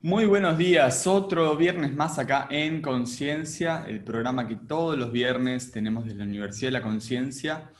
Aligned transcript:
Muy 0.00 0.24
buenos 0.24 0.56
días, 0.56 1.06
otro 1.08 1.56
viernes 1.56 1.92
más 1.92 2.18
acá 2.18 2.46
en 2.48 2.80
Conciencia, 2.80 3.84
el 3.88 4.04
programa 4.04 4.46
que 4.46 4.54
todos 4.54 4.96
los 4.96 5.10
viernes 5.10 5.72
tenemos 5.72 6.04
desde 6.04 6.18
la 6.18 6.24
Universidad 6.24 6.68
de 6.68 6.78
la 6.78 6.82
Conciencia 6.82 7.70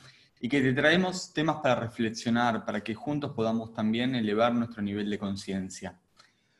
y 0.41 0.49
que 0.49 0.61
te 0.61 0.73
traemos 0.73 1.33
temas 1.33 1.57
para 1.63 1.75
reflexionar, 1.75 2.65
para 2.65 2.81
que 2.81 2.93
juntos 2.93 3.31
podamos 3.33 3.73
también 3.73 4.13
elevar 4.13 4.53
nuestro 4.53 4.81
nivel 4.81 5.09
de 5.09 5.17
conciencia. 5.17 5.97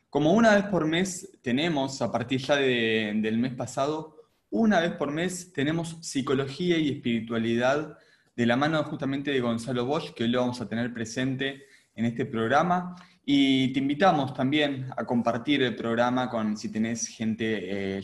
Como 0.10 0.32
una 0.34 0.56
vez 0.56 0.66
por 0.66 0.88
mes 0.88 1.38
tenemos, 1.42 2.02
a 2.02 2.12
partir 2.12 2.40
ya 2.40 2.56
del 2.56 3.38
mes 3.38 3.54
pasado, 3.54 4.16
una 4.50 4.80
vez 4.80 4.94
por 4.94 5.12
mes 5.12 5.52
tenemos 5.52 5.98
psicología 6.02 6.78
y 6.78 6.90
espiritualidad 6.90 7.98
de 8.36 8.46
la 8.46 8.56
mano 8.56 8.82
justamente 8.84 9.32
de 9.32 9.42
Gonzalo 9.42 9.86
Bosch, 9.86 10.14
que 10.14 10.24
hoy 10.24 10.30
lo 10.30 10.40
vamos 10.40 10.62
a 10.62 10.70
tener 10.70 10.94
presente 10.94 11.66
en 11.94 12.06
este 12.06 12.26
programa. 12.26 12.96
Y 13.26 13.74
te 13.74 13.80
invitamos 13.80 14.34
también 14.34 14.90
a 14.96 15.04
compartir 15.04 15.62
el 15.64 15.76
programa 15.76 16.30
con 16.30 16.56
si 16.56 16.72
tenés 16.72 17.08
gente 17.08 17.98
eh, 17.98 18.02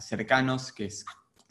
cercanos 0.00 0.72
que, 0.72 0.90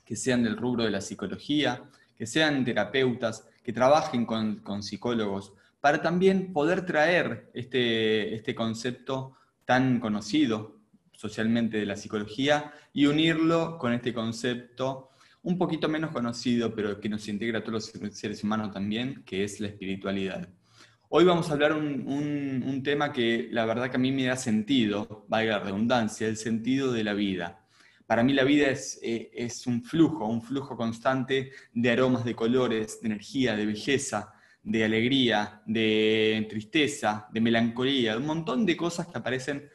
que 0.05 0.16
sean 0.16 0.44
del 0.44 0.58
rubro 0.58 0.84
de 0.84 0.91
la 0.91 1.02
psicología, 1.02 1.81
que 2.16 2.27
sean 2.27 2.64
terapeutas, 2.64 3.48
que 3.64 3.73
trabajen 3.73 4.25
con, 4.25 4.84
psicólogos, 4.84 5.53
para 5.81 6.02
también 6.02 6.53
poder 6.53 6.86
traer 6.86 7.50
este, 7.53 8.36
este 8.36 8.53
concepto 8.53 9.34
tan 9.67 9.99
conocido 9.99 10.80
socialmente 11.12 11.77
de 11.77 11.85
la 11.85 11.98
psicología 11.98 12.71
y 12.94 13.05
unirlo 13.05 13.78
con 13.78 13.92
este 13.92 14.14
concepto 14.14 15.09
un 15.44 15.58
poquito 15.58 15.89
menos 15.89 16.11
conocido, 16.11 16.73
pero 16.73 17.02
que 17.02 17.09
nos 17.09 17.28
integra 17.28 17.59
a 17.59 17.64
todos 17.64 17.94
los 18.00 18.17
seres 18.17 18.44
humanos 18.45 18.72
también, 18.72 19.23
que 19.25 19.44
es 19.44 19.59
la 19.59 19.67
espiritualidad. 19.67 20.47
Hoy 21.09 21.25
vamos 21.25 21.50
a 21.50 21.53
hablar 21.53 21.73
un, 21.73 22.64
un, 22.66 22.81
tema 22.81 23.11
que 23.11 23.50
la 23.52 23.66
verdad 23.66 23.89
que 23.89 23.97
a 23.97 24.00
mí 24.00 24.14
me 24.14 24.25
da 24.25 24.38
sentido, 24.38 25.25
valga 25.27 25.58
la 25.58 25.64
redundancia, 25.66 26.27
el 26.27 26.38
sentido 26.38 26.94
de 26.94 27.03
la 27.03 27.14
vida. 27.14 27.66
Para 28.05 28.23
mí 28.23 28.31
la 28.31 28.45
vida 28.45 28.67
es, 28.67 28.99
eh, 29.03 29.31
es 29.33 29.67
un 29.67 29.83
flujo, 29.83 30.25
un 30.27 30.42
flujo 30.42 30.77
constante 30.77 31.52
de 31.73 31.92
aromas, 31.92 32.23
de 32.23 32.36
colores, 32.36 33.02
de 33.02 33.08
energía, 33.08 33.58
de 33.58 33.66
belleza, 33.66 34.33
de 34.68 34.84
alegría, 34.84 35.62
de 35.66 36.46
tristeza, 36.50 37.28
de 37.32 37.40
melancolía, 37.40 38.18
un 38.18 38.26
montón 38.26 38.66
de 38.66 38.76
cosas 38.76 39.08
que 39.08 39.18
aparecen 39.18 39.70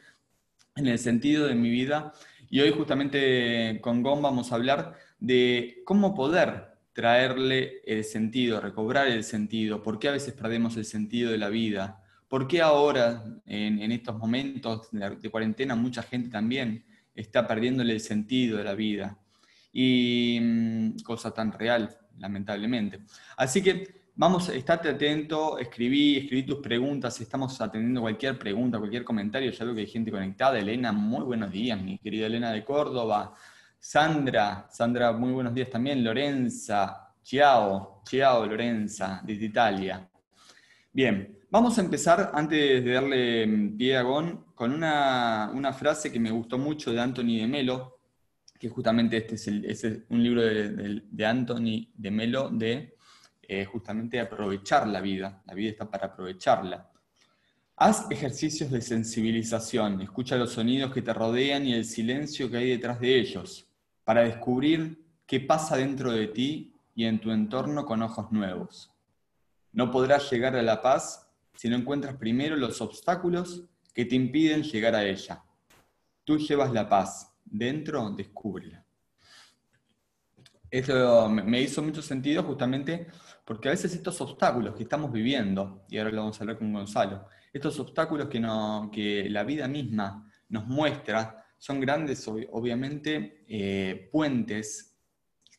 en 0.75 0.85
el 0.85 0.99
sentido 0.99 1.47
de 1.47 1.55
mi 1.55 1.71
vida. 1.71 2.13
Y 2.47 2.59
hoy 2.59 2.69
justamente 2.69 3.79
con 3.81 4.03
Gon 4.03 4.21
vamos 4.21 4.51
a 4.51 4.55
hablar 4.55 4.93
de 5.19 5.81
cómo 5.83 6.13
poder 6.13 6.75
traerle 6.93 7.81
el 7.87 8.03
sentido, 8.03 8.61
recobrar 8.61 9.07
el 9.07 9.23
sentido, 9.23 9.81
por 9.81 9.97
qué 9.97 10.09
a 10.09 10.11
veces 10.11 10.35
perdemos 10.35 10.77
el 10.77 10.85
sentido 10.85 11.31
de 11.31 11.39
la 11.39 11.49
vida, 11.49 12.03
por 12.27 12.47
qué 12.47 12.61
ahora, 12.61 13.23
en, 13.47 13.91
estos 13.91 14.15
momentos 14.15 14.89
de 14.91 15.29
cuarentena, 15.31 15.75
mucha 15.75 16.03
gente 16.03 16.29
también 16.29 16.85
está 17.15 17.47
perdiéndole 17.47 17.93
el 17.93 17.99
sentido 17.99 18.59
de 18.59 18.63
la 18.63 18.75
vida. 18.75 19.17
Y 19.71 20.37
mm, 20.39 20.99
cosa 20.99 21.33
tan 21.33 21.51
real, 21.51 21.97
lamentablemente. 22.19 22.99
Así 23.37 23.63
que 23.63 24.02
vamos, 24.15 24.49
estate 24.49 24.89
atento, 24.89 25.57
escribí, 25.57 26.17
escribí 26.17 26.43
tus 26.43 26.59
preguntas, 26.59 27.19
estamos 27.19 27.59
atendiendo 27.59 28.01
cualquier 28.01 28.37
pregunta, 28.37 28.77
cualquier 28.79 29.03
comentario, 29.03 29.51
ya 29.51 29.65
veo 29.65 29.75
que 29.75 29.81
hay 29.81 29.87
gente 29.87 30.11
conectada. 30.11 30.59
Elena, 30.59 30.91
muy 30.91 31.23
buenos 31.23 31.51
días, 31.51 31.81
mi 31.81 31.97
querida 31.97 32.27
Elena 32.27 32.51
de 32.51 32.63
Córdoba. 32.63 33.33
Sandra, 33.79 34.67
Sandra, 34.69 35.11
muy 35.11 35.31
buenos 35.31 35.53
días 35.53 35.69
también. 35.69 36.03
Lorenza, 36.03 37.13
Ciao, 37.23 38.01
Ciao 38.05 38.45
Lorenza, 38.45 39.21
desde 39.25 39.45
Italia. 39.45 40.09
Bien, 40.91 41.39
vamos 41.49 41.77
a 41.77 41.81
empezar, 41.81 42.31
antes 42.33 42.83
de 42.83 42.93
darle 42.93 43.47
mm, 43.47 43.77
pie 43.77 43.97
a 43.97 44.03
Gon, 44.03 44.45
con 44.53 44.73
una, 44.73 45.73
frase 45.73 46.11
que 46.11 46.19
me 46.19 46.31
gustó 46.31 46.57
mucho 46.57 46.91
de 46.93 47.01
Anthony 47.01 47.39
de 47.39 47.47
Melo, 47.47 47.99
que 48.59 48.69
justamente 48.69 49.17
este 49.17 49.35
es, 49.35 49.83
un 50.09 50.23
libro 50.23 50.41
de, 50.41 51.25
Anthony 51.25 51.89
de 51.95 52.11
Melo 52.11 52.49
de 52.49 52.92
eh, 53.47 53.65
justamente 53.65 54.19
aprovechar 54.19 54.87
la 54.87 55.01
vida. 55.01 55.41
La 55.45 55.53
vida 55.53 55.71
está 55.71 55.89
para 55.89 56.07
aprovecharla. 56.07 56.89
Haz 57.75 58.09
ejercicios 58.11 58.71
de 58.71 58.81
sensibilización, 58.81 60.01
escucha 60.01 60.37
los 60.37 60.51
sonidos 60.51 60.93
que 60.93 61.01
te 61.01 61.13
rodean 61.13 61.65
y 61.65 61.73
el 61.73 61.85
silencio 61.85 62.49
que 62.49 62.57
hay 62.57 62.69
detrás 62.69 62.99
de 62.99 63.19
ellos 63.19 63.67
para 64.03 64.21
descubrir 64.21 65.03
qué 65.25 65.39
pasa 65.39 65.75
dentro 65.75 66.11
de 66.11 66.27
ti 66.27 66.75
y 66.93 67.05
en 67.05 67.19
tu 67.19 67.31
entorno 67.31 67.83
con 67.85 68.01
ojos 68.03 68.31
nuevos. 68.31 68.91
No 69.71 69.89
podrás 69.89 70.31
llegar 70.31 70.55
a 70.55 70.61
la 70.61 70.81
paz 70.81 71.27
si 71.55 71.67
no 71.67 71.75
encuentras 71.75 72.15
primero 72.15 72.55
los 72.55 72.79
obstáculos 72.79 73.63
que 73.93 74.05
te 74.05 74.15
impiden 74.15 74.63
llegar 74.63 74.95
a 74.95 75.03
ella. 75.03 75.43
Tú 76.23 76.37
llevas 76.37 76.71
la 76.71 76.87
paz, 76.87 77.33
dentro 77.43 78.11
descúbrela. 78.11 78.83
Esto 80.69 81.29
me 81.29 81.61
hizo 81.61 81.83
mucho 81.83 82.01
sentido 82.01 82.43
justamente 82.43 83.07
porque 83.45 83.67
a 83.67 83.71
veces 83.71 83.93
estos 83.93 84.19
obstáculos 84.21 84.75
que 84.75 84.83
estamos 84.83 85.11
viviendo, 85.11 85.85
y 85.89 85.97
ahora 85.97 86.11
lo 86.11 86.21
vamos 86.21 86.39
a 86.39 86.43
hablar 86.43 86.57
con 86.57 86.71
Gonzalo, 86.71 87.27
estos 87.51 87.79
obstáculos 87.79 88.29
que, 88.29 89.27
la 89.29 89.43
vida 89.43 89.67
misma 89.67 90.29
nos 90.49 90.65
muestra, 90.65 91.45
son 91.57 91.79
grandes, 91.79 92.27
obviamente, 92.27 93.43
eh, 93.47 94.09
puentes, 94.11 94.97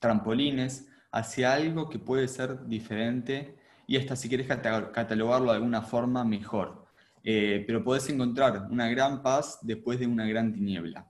trampolines 0.00 0.88
hacia 1.12 1.54
algo 1.54 1.88
que 1.88 1.98
puede 1.98 2.28
ser 2.28 2.66
diferente 2.66 3.56
y 3.86 3.96
hasta 3.96 4.16
si 4.16 4.28
quieres 4.28 4.46
catalogarlo 4.46 5.50
de 5.50 5.56
alguna 5.56 5.82
forma 5.82 6.24
mejor. 6.24 6.84
Eh, 7.22 7.64
pero 7.66 7.82
podés 7.82 8.08
encontrar 8.10 8.66
una 8.70 8.88
gran 8.88 9.22
paz 9.22 9.58
después 9.62 9.98
de 9.98 10.06
una 10.06 10.26
gran 10.26 10.52
tiniebla. 10.52 11.06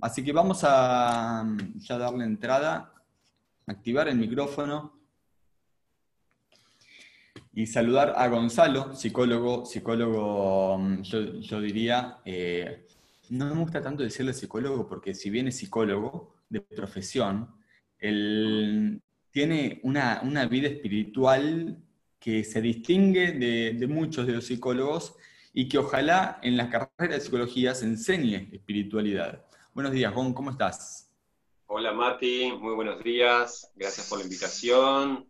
Así 0.00 0.22
que 0.22 0.32
vamos 0.32 0.60
a 0.62 1.42
mm, 1.44 1.78
ya 1.78 1.96
darle 1.96 2.24
entrada, 2.24 2.92
activar 3.66 4.08
el 4.08 4.18
micrófono 4.18 4.97
y 7.58 7.66
saludar 7.66 8.14
a 8.16 8.28
Gonzalo, 8.28 8.94
psicólogo, 8.94 9.66
psicólogo, 9.66 10.78
mm, 10.78 11.02
yo, 11.02 11.60
diría, 11.60 12.18
eh, 12.24 12.86
no 13.30 13.46
me 13.52 13.60
gusta 13.60 13.82
tanto 13.82 14.04
decirle 14.04 14.32
psicólogo 14.32 14.86
porque 14.88 15.12
si 15.12 15.28
bien 15.28 15.48
es 15.48 15.56
psicólogo 15.56 16.36
de 16.48 16.60
profesión, 16.60 17.50
él 17.98 19.02
tiene 19.32 19.80
una, 19.82 20.20
vida 20.48 20.68
espiritual 20.68 21.82
que 22.20 22.44
se 22.44 22.62
distingue 22.62 23.32
de, 23.32 23.86
muchos 23.88 24.28
de 24.28 24.34
los 24.34 24.46
psicólogos 24.46 25.16
y 25.52 25.68
que 25.68 25.78
ojalá 25.78 26.38
en 26.44 26.56
la 26.56 26.70
carrera 26.70 27.16
de 27.16 27.20
psicología 27.20 27.74
se 27.74 27.86
enseñe 27.86 28.50
espiritualidad. 28.52 29.44
Buenos 29.74 29.90
días, 29.90 30.14
Juan, 30.14 30.32
¿cómo 30.32 30.52
estás? 30.52 31.10
Hola 31.66 31.92
Mati, 31.92 32.52
muy 32.52 32.76
buenos 32.76 33.02
días, 33.02 33.72
gracias 33.74 34.08
por 34.08 34.18
la 34.18 34.24
invitación, 34.26 35.26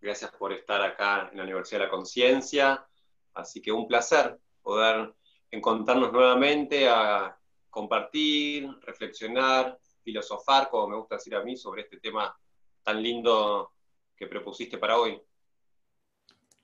gracias 0.00 0.30
por 0.32 0.52
estar 0.52 0.80
acá 0.82 1.28
en 1.30 1.38
la 1.38 1.44
Universidad 1.44 1.80
de 1.80 1.84
la 1.86 1.90
Conciencia, 1.90 2.86
así 3.34 3.60
que 3.60 3.72
un 3.72 3.86
placer 3.86 4.38
poder 4.62 5.14
encontrarnos 5.50 6.12
nuevamente 6.12 6.88
a 6.88 7.36
compartir, 7.70 8.68
reflexionar, 8.82 9.78
filosofar, 10.02 10.68
como 10.70 10.88
me 10.88 10.96
gusta 10.96 11.16
decir 11.16 11.34
a 11.34 11.42
mí, 11.42 11.56
sobre 11.56 11.82
este 11.82 11.98
tema 11.98 12.36
tan 12.82 13.02
lindo 13.02 13.72
que 14.16 14.26
propusiste 14.26 14.78
para 14.78 14.98
hoy. 14.98 15.20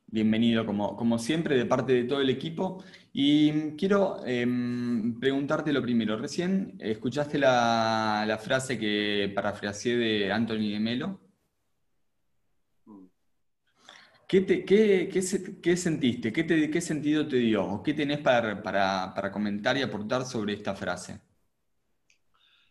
Bienvenido, 0.06 0.64
como, 0.64 0.96
como 0.96 1.18
siempre, 1.18 1.56
de 1.56 1.66
parte 1.66 1.92
de 1.92 2.04
todo 2.04 2.20
el 2.20 2.30
equipo. 2.30 2.84
Y 3.12 3.72
quiero 3.76 4.24
em, 4.24 5.18
preguntarte 5.18 5.72
lo 5.72 5.82
primero. 5.82 6.16
Recién 6.16 6.76
escuchaste 6.78 7.38
la, 7.38 8.38
frase 8.40 8.78
que 8.78 9.32
parafraseé 9.34 9.96
de 9.96 10.32
Anthony 10.32 10.70
de 10.70 10.80
Melo. 10.80 11.20
¿Qué, 14.34 15.76
sentiste? 15.76 16.32
¿Qué, 16.32 16.80
sentido 16.80 17.28
te 17.28 17.36
dio? 17.36 17.80
¿Qué 17.84 17.94
tenés 17.94 18.18
para, 18.18 19.30
comentar 19.30 19.76
y 19.76 19.82
aportar 19.82 20.26
sobre 20.26 20.54
esta 20.54 20.74
frase? 20.74 21.20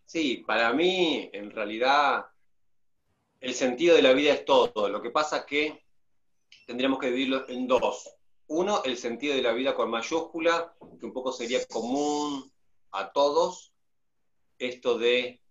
Sí, 0.06 0.44
para 0.46 0.74
mí, 0.74 1.30
en 1.32 1.52
realidad, 1.52 2.26
el 3.40 3.54
sentido 3.54 3.96
de 3.96 4.02
la 4.02 4.12
vida 4.12 4.34
es 4.34 4.44
todo. 4.44 4.90
Lo 4.90 5.02
que 5.02 5.10
pasa 5.10 5.38
es 5.38 5.46
que 5.46 5.86
tendríamos 6.68 7.00
que 7.00 7.08
dividirlo 7.08 7.48
en 7.48 7.66
dos. 7.66 8.14
Uno, 8.48 8.84
el 8.84 8.98
sentido 8.98 9.34
de 9.34 9.42
la 9.42 9.54
vida 9.54 9.74
con 9.74 9.90
mayúscula, 9.90 10.76
que 11.00 11.06
un 11.06 11.14
poco 11.14 11.32
sería 11.32 11.66
común 11.68 12.52
a 12.92 13.14
todos. 13.14 13.72
Esto 14.60 14.98
de 14.98 15.42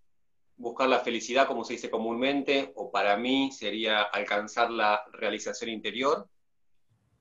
buscar 0.62 0.88
la 0.88 1.00
felicidad, 1.00 1.48
como 1.48 1.64
se 1.64 1.72
dice 1.72 1.90
comúnmente, 1.90 2.72
o 2.76 2.90
para 2.90 3.16
mí 3.16 3.50
sería 3.50 4.02
alcanzar 4.02 4.70
la 4.70 5.04
realización 5.12 5.70
interior. 5.70 6.28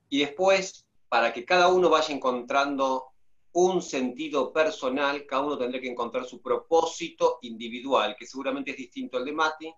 Y 0.08 0.20
después, 0.20 0.86
para 1.08 1.32
que 1.32 1.44
cada 1.44 1.66
uno 1.66 1.90
vaya 1.90 2.14
encontrando 2.14 3.08
un 3.54 3.82
sentido 3.82 4.52
personal, 4.52 5.26
cada 5.26 5.42
uno 5.42 5.58
tendrá 5.58 5.80
que 5.80 5.90
encontrar 5.90 6.24
su 6.24 6.40
propósito 6.40 7.40
individual, 7.42 8.14
que 8.16 8.26
seguramente 8.26 8.70
es 8.70 8.76
distinto 8.76 9.18
al 9.18 9.24
de 9.24 9.32
Mati, 9.32 9.74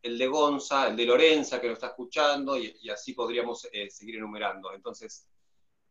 el 0.00 0.16
de 0.16 0.26
Gonza, 0.28 0.86
el 0.86 0.96
de 0.96 1.04
Lorenza, 1.04 1.60
que 1.60 1.66
lo 1.66 1.74
está 1.74 1.88
escuchando, 1.88 2.56
y, 2.56 2.88
así 2.88 3.14
podríamos 3.14 3.68
eh, 3.72 3.90
seguir 3.90 4.16
enumerando. 4.16 4.72
Entonces, 4.72 5.26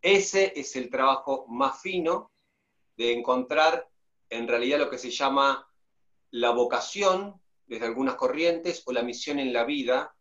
ese 0.02 0.54
es 0.56 0.78
el 0.78 0.90
trabajo 0.90 1.46
más 1.50 1.82
fino 1.82 2.32
de 2.96 3.12
encontrar 3.12 3.86
en 4.30 4.48
realidad 4.48 4.80
lo 4.80 4.90
que 4.90 4.98
se 4.98 5.12
llama 5.12 5.68
la 6.32 6.52
vocación 6.52 7.40
desde 7.68 7.86
algunas 7.86 8.16
corrientes 8.16 8.84
o 8.86 8.92
la 8.92 9.04
misión 9.04 9.40
en 9.40 9.54
la 9.54 9.64
vida 9.64 10.14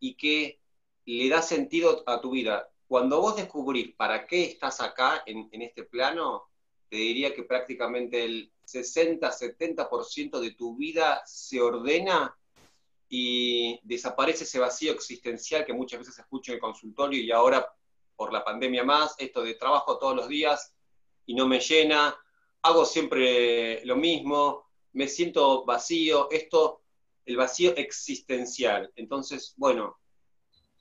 y 0.00 0.14
que 0.14 0.60
le 1.04 1.28
da 1.28 1.42
sentido 1.42 2.02
a 2.06 2.20
tu 2.20 2.30
vida. 2.30 2.68
Cuando 2.86 3.20
vos 3.20 3.36
descubrís 3.36 3.94
para 3.94 4.26
qué 4.26 4.44
estás 4.44 4.80
acá 4.80 5.22
en, 5.26 5.48
este 5.62 5.84
plano, 5.84 6.48
te 6.88 6.96
diría 6.96 7.34
que 7.34 7.42
prácticamente 7.42 8.24
el 8.24 8.52
60-70% 8.66 10.40
de 10.40 10.52
tu 10.52 10.76
vida 10.76 11.22
se 11.26 11.60
ordena 11.60 12.36
y 13.08 13.78
desaparece 13.82 14.44
ese 14.44 14.58
vacío 14.58 14.92
existencial 14.92 15.64
que 15.64 15.72
muchas 15.72 16.00
veces 16.00 16.18
escucho 16.18 16.52
en 16.52 16.56
el 16.56 16.60
consultorio 16.60 17.22
y 17.22 17.30
ahora 17.30 17.66
por 18.16 18.32
la 18.32 18.44
pandemia 18.44 18.84
más, 18.84 19.14
esto 19.18 19.42
de 19.42 19.54
trabajo 19.54 19.98
todos 19.98 20.16
los 20.16 20.28
días 20.28 20.74
y 21.24 21.34
no 21.34 21.46
me 21.46 21.60
llena, 21.60 22.16
hago 22.62 22.84
siempre 22.84 23.84
lo 23.84 23.96
mismo, 23.96 24.67
me 24.98 25.06
siento 25.06 25.64
vacío, 25.64 26.28
esto, 26.32 26.82
el 27.24 27.36
vacío 27.36 27.72
existencial. 27.76 28.92
Entonces, 28.96 29.54
bueno, 29.56 29.96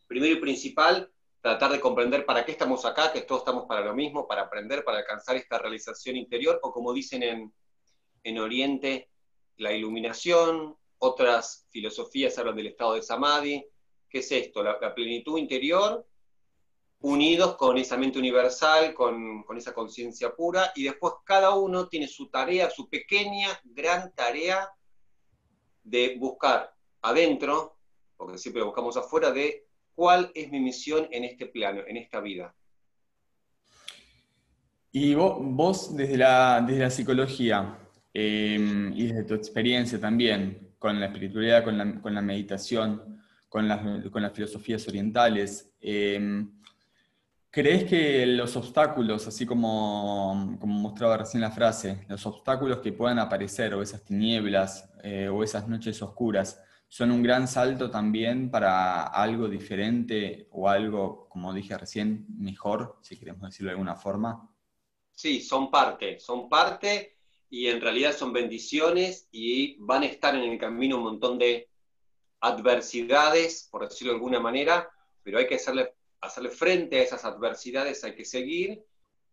primero 0.08 0.34
y 0.34 0.42
principal, 0.42 1.12
tratar 1.40 1.72
de 1.72 1.80
comprender 1.80 2.26
para 2.26 2.44
qué 2.44 2.52
estamos 2.52 2.84
acá, 2.84 3.14
que 3.14 3.22
todos 3.22 3.42
estamos 3.42 3.66
para 3.68 3.82
lo 3.82 3.94
mismo, 3.94 4.28
para 4.28 4.42
aprender, 4.42 4.84
para 4.84 4.98
alcanzar 4.98 5.36
esta 5.36 5.60
realización 5.60 6.16
interior, 6.16 6.60
o 6.64 6.72
como 6.72 6.94
dicen 6.94 7.22
en, 8.24 8.40
Oriente, 8.40 9.12
la 9.58 9.72
iluminación, 9.72 10.76
otras 10.98 11.68
filosofías 11.70 12.40
hablan 12.40 12.56
del 12.56 12.68
estado 12.68 12.96
de 12.96 13.04
samadhi. 13.04 13.68
¿Qué 14.10 14.20
es 14.20 14.32
esto? 14.32 14.64
La, 14.64 14.96
plenitud 14.96 15.38
interior, 15.38 16.08
unidos 17.02 17.56
con 17.56 17.78
esa 17.78 17.98
mente 17.98 18.20
universal, 18.20 18.94
con, 18.94 19.44
con 19.44 19.58
esa 19.58 19.74
conciencia 19.74 20.36
pura, 20.36 20.72
y 20.76 20.84
después 20.84 21.14
cada 21.24 21.56
uno 21.56 21.88
tiene 21.88 22.08
su 22.08 22.30
tarea, 22.30 22.70
su 22.70 22.90
pequeña, 22.90 23.50
gran 23.64 24.14
tarea 24.14 24.70
de 25.84 26.18
buscar 26.20 26.74
adentro, 27.02 27.78
porque 28.18 28.38
siempre 28.38 28.60
lo 28.60 28.68
buscamos 28.68 28.98
afuera, 28.98 29.32
de 29.32 29.68
cuál 29.96 30.32
es 30.36 30.52
mi 30.52 30.60
misión 30.60 31.08
en 31.12 31.24
este 31.24 31.46
plano, 31.48 31.82
en 31.88 31.98
esta 31.98 32.20
vida. 32.20 32.54
Y 34.92 35.14
vos, 35.14 35.96
desde, 35.96 36.18
la, 36.18 36.64
desde 36.66 36.82
la 36.82 36.90
psicología 36.90 37.78
em, 38.14 38.92
y 38.94 39.08
desde 39.08 39.24
tu 39.24 39.34
experiencia 39.36 40.00
también 40.00 40.76
con 40.80 41.00
la 41.00 41.08
espiritualidad, 41.08 41.64
con 41.64 41.78
la, 41.78 42.22
meditación, 42.22 43.22
con, 43.50 43.68
las 43.68 44.34
filosofías 44.34 44.88
orientales, 44.88 45.72
em, 45.82 46.57
¿crees 47.58 47.86
que 47.86 48.24
los 48.28 48.56
obstáculos, 48.56 49.26
así 49.26 49.44
como, 49.44 50.56
como 50.60 50.76
mostraba 50.76 51.18
recién 51.18 51.42
la 51.42 51.50
frase, 51.50 52.06
los 52.08 52.24
obstáculos 52.28 52.82
que 52.82 52.92
puedan 52.92 53.18
aparecer 53.18 53.74
o 53.74 53.82
esas 53.82 54.06
tinieblas 54.06 54.88
eh, 55.02 55.28
o 55.28 55.42
esas 55.42 55.68
noches 55.68 56.00
oscuras, 56.04 56.62
son 56.88 57.10
un 57.10 57.24
gran 57.24 57.48
salto 57.48 57.90
también 57.90 58.52
para 58.52 59.06
algo 59.06 59.50
diferente 59.50 60.48
o 60.52 60.70
algo, 60.70 61.28
como 61.30 61.52
dije 61.52 61.76
recién, 61.76 62.28
mejor, 62.30 63.00
si 63.02 63.18
queremos 63.18 63.50
decirlo 63.50 63.70
de 63.70 63.74
alguna 63.74 63.96
forma? 63.96 64.48
Sí, 65.12 65.42
son 65.42 65.72
parte, 65.72 66.20
son 66.20 66.50
parte 66.50 67.18
y 67.50 67.70
en 67.70 67.82
realidad 67.82 68.16
son 68.16 68.34
bendiciones 68.34 69.30
y 69.32 69.78
van 69.80 70.04
a 70.04 70.06
estar 70.06 70.36
en 70.36 70.44
el 70.44 70.60
camino 70.60 70.98
un 70.98 71.06
montón 71.06 71.40
de 71.40 71.68
adversidades, 72.40 73.68
por 73.72 73.90
decirlo 73.90 74.14
de 74.14 74.18
alguna 74.18 74.40
manera, 74.40 74.92
pero 75.24 75.40
hay 75.40 75.48
que 75.48 75.56
hacerle, 75.56 75.96
hacerle 76.22 76.50
frente 76.50 77.00
a 77.00 77.04
esas 77.04 77.24
adversidades, 77.26 78.04
hay 78.04 78.16
que 78.16 78.26
seguir 78.26 78.84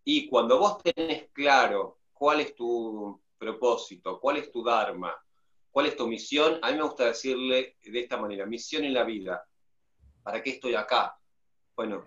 y 0.04 0.28
cuando 0.28 0.58
vos 0.58 0.82
tenés 0.82 1.30
claro 1.32 1.98
cuál 2.12 2.40
es 2.40 2.54
tu 2.54 3.20
propósito, 3.38 4.20
cuál 4.20 4.38
es 4.38 4.50
tu 4.50 4.62
Dharma, 4.62 5.14
¿Cuál 5.74 5.86
es 5.86 5.96
tu 5.96 6.06
misión? 6.06 6.60
A 6.62 6.70
mí 6.70 6.76
me 6.76 6.84
gusta 6.84 7.06
decirle 7.06 7.78
de 7.82 7.98
esta 7.98 8.16
manera, 8.16 8.46
misión 8.46 8.84
en 8.84 8.94
la 8.94 9.02
vida. 9.02 9.44
¿Para 10.22 10.40
qué 10.40 10.50
estoy 10.50 10.76
acá? 10.76 11.18
Bueno, 11.74 12.04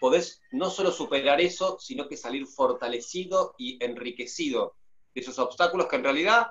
podés 0.00 0.42
no 0.50 0.68
solo 0.70 0.90
superar 0.90 1.40
eso, 1.40 1.78
sino 1.78 2.08
que 2.08 2.16
salir 2.16 2.48
fortalecido 2.48 3.54
y 3.58 3.78
enriquecido 3.80 4.74
de 5.14 5.20
esos 5.20 5.38
obstáculos 5.38 5.86
que 5.86 5.94
en 5.94 6.02
realidad 6.02 6.48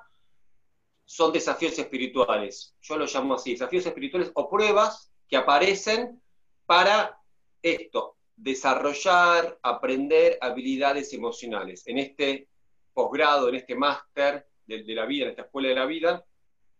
son 1.04 1.34
desafíos 1.34 1.78
espirituales. 1.78 2.74
Yo 2.80 2.96
lo 2.96 3.06
llamo 3.06 3.34
así, 3.34 3.52
desafíos 3.52 3.86
espirituales 3.86 4.32
o 4.34 4.50
pruebas 4.50 5.12
que 5.28 5.36
aparecen 5.36 6.24
para 6.66 7.19
esto, 7.62 8.18
desarrollar, 8.36 9.58
aprender 9.62 10.38
habilidades 10.42 11.14
emocionales. 11.14 11.86
En 11.88 11.98
este 11.98 12.48
posgrado, 12.94 13.50
en 13.50 13.56
este 13.56 13.76
máster 13.76 14.48
de, 14.66 14.84
la 14.96 15.06
vida, 15.06 15.26
en 15.26 15.32
esta 15.32 15.44
escuela 15.44 15.70
de 15.70 15.76
la 15.76 15.86
vida, 15.86 16.26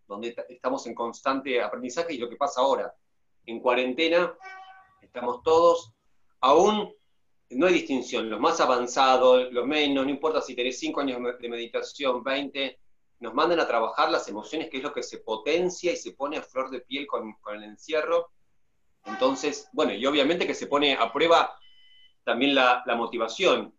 donde 0.06 0.34
estamos 0.48 0.86
en 0.86 0.94
constante 0.94 1.62
aprendizaje 1.62 2.14
y 2.14 2.18
lo 2.18 2.28
que 2.28 2.36
pasa 2.36 2.60
ahora. 2.60 2.94
En 3.46 3.60
cuarentena 3.60 4.34
estamos 5.00 5.42
todos, 5.42 5.92
aún 6.40 6.94
no 7.50 7.66
hay 7.66 7.74
distinción, 7.74 8.30
los 8.30 8.38
más 8.38 8.60
avanzados, 8.60 9.52
los 9.52 9.66
menos, 9.66 10.04
no 10.04 10.10
importa 10.10 10.40
si 10.40 10.54
tenés 10.54 10.78
5 10.78 11.00
años 11.00 11.20
de 11.40 11.48
meditación, 11.48 12.22
20, 12.22 12.78
nos 13.20 13.34
mandan 13.34 13.60
a 13.60 13.66
trabajar 13.66 14.10
las 14.10 14.28
emociones, 14.28 14.70
que 14.70 14.78
es 14.78 14.82
lo 14.82 14.92
que 14.92 15.02
se 15.02 15.18
potencia 15.18 15.92
y 15.92 15.96
se 15.96 16.12
pone 16.12 16.38
a 16.38 16.42
flor 16.42 16.70
de 16.70 16.80
piel 16.80 17.06
con, 17.06 17.36
el 17.54 17.64
encierro. 17.64 18.30
Entonces, 19.04 19.68
bueno, 19.72 19.92
y 19.94 20.04
obviamente 20.06 20.46
que 20.46 20.54
se 20.54 20.66
pone 20.66 20.94
a 20.94 21.12
prueba 21.12 21.58
también 22.24 22.54
la, 22.54 22.82
motivación, 22.96 23.74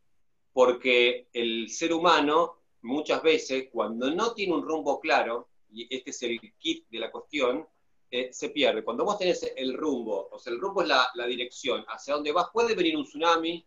porque 0.53 1.27
el 1.33 1.69
ser 1.69 1.93
humano 1.93 2.61
muchas 2.81 3.21
veces, 3.21 3.69
cuando 3.71 4.11
no 4.11 4.33
tiene 4.33 4.53
un 4.53 4.63
rumbo 4.63 4.99
claro, 4.99 5.49
y 5.71 5.87
este 5.95 6.09
es 6.09 6.23
el 6.23 6.39
kit 6.57 6.87
de 6.89 6.99
la 6.99 7.11
cuestión, 7.11 7.67
eh, 8.09 8.29
se 8.33 8.49
pierde. 8.49 8.83
Cuando 8.83 9.05
vos 9.05 9.17
tenés 9.17 9.53
el 9.55 9.77
rumbo, 9.77 10.27
o 10.31 10.39
sea, 10.39 10.51
el 10.51 10.59
rumbo 10.59 10.81
es 10.81 10.89
la, 10.89 11.27
dirección, 11.27 11.85
hacia 11.87 12.15
dónde 12.15 12.33
vas, 12.33 12.47
puede 12.51 12.75
venir 12.75 12.97
un 12.97 13.05
tsunami, 13.05 13.65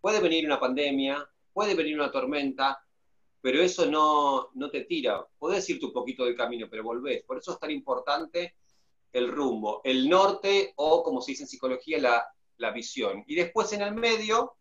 puede 0.00 0.20
venir 0.20 0.46
una 0.46 0.58
pandemia, 0.58 1.28
puede 1.52 1.74
venir 1.74 1.94
una 1.94 2.10
tormenta, 2.10 2.84
pero 3.40 3.62
eso 3.62 3.86
no, 3.86 4.50
no 4.54 4.70
te 4.70 4.82
tira. 4.82 5.24
Podés 5.38 5.68
irte 5.70 5.86
un 5.86 5.92
poquito 5.92 6.24
del 6.24 6.34
camino, 6.34 6.66
pero 6.68 6.82
volvés. 6.82 7.22
Por 7.22 7.38
eso 7.38 7.52
es 7.52 7.58
tan 7.60 7.70
importante 7.70 8.56
el 9.14 9.28
rumbo, 9.28 9.80
el 9.84 10.08
norte 10.08 10.74
o, 10.76 11.02
como 11.02 11.22
se 11.22 11.32
dice 11.32 11.44
en 11.44 11.48
psicología, 11.48 11.98
la, 11.98 12.26
la 12.58 12.70
visión. 12.72 13.24
Y 13.26 13.36
después 13.36 13.72
en 13.72 13.80
el 13.80 13.94
medio, 13.94 14.56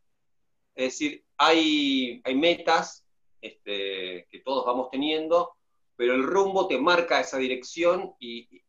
es 0.76 0.94
decir, 0.94 1.26
hay, 1.38 2.22
hay 2.24 2.36
metas 2.36 3.06
este, 3.42 4.28
que 4.30 4.40
todos 4.40 4.66
vamos 4.66 4.90
teniendo, 4.92 5.56
pero 5.96 6.14
el 6.14 6.24
rumbo 6.24 6.68
te 6.68 6.80
marca 6.80 7.20
esa 7.20 7.38
dirección 7.38 8.14
y, 8.20 8.62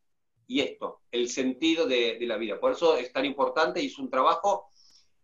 esto, 0.48 1.00
el 1.10 1.28
sentido 1.28 1.86
de, 1.86 2.18
la 2.22 2.36
vida. 2.36 2.58
Por 2.58 2.72
eso 2.72 2.96
es 2.96 3.12
tan 3.12 3.24
importante 3.24 3.82
y 3.82 3.86
es 3.86 3.98
un 3.98 4.10
trabajo 4.10 4.68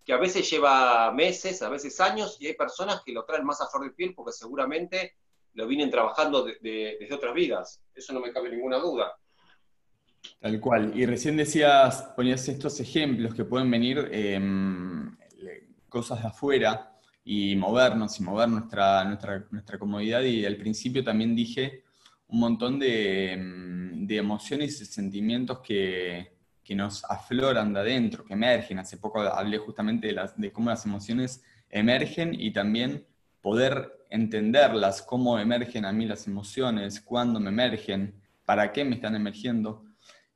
que 0.05 0.12
a 0.12 0.19
veces 0.19 0.49
lleva 0.50 1.11
meses, 1.12 1.62
a 1.62 1.69
veces 1.69 2.00
años, 2.00 2.37
y 2.40 2.47
hay 2.49 2.55
personas 2.55 3.02
que 3.05 3.12
lo 3.12 3.25
traen 3.25 3.45
más 3.45 3.61
a 3.61 3.69
flor 3.69 3.85
de 3.85 3.90
piel 3.90 4.14
porque 4.14 4.33
seguramente 4.33 5.17
lo 5.55 5.67
vienen 5.67 5.90
trabajando 5.90 6.45
desde 6.45 7.14
otras 7.14 7.35
vidas. 7.35 7.83
Eso 7.95 8.12
no 8.12 8.21
me 8.21 8.33
cabe 8.33 8.50
ninguna 8.50 8.79
duda. 8.79 9.20
Tal 10.41 10.61
cual. 10.61 10.93
Y 10.95 11.07
recién 11.07 11.37
decías, 11.37 12.12
ponías 12.17 12.49
estos 12.49 12.81
ejemplos 12.81 13.35
que 13.35 13.45
pueden 13.45 13.71
venir 13.71 14.09
em, 14.11 15.17
cosas 15.89 16.23
de 16.23 16.29
afuera 16.29 16.93
y 17.25 17.55
movernos 17.57 18.19
y 18.19 18.23
mover 18.23 18.49
nuestra, 18.49 19.05
nuestra, 19.05 19.47
nuestra 19.50 19.79
comodidad. 19.79 20.23
Y 20.23 20.47
al 20.47 20.57
principio 20.57 21.05
también 21.05 21.35
dije 21.35 21.85
un 22.31 22.41
montón 22.41 22.77
mm, 22.77 24.07
de, 24.07 24.17
emociones 24.17 24.81
y 24.81 24.87
sentimientos 24.87 25.61
que, 25.61 26.39
nos 26.71 27.05
afloran 27.05 27.73
de 27.73 27.81
adentro, 27.81 28.25
que 28.25 28.35
emergen. 28.35 28.79
Hace 28.79 28.97
poco 28.97 29.21
hablé 29.21 29.59
justamente 29.59 30.07
de, 30.07 30.12
las, 30.12 30.41
de 30.41 30.53
cómo 30.53 30.71
las 30.71 30.87
emociones 30.87 31.43
emergen 31.69 32.33
y 32.33 32.53
también 32.53 33.05
poder 33.41 34.07
entenderlas, 34.09 35.03
cómo 35.03 35.37
emergen 35.41 35.85
a 35.85 35.93
mí 35.93 36.07
las 36.07 36.29
emociones, 36.29 37.00
cuándo 37.00 37.41
me 37.41 37.49
emergen, 37.49 38.15
para 38.45 38.71
qué 38.71 38.85
me 38.85 38.95
están 38.95 39.17
emergiendo. 39.17 39.85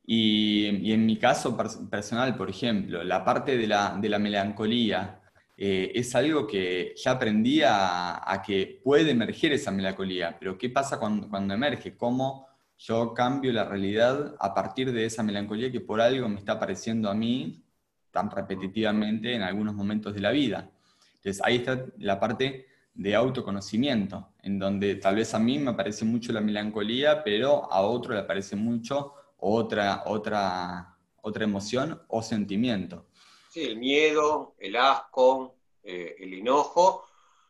Y, 0.07 0.93
en 0.93 1.07
mi 1.07 1.19
caso 1.19 1.57
personal, 1.91 2.37
por 2.37 2.51
ejemplo, 2.51 3.03
la 3.03 3.25
parte 3.25 3.57
de 3.57 3.67
la, 3.67 3.97
de 4.01 4.09
la 4.09 4.19
melancolía, 4.19 5.21
eh, 5.57 5.93
es 5.95 6.15
algo 6.15 6.47
que 6.47 6.95
ya 6.97 7.13
aprendí 7.13 7.63
a, 7.65 8.43
que 8.45 8.81
puede 8.83 9.13
emerger 9.13 9.53
esa 9.53 9.71
melancolía, 9.71 10.37
pero 10.39 10.59
¿qué 10.59 10.69
pasa 10.69 10.99
cuando, 10.99 11.29
cuando, 11.29 11.55
emerge? 11.55 11.97
¿Cómo 11.97 12.49
yo 12.77 13.15
cambio 13.15 13.53
la 13.53 13.65
realidad 13.65 14.35
a 14.41 14.53
partir 14.53 14.93
de 14.93 15.07
esa 15.07 15.23
melancolía 15.23 15.71
que 15.71 15.81
por 15.81 16.01
algo 16.01 16.29
me 16.29 16.41
está 16.41 16.53
apareciendo 16.55 17.09
a 17.09 17.15
mí 17.15 17.65
tan 18.11 18.31
repetitivamente 18.31 19.33
en 19.35 19.43
algunos 19.43 19.75
momentos 19.75 20.13
de 20.13 20.21
la 20.21 20.33
vida? 20.33 20.71
Entonces 21.17 21.41
ahí 21.45 21.57
está 21.57 21.87
la 21.99 22.19
parte 22.19 22.67
de 22.93 23.15
autoconocimiento, 23.15 24.29
en 24.43 24.59
donde 24.59 24.97
tal 24.97 25.17
vez 25.17 25.35
a 25.35 25.39
mí 25.39 25.59
me 25.59 25.75
parece 25.75 26.05
mucho 26.05 26.33
la 26.33 26.41
melancolía, 26.41 27.23
pero 27.25 27.73
a 27.73 27.81
otro 27.83 28.15
le 28.15 28.23
parece 28.25 28.57
mucho 28.57 29.15
otra, 29.45 30.05
otra, 30.07 30.97
otra 31.21 31.45
emoción 31.45 32.03
o 32.09 32.23
sentimiento. 32.23 33.07
Sí, 33.51 33.63
el 33.63 33.77
miedo, 33.77 34.55
el 34.59 34.75
asco, 34.77 35.57
eh, 35.83 36.17
el 36.19 36.33
enojo, 36.33 37.05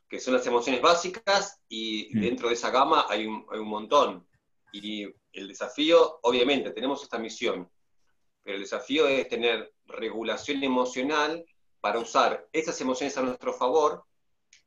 que 0.08 0.18
son 0.18 0.34
las 0.34 0.46
emociones 0.46 0.82
básicas, 0.82 1.60
y 1.68 2.10
mm. 2.12 2.20
dentro 2.20 2.48
de 2.48 2.54
esa 2.54 2.70
gama 2.70 3.06
hay 3.08 3.26
un, 3.26 3.46
hay 3.50 3.60
un 3.60 3.68
montón. 3.68 4.26
Y 4.72 5.04
el 5.32 5.48
desafío, 5.48 6.18
obviamente, 6.22 6.72
tenemos 6.72 7.02
esta 7.02 7.18
misión, 7.18 7.70
pero 8.42 8.56
el 8.56 8.62
desafío 8.62 9.06
es 9.06 9.28
tener 9.28 9.72
regulación 9.86 10.64
emocional 10.64 11.44
para 11.80 12.00
usar 12.00 12.48
esas 12.52 12.80
emociones 12.80 13.16
a 13.16 13.22
nuestro 13.22 13.54
favor. 13.54 14.04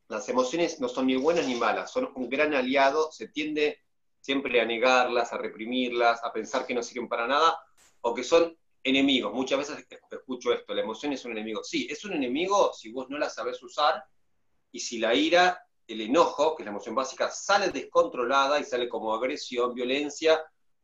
Las 0.08 0.30
emociones 0.30 0.80
no 0.80 0.88
son 0.88 1.08
ni 1.08 1.18
buenas 1.18 1.46
ni 1.46 1.56
malas, 1.56 1.92
son 1.92 2.10
un 2.16 2.30
gran 2.30 2.54
aliado, 2.54 3.12
se 3.12 3.28
tiende 3.28 3.82
siempre 4.28 4.60
a 4.60 4.66
negarlas, 4.66 5.32
a 5.32 5.38
reprimirlas, 5.38 6.22
a 6.22 6.34
pensar 6.34 6.68
que 6.68 6.74
no 6.74 6.84
sirven 6.84 7.08
para 7.08 7.28
nada, 7.28 7.58
o 8.02 8.14
que 8.14 8.26
son 8.26 8.58
enemigos. 8.84 9.34
Muchas 9.34 9.60
veces 9.60 9.88
escucho 10.12 10.52
esto, 10.52 10.74
la 10.74 10.82
emoción 10.82 11.14
es 11.14 11.24
un 11.24 11.32
enemigo. 11.32 11.64
Sí, 11.64 11.88
es 11.90 12.04
un 12.04 12.12
enemigo 12.12 12.74
si 12.74 12.92
vos 12.92 13.10
no 13.10 13.18
la 13.18 13.30
sabes 13.30 13.64
usar, 13.64 14.04
y 14.70 14.82
si 14.82 15.00
la 15.00 15.16
ira, 15.16 15.66
el 15.88 16.02
enojo, 16.02 16.58
que 16.58 16.64
es 16.64 16.66
la 16.66 16.72
emoción 16.72 16.94
básica, 16.94 17.30
sale 17.32 17.70
descontrolada 17.70 18.60
y 18.60 18.66
sale 18.66 18.90
como 18.90 19.16
agresión, 19.16 19.74
violencia, 19.74 20.44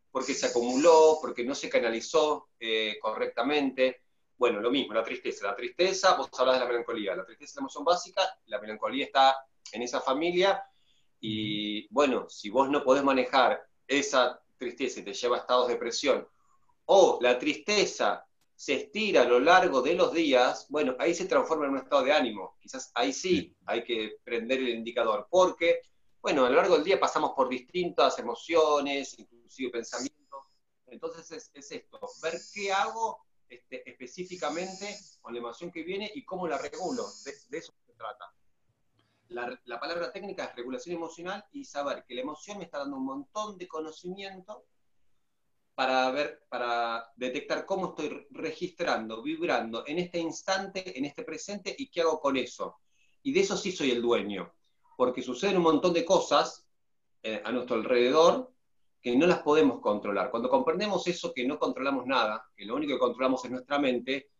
porque 0.09 0.33
se 0.33 0.45
acumuló, 0.45 1.17
porque 1.19 1.43
no 1.43 1.53
se 1.53 1.67
canalizó 1.67 2.47
eh, 2.57 2.97
correctamente. 3.01 4.03
Bueno, 4.37 4.61
lo 4.61 4.71
mismo, 4.71 4.93
la 4.93 5.03
tristeza. 5.03 5.47
La 5.47 5.55
tristeza, 5.55 6.15
vos 6.15 6.29
hablas 6.39 6.55
de 6.55 6.61
la 6.61 6.67
melancolía. 6.67 7.13
La 7.13 7.25
tristeza 7.25 7.49
es 7.51 7.55
la 7.57 7.61
emoción 7.63 7.83
básica, 7.83 8.21
la 8.45 8.61
melancolía 8.61 9.03
está 9.03 9.35
en 9.73 9.81
esa 9.81 9.99
familia. 9.99 10.63
Y 11.25 11.87
bueno, 11.87 12.27
si 12.27 12.49
vos 12.49 12.69
no 12.69 12.83
podés 12.83 13.01
manejar 13.01 13.65
esa 13.87 14.41
tristeza 14.57 14.99
y 14.99 15.03
te 15.03 15.13
lleva 15.13 15.37
a 15.37 15.39
estados 15.39 15.67
de 15.67 15.75
depresión, 15.75 16.27
o 16.83 17.17
la 17.21 17.39
tristeza 17.39 18.25
se 18.53 18.73
estira 18.73 19.21
a 19.21 19.25
lo 19.25 19.39
largo 19.39 19.81
de 19.81 19.95
los 19.95 20.11
días, 20.11 20.67
bueno, 20.67 20.97
ahí 20.99 21.15
se 21.15 21.23
transforma 21.23 21.63
en 21.63 21.71
un 21.71 21.77
estado 21.77 22.03
de 22.03 22.11
ánimo. 22.11 22.57
Quizás 22.59 22.91
ahí 22.93 23.13
sí 23.13 23.55
hay 23.65 23.85
que 23.85 24.17
prender 24.25 24.59
el 24.59 24.67
indicador, 24.67 25.25
porque, 25.29 25.83
bueno, 26.21 26.45
a 26.45 26.49
lo 26.49 26.57
largo 26.57 26.75
del 26.75 26.83
día 26.83 26.99
pasamos 26.99 27.31
por 27.31 27.47
distintas 27.47 28.19
emociones, 28.19 29.15
pensamiento. 29.71 30.43
Entonces 30.87 31.49
es, 31.53 31.71
esto, 31.71 32.01
ver 32.21 32.33
qué 32.53 32.73
hago 32.73 33.23
este, 33.47 33.89
específicamente 33.89 34.93
con 35.21 35.33
la 35.33 35.39
emoción 35.39 35.71
que 35.71 35.83
viene 35.83 36.11
y 36.13 36.25
cómo 36.25 36.49
la 36.49 36.57
regulo. 36.57 37.05
De, 37.23 37.57
eso 37.57 37.73
se 37.85 37.93
trata. 37.93 38.25
La, 39.29 39.59
la, 39.65 39.79
palabra 39.79 40.11
técnica 40.11 40.45
es 40.45 40.55
regulación 40.55 40.95
emocional 40.95 41.43
y 41.51 41.65
saber 41.65 42.03
que 42.07 42.13
la 42.13 42.21
emoción 42.21 42.57
me 42.57 42.65
está 42.65 42.79
dando 42.79 42.97
un 42.97 43.05
montón 43.05 43.57
de 43.57 43.67
conocimiento 43.67 44.65
para 45.75 46.11
ver, 46.11 46.43
para 46.49 47.11
detectar 47.15 47.65
cómo 47.65 47.89
estoy 47.89 48.27
registrando, 48.31 49.23
vibrando 49.23 49.83
en 49.87 49.99
este 49.99 50.19
instante, 50.19 50.97
en 50.97 51.05
este 51.05 51.23
presente 51.23 51.75
y 51.77 51.89
qué 51.89 52.01
hago 52.01 52.19
con 52.19 52.37
eso. 52.37 52.77
Y 53.23 53.33
de 53.33 53.39
eso 53.39 53.57
sí 53.57 53.71
soy 53.71 53.91
el 53.91 54.01
dueño, 54.01 54.53
porque 54.97 55.21
suceden 55.21 55.57
un 55.57 55.63
montón 55.63 55.93
de 55.93 56.05
cosas 56.05 56.67
eh, 57.23 57.41
a 57.43 57.51
nuestro 57.51 57.77
alrededor 57.77 58.51
que 59.01 59.15
no 59.15 59.25
las 59.25 59.39
podemos 59.39 59.81
controlar. 59.81 60.29
Cuando 60.29 60.49
comprendemos 60.49 61.07
eso, 61.07 61.33
que 61.33 61.45
no 61.45 61.57
controlamos 61.57 62.05
nada, 62.05 62.49
que 62.55 62.65
lo 62.65 62.75
único 62.75 62.93
que 62.93 62.99
controlamos 62.99 63.43
es 63.43 63.51
nuestra 63.51 63.79
mente, 63.79 64.31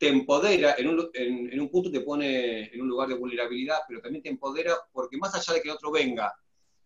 te 0.00 0.08
empodera, 0.08 0.76
en 0.78 0.88
un, 0.88 1.10
en, 1.12 1.60
un 1.60 1.68
punto 1.68 1.90
te 1.90 2.00
pone 2.00 2.72
en 2.72 2.80
un 2.80 2.88
lugar 2.88 3.06
de 3.06 3.16
vulnerabilidad, 3.16 3.80
pero 3.86 4.00
también 4.00 4.22
te 4.22 4.30
empodera 4.30 4.74
porque 4.90 5.18
más 5.18 5.34
allá 5.34 5.52
de 5.52 5.60
que 5.60 5.68
el 5.68 5.74
otro 5.74 5.90
venga 5.90 6.34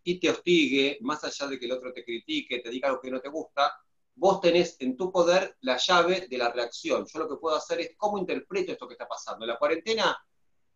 y 0.02 0.18
te 0.18 0.30
hostigue, 0.30 0.99
más 1.00 1.23
allá 1.23 1.47
de 1.47 1.56
que 1.56 1.66
el 1.66 1.71
otro 1.71 1.92
te 1.92 2.04
critique, 2.04 2.59
te 2.59 2.71
diga 2.71 2.88
algo 2.88 3.00
que 3.00 3.12
no 3.12 3.21
te 3.21 3.28
gusta, 3.28 3.73
vos 4.16 4.40
tenés 4.40 4.76
en 4.80 4.97
tu 4.97 5.12
poder 5.12 5.56
la 5.61 5.76
llave 5.76 6.26
de 6.28 6.38
la 6.38 6.50
reacción. 6.50 7.06
Yo 7.06 7.21
lo 7.21 7.28
que 7.28 7.37
puedo 7.37 7.54
hacer 7.54 7.80
es 7.83 7.92
cómo 7.97 8.18
interpreto 8.18 8.73
esto 8.73 8.88
que 8.88 8.94
está 8.94 9.06
pasando. 9.06 9.47
La 9.47 9.59
cuarentena, 9.61 10.18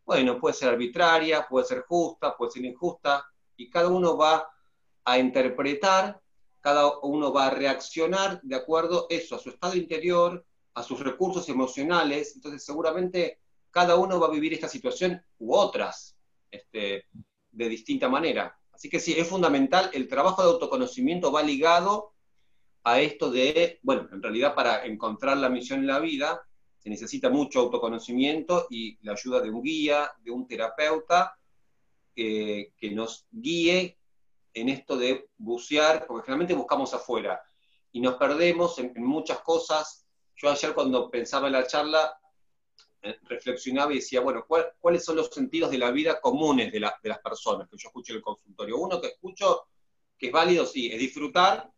bueno, 0.05 0.39
puede 0.39 0.55
ser 0.55 0.69
arbitraria, 0.69 1.45
puede 1.45 1.65
ser 1.65 1.81
justa, 1.81 2.37
puede 2.37 2.51
ser 2.53 2.63
injusta, 2.63 3.25
y 3.57 3.69
cada 3.69 3.89
uno 3.89 4.15
va 4.15 4.49
a 5.03 5.19
interpretar 5.19 6.21
cada 6.61 6.99
uno 6.99 7.31
va 7.31 7.47
a 7.47 7.51
reaccionar 7.51 8.41
de 8.41 8.55
acuerdo 8.55 9.07
a 9.09 9.13
eso, 9.13 9.35
a 9.35 9.39
su 9.39 9.49
estado 9.49 9.75
interior, 9.75 10.45
a 10.79 10.83
sus 10.83 11.01
recursos 11.01 11.49
emocionales, 11.49 12.35
entonces 12.35 12.63
seguramente 12.63 13.39
cada 13.69 13.97
uno 13.97 14.17
va 14.17 14.27
a 14.27 14.31
vivir 14.31 14.53
esta 14.53 14.69
situación 14.69 15.21
u 15.37 15.53
otras 15.53 16.15
este, 16.49 17.05
de 17.51 17.69
distinta 17.69 18.07
manera. 18.07 18.57
Así 18.71 18.89
que 18.89 19.01
sí, 19.01 19.13
es 19.17 19.27
fundamental, 19.27 19.89
el 19.93 20.07
trabajo 20.07 20.41
de 20.41 20.51
autoconocimiento 20.51 21.33
va 21.33 21.43
ligado 21.43 22.13
a 22.85 23.01
esto 23.01 23.29
de, 23.29 23.79
bueno, 23.83 24.07
en 24.13 24.23
realidad 24.23 24.55
para 24.55 24.85
encontrar 24.85 25.35
la 25.35 25.49
misión 25.49 25.81
en 25.81 25.87
la 25.87 25.99
vida 25.99 26.41
se 26.77 26.89
necesita 26.89 27.29
mucho 27.29 27.59
autoconocimiento 27.59 28.67
y 28.69 28.97
la 29.01 29.11
ayuda 29.11 29.41
de 29.41 29.49
un 29.49 29.61
guía, 29.61 30.09
de 30.23 30.31
un 30.31 30.47
terapeuta, 30.47 31.35
que 32.15 32.91
nos 32.93 33.27
guíe 33.31 33.97
en 34.53 34.69
esto 34.69 34.97
de 34.97 35.29
bucear, 35.37 36.05
porque 36.07 36.25
generalmente 36.25 36.53
buscamos 36.53 36.93
afuera 36.93 37.41
y 37.91 38.01
nos 38.01 38.15
perdemos 38.15 38.77
en, 38.79 38.93
muchas 39.03 39.39
cosas. 39.39 40.05
Yo 40.41 40.49
ayer 40.49 40.73
cuando 40.73 41.11
pensaba 41.11 41.47
en 41.47 41.53
la 41.53 41.67
charla, 41.67 42.17
eh, 43.01 43.17
reflexionaba 43.23 43.91
y 43.91 43.95
decía, 43.95 44.21
bueno, 44.21 44.45
¿cuáles 44.47 45.03
son 45.03 45.17
los 45.17 45.27
sentidos 45.27 45.69
de 45.69 45.77
la 45.77 45.91
vida 45.91 46.21
comunes 46.21 46.71
de, 46.71 46.79
las 46.79 47.19
personas 47.21 47.67
que 47.69 47.77
yo 47.77 47.89
escucho 47.89 48.13
en 48.13 48.17
el 48.17 48.23
consultorio? 48.23 48.77
Uno 48.77 49.01
que 49.01 49.07
escucho 49.07 49.67
que 50.17 50.27
es 50.27 50.31
válido, 50.31 50.65
sí, 50.65 50.91
es 50.91 50.99
disfrutar 50.99 51.69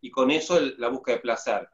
y 0.00 0.10
con 0.10 0.32
eso 0.32 0.58
la 0.78 0.88
búsqueda 0.88 1.16
de 1.16 1.22
placer. 1.22 1.68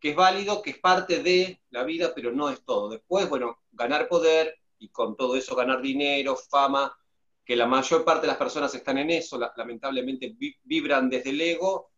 Que 0.00 0.10
es 0.10 0.16
válido, 0.16 0.62
que 0.62 0.70
es 0.70 0.78
parte 0.78 1.22
de 1.22 1.60
la 1.70 1.84
vida, 1.84 2.14
pero 2.14 2.32
no 2.32 2.48
es 2.48 2.64
todo. 2.64 2.88
Después, 2.88 3.28
bueno, 3.28 3.58
ganar 3.70 4.08
poder 4.08 4.58
y 4.78 4.88
con 4.88 5.14
todo 5.14 5.36
eso 5.36 5.54
ganar 5.54 5.82
dinero, 5.82 6.36
fama, 6.36 6.96
que 7.44 7.54
la 7.54 7.66
mayor 7.66 8.02
parte 8.02 8.22
de 8.22 8.28
las 8.28 8.38
personas 8.38 8.74
están 8.74 8.96
en 8.96 9.10
eso, 9.10 9.38
lamentablemente 9.56 10.34
vibran 10.62 11.10
desde 11.10 11.30
el 11.30 11.40
ego, 11.40 11.90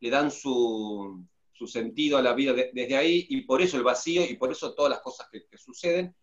le 0.00 0.10
dan 0.10 0.30
su, 0.30 1.24
sentido 1.66 2.18
a 2.18 2.22
la 2.22 2.34
vida 2.34 2.52
desde 2.52 2.96
ahí, 2.96 3.26
y 3.28 3.42
por 3.42 3.62
eso 3.62 3.76
el 3.76 3.82
vacío, 3.82 4.24
y 4.24 4.36
por 4.36 4.50
eso 4.50 4.74
todas 4.74 4.90
las 4.90 5.00
cosas 5.00 5.28
que, 5.30 5.44
suceden. 5.56 6.14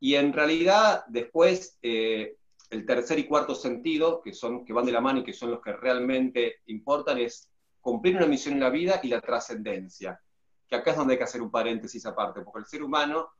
Y 0.00 0.14
en 0.14 0.32
realidad, 0.32 1.04
después, 1.08 1.78
eh, 1.82 2.36
el 2.70 2.86
tercer 2.86 3.18
y 3.18 3.26
cuarto 3.26 3.54
sentido, 3.54 4.20
que, 4.20 4.32
son, 4.32 4.64
que 4.64 4.72
van 4.72 4.86
de 4.86 4.92
la 4.92 5.00
mano 5.00 5.20
y 5.20 5.24
que 5.24 5.32
son 5.32 5.50
los 5.50 5.60
que 5.60 5.72
realmente 5.72 6.60
importan, 6.66 7.18
es 7.18 7.50
cumplir 7.80 8.16
una 8.16 8.26
misión 8.26 8.54
en 8.54 8.60
la 8.60 8.70
vida 8.70 9.00
y 9.02 9.08
la 9.08 9.20
trascendencia. 9.20 10.20
Que 10.68 10.76
acá 10.76 10.92
es 10.92 10.96
donde 10.96 11.14
hay 11.14 11.18
que 11.18 11.24
hacer 11.24 11.42
un 11.42 11.50
paréntesis 11.50 12.04
aparte, 12.06 12.42
porque 12.42 12.60
el 12.60 12.66
ser 12.66 12.82
humano 12.82 13.30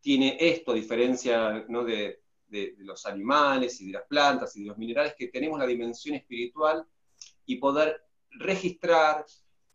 tiene 0.00 0.36
esto, 0.38 0.72
a 0.72 0.74
diferencia 0.74 1.64
¿no? 1.68 1.84
de, 1.84 2.20
de, 2.48 2.74
los 2.78 3.06
animales 3.06 3.80
y 3.80 3.86
de 3.86 3.92
las 3.92 4.04
plantas 4.06 4.56
y 4.56 4.62
de 4.62 4.68
los 4.68 4.78
minerales, 4.78 5.14
que 5.16 5.28
tenemos 5.28 5.58
la 5.58 5.66
dimensión 5.66 6.14
espiritual 6.14 6.86
y 7.44 7.56
poder 7.56 8.02
registrar, 8.30 9.24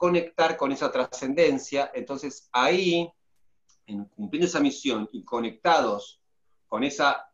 conectar 0.02 0.58
con 0.58 0.72
esa 0.72 0.92
trascendencia. 0.92 1.92
Entonces 1.94 2.50
ahí, 2.52 3.08
en, 3.86 4.06
cumpliendo 4.06 4.48
esa 4.48 4.60
misión 4.60 5.08
y 5.12 5.24
conectados 5.24 6.20
con 6.68 6.84
esa 6.84 7.32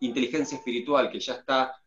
inteligencia 0.00 0.58
espiritual 0.58 1.12
que 1.12 1.20
ya 1.20 1.34
está 1.34 1.80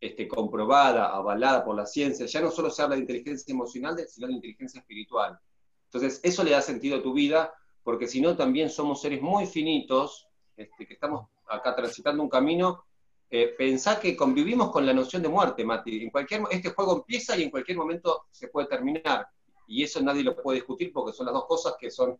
este, 0.00 0.26
comprobada, 0.26 1.14
avalada 1.14 1.64
por 1.64 1.76
la 1.76 1.86
ciencia, 1.86 2.26
ya 2.26 2.40
no 2.40 2.50
solo 2.50 2.68
se 2.68 2.82
habla 2.82 2.96
de 2.96 3.02
inteligencia 3.02 3.52
emocional, 3.52 3.96
sino 4.08 4.26
de 4.26 4.32
inteligencia 4.32 4.80
espiritual. 4.80 5.38
Entonces, 5.84 6.18
eso 6.24 6.42
le 6.42 6.50
da 6.50 6.62
sentido 6.62 6.96
a 6.98 7.02
tu 7.02 7.12
vida, 7.12 7.54
porque 7.84 8.08
si 8.08 8.20
no, 8.20 8.36
también 8.36 8.70
somos 8.70 9.00
seres 9.00 9.22
muy 9.22 9.46
finitos, 9.46 10.26
este, 10.56 10.84
que 10.84 10.94
estamos 10.94 11.28
acá 11.46 11.76
transitando 11.76 12.24
un 12.24 12.28
camino, 12.28 12.86
eh, 13.30 13.54
pensá 13.56 14.00
que 14.00 14.16
convivimos 14.16 14.72
con 14.72 14.84
la 14.84 14.92
noción 14.92 15.22
de 15.22 15.28
muerte, 15.28 15.64
Mati. 15.64 16.02
En 16.02 16.10
cualquier, 16.10 16.42
este 16.50 16.70
juego 16.70 16.96
empieza 16.96 17.36
y 17.36 17.44
en 17.44 17.50
cualquier 17.50 17.78
momento 17.78 18.26
se 18.32 18.48
puede 18.48 18.66
terminar. 18.66 19.28
Y 19.66 19.82
eso 19.82 20.00
nadie 20.00 20.22
lo 20.22 20.36
puede 20.36 20.58
discutir 20.58 20.92
porque 20.92 21.12
son 21.12 21.26
las 21.26 21.34
dos 21.34 21.46
cosas 21.46 21.74
que 21.78 21.90
son 21.90 22.18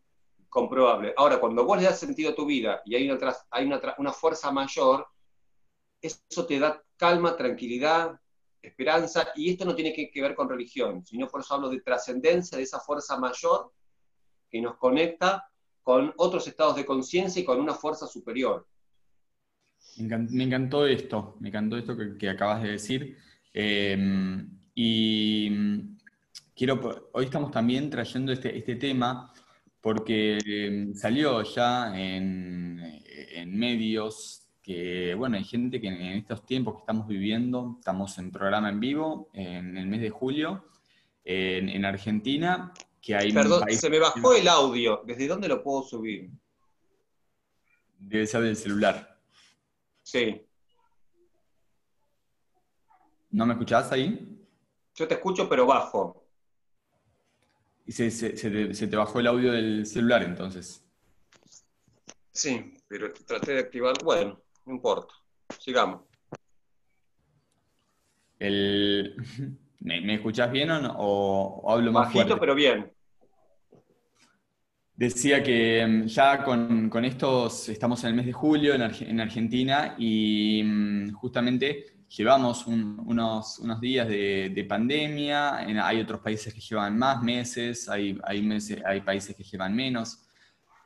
comprobables. 0.49 1.15
Ahora, 1.17 1.39
cuando 1.39 1.65
vos 1.65 1.79
le 1.79 1.85
das 1.85 1.99
sentido 1.99 2.31
a 2.31 2.35
tu 2.35 2.47
vida 2.47 2.83
y 2.85 2.95
hay 2.95 3.11
una, 3.11 3.37
hay 3.51 3.67
una, 3.67 3.81
una 3.99 4.13
fuerza 4.13 4.51
mayor, 4.51 5.07
eso 6.01 6.47
te 6.47 6.59
da 6.59 6.83
calma, 6.97 7.37
tranquilidad, 7.37 8.19
esperanza, 8.67 9.29
y 9.35 9.51
esto 9.51 9.65
no 9.65 9.75
tiene 9.75 9.93
que, 9.93 10.11
ver 10.21 10.35
con 10.35 10.49
religión, 10.49 11.05
sino 11.05 11.29
por 11.29 11.41
eso 11.41 11.55
hablo 11.55 11.69
de 11.69 11.81
trascendencia, 11.81 12.59
de 12.59 12.65
esa 12.65 12.81
fuerza 12.81 13.19
mayor 13.19 13.73
que 14.51 14.61
nos 14.61 14.77
conecta 14.77 15.49
con 15.83 16.13
otros 16.17 16.47
estados 16.49 16.77
de 16.77 16.85
conciencia 16.85 17.41
y 17.41 17.45
con 17.45 17.61
una 17.61 17.75
fuerza 17.75 18.07
superior. 18.07 18.67
Me 19.99 20.45
encantó, 20.45 20.87
esto, 20.87 21.37
me 21.41 21.49
encantó 21.49 21.77
esto 21.77 21.97
que, 22.19 22.29
acabas 22.29 22.63
de 22.63 22.73
decir. 22.73 23.17
Em, 23.53 24.59
y 24.75 25.96
quiero, 26.55 27.11
hoy 27.13 27.27
estamos 27.27 27.51
también 27.51 27.91
trayendo 27.91 28.33
este, 28.33 28.57
este 28.57 28.77
tema 28.77 29.33
porque 29.87 30.39
em, 30.45 30.95
salió 30.95 31.43
ya 31.43 31.97
en, 31.97 32.83
medios 33.47 34.49
que, 34.61 35.15
bueno, 35.15 35.37
hay 35.37 35.45
gente 35.45 35.81
que 35.81 35.87
en 35.87 36.19
estos 36.19 36.45
tiempos 36.45 36.75
que 36.75 36.81
estamos 36.81 37.07
viviendo, 37.07 37.77
estamos 37.79 38.19
en 38.19 38.33
programa 38.33 38.69
en 38.69 38.81
vivo 38.81 39.31
en 39.33 39.77
el 39.79 39.87
mes 39.87 40.01
de 40.01 40.11
julio, 40.11 40.67
en, 41.23 41.85
Argentina, 41.85 42.73
que 43.01 43.15
hay... 43.15 43.33
Perdón, 43.33 43.63
se 43.71 43.89
me 43.89 44.01
bajó 44.01 44.35
el 44.35 44.49
audio. 44.49 45.03
¿Desde 45.07 45.29
dónde 45.29 45.47
lo 45.47 45.63
puedo 45.63 45.85
subir? 45.85 46.31
Debe 47.97 48.27
ser 48.27 48.43
del 48.43 48.57
celular. 48.57 49.21
Sí. 50.03 50.43
¿No 53.31 53.47
me 53.47 53.53
escuchás 53.53 53.93
ahí? 53.93 54.37
Yo 54.97 55.07
te 55.07 55.15
escucho, 55.15 55.49
pero 55.49 55.65
bajo. 55.65 56.26
Y 57.87 57.93
se, 57.93 58.11
te, 58.11 58.97
bajó 58.97 59.21
el 59.21 59.29
audio 59.29 59.53
del 59.53 59.87
celular 59.87 60.23
entonces. 60.25 60.85
Sí, 62.33 62.75
pero 62.89 63.13
traté 63.13 63.53
de 63.53 63.61
activar. 63.61 63.95
Bueno, 64.03 64.41
no 64.65 64.75
importa. 64.75 65.15
Sigamos. 65.59 66.03
¿Me, 68.41 70.15
escuchás 70.15 70.51
bien 70.51 70.71
o, 70.71 70.81
no? 70.81 70.95
o, 70.99 71.71
hablo 71.71 71.93
más 71.93 72.13
Bajito, 72.13 72.39
pero 72.39 72.55
bien. 72.55 72.93
Decía 74.97 75.43
que 75.43 75.87
mm, 75.87 76.07
ya 76.07 76.43
con, 76.43 77.05
estos, 77.05 77.69
estamos 77.69 78.03
en 78.03 78.11
el 78.11 78.17
mes 78.17 78.27
de 78.27 78.33
julio 78.33 78.75
en, 78.75 79.21
Argentina 79.21 79.95
y 79.99 80.63
mm, 80.65 81.13
justamente 81.13 81.96
llevamos 82.09 82.67
unos, 82.67 83.59
unos, 83.59 83.81
días 83.81 84.09
de, 84.09 84.67
pandemia, 84.69 85.57
hay 85.57 86.01
otros 86.01 86.21
países 86.21 86.53
que 86.53 86.61
llevan 86.61 86.99
más 86.99 87.23
meses 87.23 87.89
hay, 87.89 88.19
hay, 88.25 88.43
meses, 88.43 88.83
hay 88.85 89.01
países 89.01 89.35
que 89.37 89.45
llevan 89.45 89.75
menos. 89.75 90.23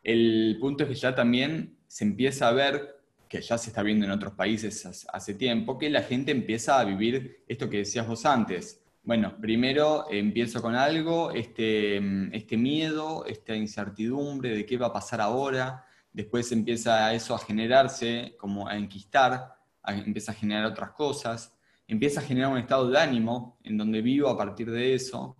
El 0.03 0.57
punto 0.61 0.85
es 0.85 0.89
que 0.89 0.95
ya 0.95 1.15
también 1.15 1.77
se 1.87 2.05
empieza 2.05 2.49
a 2.49 2.53
ver, 2.53 3.01
que 3.29 3.41
ya 3.41 3.59
se 3.59 3.71
está 3.71 3.83
viendo 3.83 4.07
en 4.07 4.11
otros 4.11 4.33
países 4.35 5.07
hace 5.13 5.35
tiempo, 5.35 5.79
que 5.79 5.91
la 5.91 6.03
gente 6.03 6.33
empieza 6.33 6.81
a 6.81 6.85
vivir 6.85 7.45
esto 7.47 7.69
que 7.69 7.79
decías 7.79 8.07
vos 8.07 8.25
antes. 8.25 8.83
Bueno, 9.03 9.37
primero 9.41 10.07
empiezo 10.11 10.61
con 10.61 10.75
algo, 10.75 11.31
este, 11.31 12.01
este 12.37 12.57
miedo, 12.57 13.25
esta 13.27 13.55
incertidumbre 13.55 14.51
de 14.51 14.67
qué 14.67 14.77
va 14.77 14.89
a 14.89 14.93
pasar 14.93 15.21
ahora, 15.21 15.87
después 16.13 16.51
empieza 16.53 17.13
eso 17.15 17.35
a 17.35 17.39
generarse, 17.39 18.35
como 18.39 18.69
a 18.69 18.77
enquistar, 18.77 19.60
empieza 19.93 20.33
a 20.33 20.35
generar 20.35 20.67
otras 20.67 20.91
cosas, 20.93 21.55
empieza 21.87 22.21
a 22.21 22.25
generar 22.25 22.53
un 22.53 22.59
estado 22.59 22.91
de 22.91 22.99
ánimo 22.99 23.59
en 23.65 23.77
donde 23.77 24.03
vivo 24.03 24.29
a 24.29 24.37
partir 24.37 24.71
de 24.71 24.95
eso, 24.95 25.37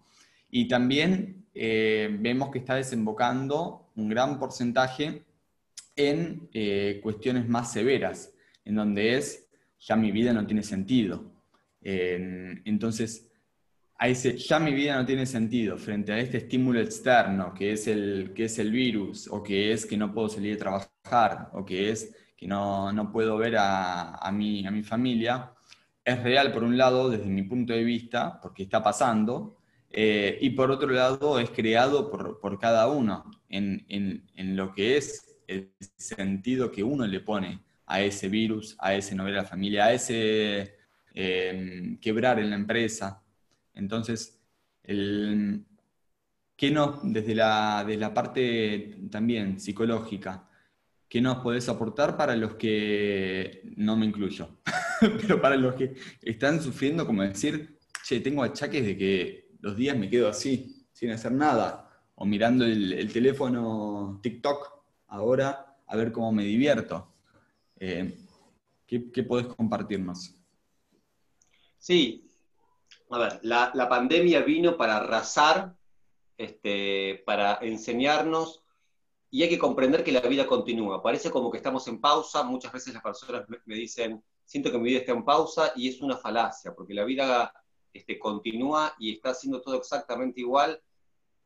y 0.51 0.67
también 0.67 1.47
eh, 1.55 2.17
vemos 2.21 2.51
que 2.51 2.59
está 2.59 2.75
desembocando 2.75 3.91
un 3.97 4.09
gran 4.09 4.39
porcentaje 4.39 5.25
en 5.97 6.49
eh, 6.53 7.01
cuestiones 7.03 7.49
más 7.49 7.73
severas, 7.73 8.33
en 8.65 8.75
donde 8.75 9.17
es, 9.17 9.49
ya 9.79 9.97
mi 9.97 10.11
vida 10.11 10.33
no 10.33 10.47
tiene 10.47 10.63
sentido. 10.63 11.33
entonces, 11.83 13.31
a 14.01 14.09
ya 14.09 14.59
mi 14.59 14.73
vida 14.73 14.97
no 14.97 15.05
tiene 15.05 15.27
sentido 15.27 15.77
frente 15.77 16.13
a 16.13 16.19
este 16.19 16.39
estímulo 16.39 16.81
externo, 16.81 17.53
que 17.53 17.73
es 17.73 17.87
el, 17.87 18.33
que 18.35 18.45
es 18.45 18.59
el 18.59 18.71
virus, 18.71 19.29
o 19.29 19.43
que 19.43 19.73
es 19.73 19.85
que 19.85 19.99
no 19.99 20.15
puedo 20.15 20.31
salir 20.31 20.55
a 20.55 20.59
trabajar, 20.59 21.51
o 21.53 21.67
que 21.67 21.91
es 21.91 22.15
que 22.41 22.47
no, 22.47 22.91
no 22.91 23.13
puedo 23.13 23.37
ver 23.37 23.59
a, 23.59 24.15
a, 24.15 24.33
mi, 24.33 24.67
a 24.67 24.71
mi 24.71 24.83
familia, 24.83 25.53
es 26.03 26.23
real 26.23 26.51
por 26.53 26.65
un 26.65 26.79
lado 26.79 27.11
desde 27.11 27.27
mi 27.27 27.43
punto 27.43 27.75
de 27.75 27.85
vista, 27.85 28.41
porque 28.41 28.63
está 28.63 28.83
pasando, 28.83 29.59
eh, 29.91 30.39
y 30.41 30.49
por 30.51 30.71
otro 30.71 30.89
lado 30.89 31.39
es 31.39 31.51
creado 31.51 32.11
por, 32.11 32.41
por 32.41 32.59
cada 32.59 32.89
uno 32.89 33.31
en, 33.51 33.85
en, 33.89 34.57
lo 34.57 34.73
que 34.73 34.97
es 34.97 35.37
el 35.47 35.71
sentido 35.97 36.71
que 36.71 36.83
uno 36.83 37.07
le 37.07 37.21
pone 37.21 37.61
a 37.85 38.01
ese 38.01 38.31
virus, 38.31 38.75
a 38.79 38.95
ese 38.95 39.15
no 39.15 39.25
ver 39.25 39.35
a 39.35 39.43
la 39.43 39.49
familia, 39.49 39.85
a 39.85 39.93
ese 39.93 40.77
eh, 41.13 41.99
quebrar 42.01 42.39
en 42.39 42.49
la 42.49 42.57
empresa. 42.57 43.23
Entonces, 43.75 44.41
el, 44.83 45.67
¿qué 46.57 46.71
no, 46.71 47.01
desde 47.03 47.35
la, 47.35 47.85
desde 47.87 48.01
la 48.01 48.15
parte 48.15 48.97
también 49.11 49.61
psicológica, 49.61 50.49
¿qué 51.11 51.21
nos 51.21 51.39
podés 51.39 51.69
aportar 51.69 52.17
para 52.17 52.37
los 52.37 52.55
que, 52.55 53.63
no 53.77 53.97
me 53.97 54.07
incluyo, 54.07 54.49
pero 55.21 55.43
para 55.43 55.57
los 55.57 55.75
que 55.75 55.97
están 56.23 56.63
sufriendo, 56.63 57.05
como 57.05 57.23
decir, 57.23 57.79
che, 58.05 58.21
tengo 58.21 58.45
achaques 58.45 58.87
de 58.87 58.97
que 58.97 59.51
los 59.61 59.77
días 59.77 59.97
me 59.99 60.09
quedo 60.09 60.29
así, 60.29 60.87
sin 60.93 61.11
hacer 61.11 61.33
nada, 61.33 61.91
o 62.15 62.25
mirando 62.25 62.65
el, 62.65 63.13
teléfono 63.13 64.21
TikTok 64.23 64.73
ahora 65.09 65.77
a 65.87 65.97
ver 65.97 66.13
cómo 66.13 66.31
me 66.31 66.45
divierto? 66.45 67.13
Eh, 67.81 68.17
¿qué, 68.87 69.11
¿Qué 69.11 69.25
podés 69.25 69.49
compartirnos? 69.49 70.37
Sí, 71.77 72.31
a 73.11 73.19
ver, 73.19 73.41
la, 73.43 73.89
pandemia 73.89 74.43
vino 74.43 74.77
para 74.77 74.99
arrasar, 74.99 75.75
este, 76.39 77.23
para 77.27 77.59
enseñarnos 77.63 78.60
y 79.31 79.43
hay 79.43 79.49
que 79.49 79.59
comprender 79.59 80.03
que 80.03 80.13
la 80.13 80.21
vida 80.21 80.47
continúa. 80.47 81.03
Parece 81.03 81.31
como 81.31 81.51
que 81.51 81.59
estamos 81.59 81.87
en 81.87 82.01
pausa, 82.01 82.43
muchas 82.43 82.73
veces 82.73 82.93
las 82.95 83.03
personas 83.03 83.47
me, 83.65 83.75
dicen, 83.77 84.23
siento 84.45 84.73
que 84.73 84.79
mi 84.79 84.91
vida 84.91 85.01
está 85.01 85.13
en 85.13 85.25
pausa 85.25 85.73
y 85.77 85.89
es 85.89 86.01
una 86.01 86.17
falacia, 86.17 86.75
porque 86.75 86.95
la 86.95 87.05
vida 87.05 87.53
este, 87.93 88.19
continúa 88.19 88.95
y 88.99 89.15
está 89.15 89.31
haciendo 89.31 89.61
todo 89.61 89.77
exactamente 89.77 90.41
igual, 90.41 90.83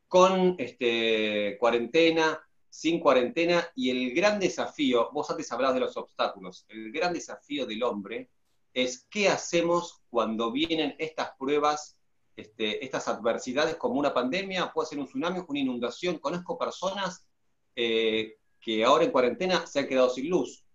con 0.07 0.55
este, 0.57 1.57
cuarentena, 1.59 2.39
sin 2.69 2.99
cuarentena, 2.99 3.67
y 3.75 3.89
el 3.89 4.13
gran 4.13 4.39
desafío, 4.39 5.11
vos 5.13 5.29
antes 5.29 5.51
hablabas 5.51 5.75
de 5.75 5.81
los 5.81 5.95
obstáculos, 5.95 6.65
el 6.69 6.91
gran 6.91 7.13
desafío 7.13 7.65
del 7.65 7.83
hombre 7.83 8.29
es 8.73 9.07
qué 9.09 9.29
hacemos 9.29 10.01
cuando 10.09 10.51
vienen 10.51 10.95
estas 10.99 11.31
pruebas, 11.37 11.97
este, 12.35 12.83
estas 12.83 13.07
adversidades 13.07 13.75
como 13.77 13.95
una 13.95 14.13
pandemia, 14.13 14.73
puede 14.73 14.89
ser 14.89 14.99
un 14.99 15.05
tsunami, 15.05 15.41
una 15.47 15.59
inundación. 15.59 16.19
Conozco 16.19 16.57
personas 16.57 17.25
eh, 17.75 18.37
que 18.59 18.83
ahora 18.83 19.03
en 19.03 19.11
cuarentena 19.11 19.67
se 19.67 19.79
han 19.79 19.87
quedado 19.87 20.09
sin 20.09 20.29
luz. 20.29 20.65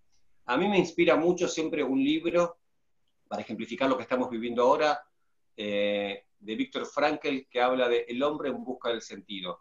A 0.46 0.56
mí 0.56 0.68
me 0.68 0.78
inspira 0.78 1.16
mucho 1.16 1.48
siempre 1.48 1.82
un 1.82 2.02
libro, 2.02 2.58
para 3.28 3.42
ejemplificar 3.42 3.88
lo 3.88 3.96
que 3.96 4.02
estamos 4.02 4.28
viviendo 4.28 4.62
ahora, 4.62 5.00
eh, 5.56 6.24
de 6.38 6.54
Víctor 6.56 6.86
Frankl, 6.86 7.46
que 7.48 7.60
habla 7.60 7.88
de 7.88 8.04
El 8.08 8.22
hombre 8.22 8.48
en 8.48 8.64
busca 8.64 8.88
del 8.88 9.02
sentido. 9.02 9.60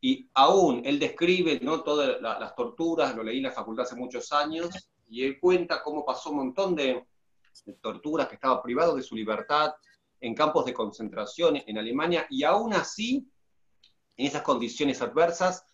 Y 0.00 0.30
aún 0.34 0.82
él 0.84 0.98
describe 0.98 1.58
¿no? 1.60 1.82
todas 1.82 2.20
las 2.20 2.54
torturas, 2.54 3.16
lo 3.16 3.22
leí 3.22 3.38
en 3.38 3.44
la 3.44 3.52
facultad 3.52 3.84
hace 3.84 3.96
muchos 3.96 4.32
años, 4.32 4.70
y 5.08 5.24
él 5.24 5.40
cuenta 5.40 5.82
cómo 5.82 6.04
pasó 6.04 6.30
un 6.30 6.36
montón 6.36 6.76
de, 6.76 7.04
de 7.64 7.72
torturas, 7.74 8.28
que 8.28 8.36
estaba 8.36 8.62
privado 8.62 8.94
de 8.94 9.02
su 9.02 9.16
libertad 9.16 9.72
en 10.20 10.34
campos 10.34 10.64
de 10.66 10.74
concentración 10.74 11.62
en 11.66 11.78
Alemania, 11.78 12.26
y 12.30 12.44
aún 12.44 12.74
así, 12.74 13.28
en 14.16 14.26
esas 14.26 14.42
condiciones 14.42 15.00
adversas, 15.00 15.64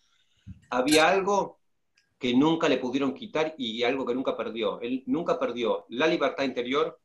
había 0.69 1.09
algo 1.09 1.59
que 2.17 2.33
nunca 2.33 2.69
le 2.69 2.77
pudieron 2.77 3.13
quitar 3.13 3.55
y 3.57 3.83
algo 3.83 4.05
que 4.05 4.15
nunca 4.15 4.37
perdió. 4.37 4.79
Él 4.81 5.03
nunca 5.05 5.37
perdió 5.39 5.85
la 5.89 6.07
libertad 6.07 6.43
interior 6.43 6.99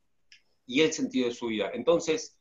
y 0.66 0.82
el 0.82 0.92
sentido 0.92 1.28
de 1.28 1.34
su 1.34 1.48
vida. 1.48 1.70
Entonces, 1.74 2.38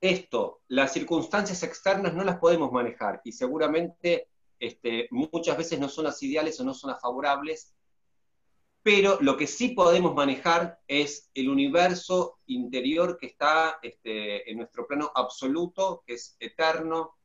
esto, 0.00 0.62
las 0.68 0.92
circunstancias 0.92 1.62
externas 1.62 2.14
no 2.14 2.24
las 2.24 2.38
podemos 2.38 2.72
manejar 2.72 3.20
y 3.24 3.32
seguramente 3.32 4.28
este, 4.58 5.08
muchas 5.10 5.56
veces 5.56 5.78
no 5.78 5.88
son 5.88 6.04
las 6.04 6.22
ideales 6.22 6.58
o 6.60 6.64
no 6.64 6.74
son 6.74 6.90
las 6.90 7.00
favorables, 7.00 7.74
pero 8.82 9.18
lo 9.20 9.36
que 9.36 9.46
sí 9.46 9.70
podemos 9.70 10.14
manejar 10.14 10.78
es 10.86 11.30
el 11.34 11.48
universo 11.48 12.38
interior 12.46 13.18
que 13.18 13.26
está 13.26 13.78
este, 13.82 14.48
en 14.50 14.58
nuestro 14.58 14.86
plano 14.86 15.10
absoluto, 15.14 16.04
que 16.06 16.14
es 16.14 16.36
eterno, 16.38 17.16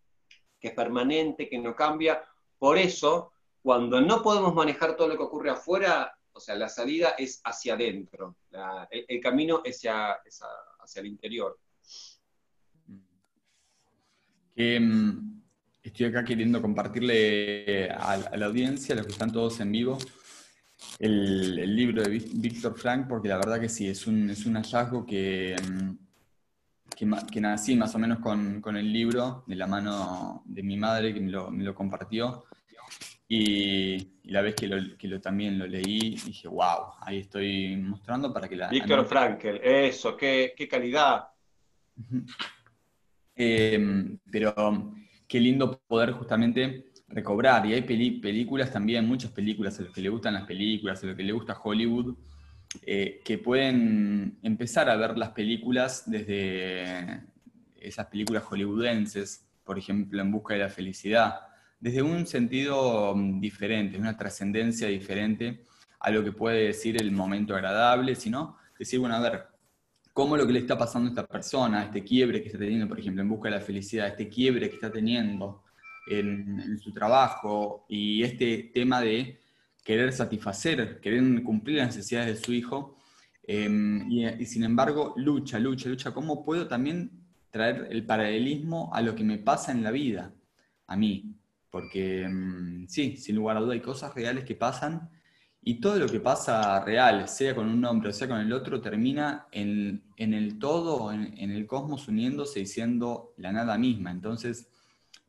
que 0.59 0.69
es 0.69 0.73
permanente, 0.73 1.47
que 1.47 1.59
no 1.59 1.75
cambia. 1.75 2.23
Por 2.62 2.78
eso, 2.78 3.32
cuando 3.63 4.00
no 4.02 4.21
podemos 4.21 4.54
manejar 4.54 4.95
todo 4.95 5.08
lo 5.08 5.17
que 5.17 5.24
ocurre 5.24 5.50
afuera, 5.50 6.15
o 6.32 6.39
sea, 6.39 6.54
la 6.54 6.69
salida 6.69 7.15
es 7.17 7.41
hacia 7.43 7.74
adentro, 7.74 8.36
el, 8.91 9.19
camino 9.19 9.63
es 9.65 9.78
hacia, 9.78 10.21
el 10.97 11.08
interior. 11.08 11.58
Mm, 14.56 15.41
estoy 15.82 16.06
acá 16.06 16.24
queriendo 16.24 16.62
compartirle 16.62 17.89
a, 17.89 18.38
la 18.38 18.45
audiencia, 18.45 18.93
a 18.93 18.97
los 18.97 19.08
que 19.08 19.13
están 19.13 19.32
todos 19.32 19.60
en 19.60 19.71
vivo, 19.71 19.97
el, 21.00 21.76
libro 21.76 22.04
de 22.04 22.10
Víctor 22.10 22.78
Frank, 22.78 23.08
porque 23.08 23.28
la 23.28 23.38
verdad 23.38 23.60
que 23.60 23.69
sí, 23.69 23.88
es 23.88 24.06
un, 24.06 24.30
es 24.30 24.45
un 24.45 24.54
hallazgo 24.54 25.04
que, 25.04 25.56
mm, 25.56 26.11
que, 27.31 27.41
nací 27.41 27.75
más 27.75 27.95
o 27.95 27.99
menos 27.99 28.19
con, 28.19 28.61
con, 28.61 28.77
el 28.77 28.91
libro 28.91 29.43
de 29.47 29.55
la 29.55 29.65
mano 29.65 30.43
de 30.45 30.61
mi 30.61 30.77
madre 30.77 31.13
que 31.13 31.19
me 31.19 31.31
lo, 31.31 31.49
me 31.49 31.63
lo 31.63 31.73
compartió. 31.73 32.43
Y, 33.27 34.19
la 34.25 34.41
vez 34.41 34.55
que, 34.55 34.67
lo, 34.67 34.97
que 34.97 35.07
lo, 35.07 35.19
también 35.19 35.57
lo 35.57 35.65
leí, 35.65 36.15
dije, 36.25 36.47
wow, 36.47 36.93
ahí 37.01 37.19
estoy 37.19 37.75
mostrando 37.77 38.31
para 38.31 38.47
que 38.47 38.55
la... 38.55 38.69
Víctor 38.69 39.05
Frankel, 39.05 39.59
eso, 39.63 40.15
qué, 40.15 40.53
qué 40.55 40.67
calidad. 40.67 41.29
Em, 43.35 44.19
pero 44.31 44.53
qué 45.27 45.39
lindo 45.39 45.81
poder 45.87 46.11
justamente 46.11 46.91
recobrar. 47.07 47.65
Y 47.65 47.73
hay 47.73 47.81
películas 47.81 48.71
también, 48.71 49.07
muchas 49.07 49.31
películas, 49.31 49.79
a 49.79 49.83
los 49.83 49.93
que 49.93 50.01
le 50.01 50.09
gustan 50.09 50.35
las 50.35 50.45
películas, 50.45 51.03
a 51.03 51.07
los 51.07 51.15
que 51.15 51.23
le 51.23 51.33
gusta 51.33 51.59
Hollywood, 51.61 52.15
eh, 52.86 53.21
que 53.23 53.38
pueden 53.38 54.38
empezar 54.43 54.89
a 54.89 54.95
ver 54.95 55.17
las 55.17 55.29
películas 55.29 56.03
desde 56.05 57.21
esas 57.75 58.07
películas 58.07 58.43
hollywoodenses, 58.43 59.47
por 59.63 59.77
ejemplo, 59.77 60.21
En 60.21 60.31
Busca 60.31 60.53
de 60.53 60.62
la 60.62 60.69
Felicidad, 60.69 61.41
desde 61.79 62.01
un 62.01 62.27
sentido 62.27 63.15
mm, 63.15 63.39
diferente, 63.39 63.97
una 63.97 64.15
trascendencia 64.17 64.88
diferente 64.88 65.63
a 65.99 66.12
lo 66.12 66.23
que 66.23 66.31
puede 66.31 66.67
decir 66.67 67.01
el 67.01 67.12
momento 67.12 67.55
agradable, 67.55 68.15
sino 68.15 68.57
decir, 68.77 68.99
bueno, 68.99 69.15
a 69.15 69.19
ver, 69.19 69.45
cómo 70.13 70.36
lo 70.36 70.45
que 70.45 70.53
le 70.53 70.60
está 70.60 70.77
pasando 70.77 71.07
a 71.07 71.12
esta 71.12 71.27
persona, 71.27 71.86
este 71.86 72.03
quiebre 72.03 72.41
que 72.41 72.47
está 72.47 72.60
teniendo, 72.60 72.88
por 72.88 72.99
ejemplo, 72.99 73.21
en 73.21 73.29
busca 73.29 73.49
de 73.49 73.55
la 73.55 73.62
felicidad, 73.62 74.07
este 74.07 74.27
quiebre 74.27 74.69
que 74.69 74.75
está 74.75 74.91
teniendo 74.91 75.63
en, 76.07 76.77
su 76.79 76.91
trabajo 76.91 77.86
y 77.88 78.23
este 78.23 78.71
tema 78.73 79.01
de 79.01 79.40
querer 79.84 80.13
satisfacer, 80.13 81.00
querer 81.00 81.44
cumplir 81.44 81.78
las 81.78 81.88
necesidades 81.88 82.28
de 82.28 82.46
su 82.46 82.54
hijo, 82.54 82.98
em, 83.44 84.10
y, 84.12 84.46
sin 84.46 84.63
embargo 84.63 85.13
lucha, 85.17 85.60
lucha, 85.60 85.89
lucha, 85.89 86.13
¿cómo 86.13 86.46
puedo 86.46 86.67
también 86.67 87.12
traer 87.50 87.88
el 87.91 88.06
paralelismo 88.06 88.91
a 88.94 89.02
lo 89.02 89.15
que 89.15 89.24
me 89.24 89.38
pasa 89.38 89.72
en 89.72 89.84
la 89.84 89.91
vida, 89.91 90.34
a 90.88 90.96
mí? 90.96 91.36
Porque 91.70 92.24
em, 92.24 92.88
sí, 92.88 93.17
sin 93.17 93.36
lugar 93.36 93.58
a 93.58 93.62
duda 93.62 93.74
hay 93.74 93.82
cosas 93.82 94.13
reales 94.13 94.44
que 94.46 94.56
pasan 94.56 95.10
y 95.63 95.76
todo 95.80 95.98
lo 96.00 96.08
que 96.08 96.20
pasa 96.20 96.84
real, 96.84 97.28
sea 97.28 97.56
con 97.56 97.70
un 97.70 97.86
hombre 97.86 98.10
o 98.10 98.13
sea 98.13 98.28
con 98.28 98.39
el 98.39 98.52
otro, 98.52 98.82
termina 98.82 99.48
en, 99.52 100.02
el 100.17 100.58
todo, 100.60 101.12
en, 101.12 101.52
el 101.52 101.67
cosmos 101.67 102.08
uniéndose 102.08 102.62
y 102.62 102.65
siendo 102.65 103.34
la 103.38 103.52
nada 103.52 103.78
misma. 103.78 104.12
Entonces, 104.12 104.67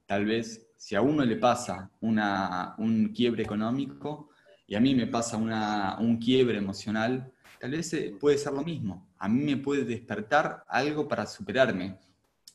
tal 0.06 0.24
vez 0.24 0.68
si 0.76 0.94
a 0.94 1.02
uno 1.02 1.24
le 1.24 1.36
pasa 1.36 1.90
una, 2.00 2.74
un 2.78 3.08
quiebre 3.08 3.42
económico 3.42 4.30
y 4.72 4.74
a 4.74 4.80
mí 4.80 4.94
me 4.94 5.06
pasa 5.06 5.36
un 5.36 6.16
quiebre 6.16 6.56
emocional, 6.56 7.30
tal 7.60 7.72
vez 7.72 7.92
eh, 7.92 8.16
puede 8.18 8.38
ser 8.38 8.54
lo 8.54 8.62
mismo. 8.62 9.06
A 9.18 9.28
mí 9.28 9.44
me 9.44 9.58
puede 9.58 9.84
despertar 9.84 10.64
algo 10.66 11.06
para 11.06 11.26
superarme 11.26 11.98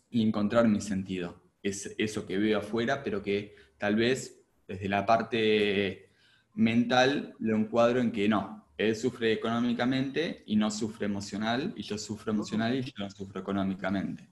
y 0.10 0.24
encontrar 0.24 0.68
mi 0.68 0.82
sentido. 0.82 1.40
Es 1.62 1.94
eso 2.00 2.26
que 2.26 2.40
veo 2.40 2.58
afuera, 2.58 3.04
pero 3.04 3.22
que 3.22 3.56
tal 3.78 3.98
vez 3.98 4.42
desde 4.68 4.90
la 4.90 5.06
parte 5.06 6.10
mental 6.56 7.36
lo 7.38 7.56
encuadro 7.56 8.02
en 8.02 8.12
que 8.12 8.28
no, 8.28 8.66
él 8.80 8.96
sufre 8.96 9.32
económicamente 9.32 10.42
y 10.48 10.56
no 10.56 10.72
sufre 10.72 11.06
emocional, 11.06 11.72
y 11.76 11.84
yo 11.84 12.00
sufro 12.00 12.32
emocional 12.32 12.74
y 12.74 12.82
yo 12.82 12.94
no 12.98 13.12
sufro 13.12 13.42
económicamente. 13.42 14.28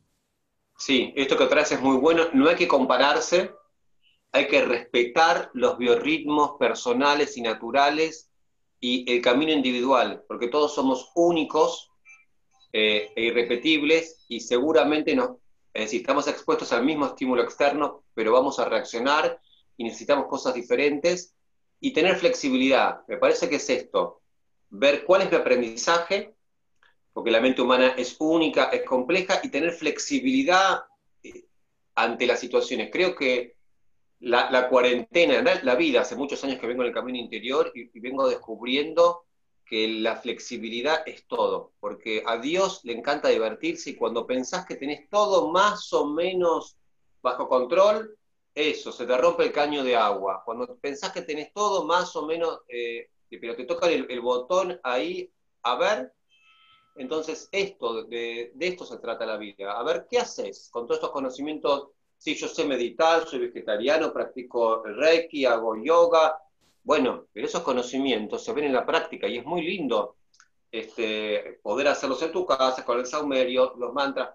Sí, 0.76 1.14
esto 1.16 1.38
que 1.38 1.46
traes 1.46 1.72
es 1.72 1.82
muy 1.82 1.98
bueno. 1.98 2.24
No 2.34 2.50
hay 2.50 2.56
que 2.56 2.68
compararse, 2.68 3.52
hay 4.36 4.48
que 4.50 4.66
respetar 4.66 5.50
los 5.54 5.78
biorritmos 5.78 6.58
personales 6.60 7.38
y 7.38 7.42
naturales 7.42 8.30
y 8.82 9.10
el 9.10 9.22
camino 9.22 9.54
individual, 9.54 10.26
porque 10.28 10.50
todos 10.50 10.76
somos 10.76 11.10
únicos 11.16 11.90
eh, 12.74 13.14
e 13.16 13.22
irrepetibles 13.24 14.26
y 14.28 14.42
seguramente 14.42 15.16
no, 15.16 15.40
es 15.74 15.94
estamos 15.94 16.28
expuestos 16.28 16.74
al 16.74 16.84
mismo 16.84 17.06
estímulo 17.06 17.44
externo, 17.44 18.04
pero 18.14 18.34
vamos 18.34 18.60
a 18.60 18.66
reaccionar 18.66 19.40
y 19.78 19.86
necesitamos 19.86 20.28
cosas 20.28 20.54
diferentes 20.54 21.34
y 21.80 21.94
tener 21.94 22.18
flexibilidad. 22.18 23.08
Me 23.08 23.16
parece 23.16 23.48
que 23.48 23.56
es 23.56 23.70
esto, 23.70 24.22
ver 24.70 25.06
cuál 25.06 25.22
es 25.22 25.32
mi 25.32 25.38
aprendizaje, 25.38 26.36
porque 27.14 27.32
la 27.32 27.40
mente 27.40 27.62
humana 27.62 27.96
es 27.98 28.18
única, 28.20 28.66
es 28.66 28.84
compleja, 28.84 29.40
y 29.44 29.50
tener 29.50 29.72
flexibilidad 29.72 30.82
eh, 31.24 31.46
ante 31.96 32.28
las 32.28 32.42
situaciones. 32.42 32.90
Creo 32.92 33.16
que 33.16 33.55
la, 34.26 34.70
cuarentena, 34.70 35.44
la 35.62 35.76
vida, 35.76 36.02
hace 36.02 36.16
muchos 36.16 36.44
años 36.44 36.60
que 36.60 36.66
vengo 36.66 36.82
en 36.82 36.88
el 36.88 36.94
camino 36.94 37.20
interior 37.20 37.72
y, 37.76 38.00
vengo 38.00 38.28
descubriendo 38.28 39.26
que 39.64 39.88
la 39.88 40.16
flexibilidad 40.16 41.08
es 41.08 41.28
todo, 41.28 41.74
porque 41.80 42.24
a 42.26 42.38
Dios 42.38 42.82
le 42.84 42.94
encanta 42.94 43.30
divertirse 43.30 43.92
y 43.92 43.96
cuando 43.96 44.26
pensás 44.26 44.66
que 44.66 44.76
tenés 44.76 45.10
todo 45.10 45.52
más 45.52 45.94
o 45.94 46.08
menos 46.08 46.76
bajo 47.22 47.48
control, 47.48 48.18
eso, 48.56 48.92
se 48.92 49.06
te 49.06 49.16
rompe 49.16 49.44
el 49.44 49.52
caño 49.52 49.84
de 49.84 49.96
agua. 49.96 50.42
Cuando 50.44 50.76
pensás 50.78 51.12
que 51.12 51.22
tenés 51.22 51.54
todo 51.54 51.86
más 51.86 52.16
o 52.16 52.26
menos, 52.26 52.62
eh, 52.68 53.10
pero 53.30 53.56
te 53.56 53.66
toca 53.66 53.90
el, 53.90 54.22
botón 54.22 54.80
ahí, 54.84 55.32
a 55.62 55.76
ver, 55.76 56.14
entonces 56.96 57.48
esto, 57.52 58.06
de, 58.06 58.54
esto 58.60 58.86
se 58.86 58.98
trata 58.98 59.26
la 59.26 59.38
vida. 59.38 59.78
A 59.78 59.84
ver, 59.84 60.08
¿qué 60.10 60.18
haces 60.18 60.70
con 60.72 60.88
todos 60.88 60.98
estos 60.98 61.12
conocimientos? 61.12 61.90
Sí, 62.26 62.34
yo 62.34 62.48
sé 62.48 62.66
meditar, 62.66 63.28
soy 63.28 63.38
vegetariano, 63.38 64.12
practico 64.12 64.82
reiki, 64.84 65.46
hago 65.46 65.76
yoga. 65.76 66.36
Bueno, 66.82 67.28
pero 67.32 67.46
esos 67.46 67.62
conocimientos 67.62 68.44
se 68.44 68.52
ven 68.52 68.66
en 68.66 68.74
la 68.74 68.84
práctica 68.84 69.28
y 69.28 69.38
es 69.38 69.46
muy 69.46 69.62
lindo 69.62 70.16
este, 70.72 71.60
poder 71.62 71.88
hacerlos 71.88 72.24
en 72.24 72.32
tu 72.32 72.44
casa 72.48 72.84
con 72.84 72.98
el 72.98 73.06
saumerio, 73.06 73.76
los 73.78 73.94
mantras, 73.94 74.32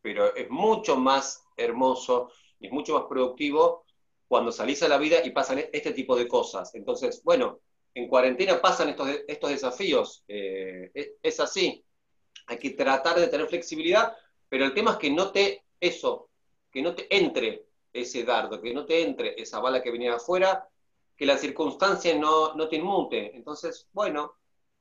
pero 0.00 0.34
es 0.34 0.48
mucho 0.48 0.96
más 0.96 1.44
hermoso 1.58 2.30
y 2.58 2.68
es 2.68 2.72
mucho 2.72 2.94
más 2.94 3.04
productivo 3.06 3.84
cuando 4.26 4.50
salís 4.50 4.82
a 4.82 4.88
la 4.88 4.96
vida 4.96 5.18
y 5.22 5.28
pasan 5.28 5.62
este 5.74 5.92
tipo 5.92 6.16
de 6.16 6.26
cosas. 6.26 6.74
Entonces, 6.74 7.22
bueno, 7.22 7.60
en 7.92 8.08
cuarentena 8.08 8.62
pasan 8.62 8.88
estos, 8.88 9.10
estos 9.28 9.50
desafíos, 9.50 10.24
eh, 10.26 10.90
es, 11.22 11.38
así. 11.38 11.84
Hay 12.46 12.58
que 12.58 12.70
tratar 12.70 13.20
de 13.20 13.28
tener 13.28 13.46
flexibilidad, 13.46 14.16
pero 14.48 14.64
el 14.64 14.72
tema 14.72 14.92
es 14.92 14.96
que 14.96 15.10
no 15.10 15.32
te, 15.32 15.66
eso, 15.78 16.25
que 16.76 16.82
no 16.82 16.94
te 16.94 17.06
entre 17.16 17.64
ese 17.90 18.22
dardo, 18.22 18.60
que 18.60 18.74
no 18.74 18.84
te 18.84 19.00
entre 19.00 19.40
esa 19.40 19.60
bala 19.60 19.82
que 19.82 19.90
venía 19.90 20.16
afuera, 20.16 20.68
que 21.16 21.24
la 21.24 21.38
circunstancia 21.38 22.14
no, 22.18 22.52
no 22.52 22.68
te 22.68 22.76
inmute. 22.76 23.34
Entonces, 23.34 23.88
bueno, 23.94 24.34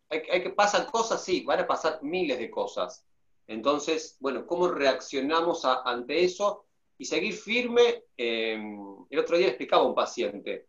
hay, 0.10 0.24
hay 0.30 0.44
que 0.44 0.50
pasar 0.50 0.92
cosas, 0.92 1.24
sí, 1.24 1.46
van 1.46 1.62
a 1.62 1.68
pasar 1.68 2.04
miles 2.04 2.38
de 2.38 2.52
cosas. 2.52 3.06
Entonces, 3.48 4.18
bueno, 4.20 4.46
¿cómo 4.46 4.68
reaccionamos 4.68 5.64
ante 5.64 6.26
eso? 6.26 6.66
y 6.98 7.06
seguir 7.06 7.34
firme. 7.34 8.04
Em, 8.18 9.06
el 9.10 9.20
otro 9.20 9.38
día 9.38 9.48
explicaba 9.48 9.84
un 9.84 9.96
paciente, 9.96 10.68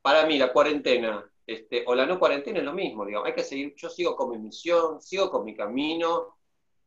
para 0.00 0.24
mí 0.24 0.38
la 0.38 0.50
cuarentena 0.50 1.30
este, 1.46 1.84
o 1.86 1.94
la 1.94 2.06
no 2.06 2.18
cuarentena 2.18 2.60
es 2.60 2.64
lo 2.64 2.72
mismo, 2.72 3.04
digamos, 3.04 3.28
hay 3.28 3.34
que 3.34 3.44
seguir, 3.44 3.74
yo 3.76 3.90
sigo 3.90 4.16
con 4.16 4.30
mi 4.30 4.38
misión, 4.38 5.02
sigo 5.02 5.30
con 5.30 5.44
mi 5.44 5.54
camino, 5.54 6.38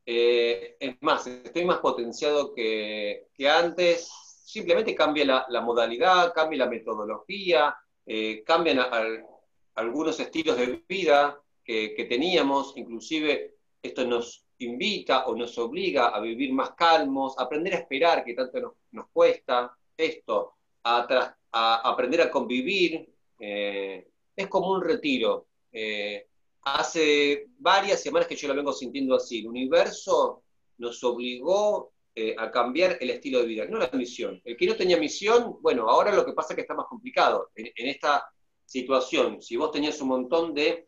eh, 0.10 0.78
es 0.80 0.96
más, 1.02 1.28
estoy 1.28 1.66
más 1.66 1.80
potenciado 1.80 2.54
que, 2.54 3.28
antes, 3.48 4.10
simplemente 4.46 4.96
cambia 4.96 5.46
la, 5.50 5.62
modalidad, 5.62 6.34
cambia 6.34 6.60
la 6.60 6.70
metodología, 6.70 7.76
eh, 8.06 8.42
cambian 8.46 8.80
algunos 9.76 10.18
estilos 10.20 10.58
de 10.58 10.82
vida 10.88 11.40
que, 11.62 11.94
que 11.94 12.06
teníamos, 12.06 12.72
inclusive 12.78 13.58
esto 13.84 14.06
nos, 14.06 14.48
invita 14.60 15.28
o 15.28 15.36
nos 15.36 15.58
obliga 15.58 16.08
a 16.08 16.20
vivir 16.20 16.54
más 16.54 16.72
calmos, 16.72 17.38
a 17.38 17.44
aprender 17.44 17.74
a 17.74 17.80
esperar, 17.80 18.24
que 18.24 18.34
tanto 18.34 18.76
nos, 18.92 19.08
cuesta, 19.10 19.76
esto, 19.96 20.54
a, 20.84 21.38
aprender 21.84 22.22
a 22.22 22.32
convivir, 22.32 23.10
eh, 23.40 24.08
es 24.36 24.48
como 24.48 24.72
un 24.72 24.82
retiro. 24.82 25.48
Hace 26.76 27.48
varias 27.58 28.02
semanas 28.02 28.28
que 28.28 28.36
yo 28.36 28.48
lo 28.48 28.56
vengo 28.56 28.74
sintiendo 28.74 29.16
así, 29.16 29.40
el 29.40 29.48
universo 29.48 30.44
nos 30.78 31.04
obligó 31.04 31.94
eh, 32.16 32.36
a 32.38 32.52
cambiar 32.52 32.98
el 33.00 33.10
estilo 33.10 33.40
de 33.40 33.46
vida, 33.46 33.66
no 33.66 33.78
la 33.78 33.90
misión. 33.94 34.42
El 34.44 34.58
que 34.58 34.68
no 34.68 34.76
tenía 34.76 34.98
misión, 34.98 35.58
bueno, 35.62 35.90
ahora 35.90 36.14
lo 36.14 36.26
que 36.26 36.34
pasa 36.34 36.54
es 36.54 36.56
que 36.56 36.62
está 36.62 36.74
más 36.74 36.88
complicado. 36.88 37.50
en 37.56 37.88
esta 37.88 38.30
situación, 38.66 39.42
si 39.42 39.56
vos 39.56 39.72
tenías 39.72 40.02
un 40.02 40.10
montón 40.10 40.54
de 40.54 40.88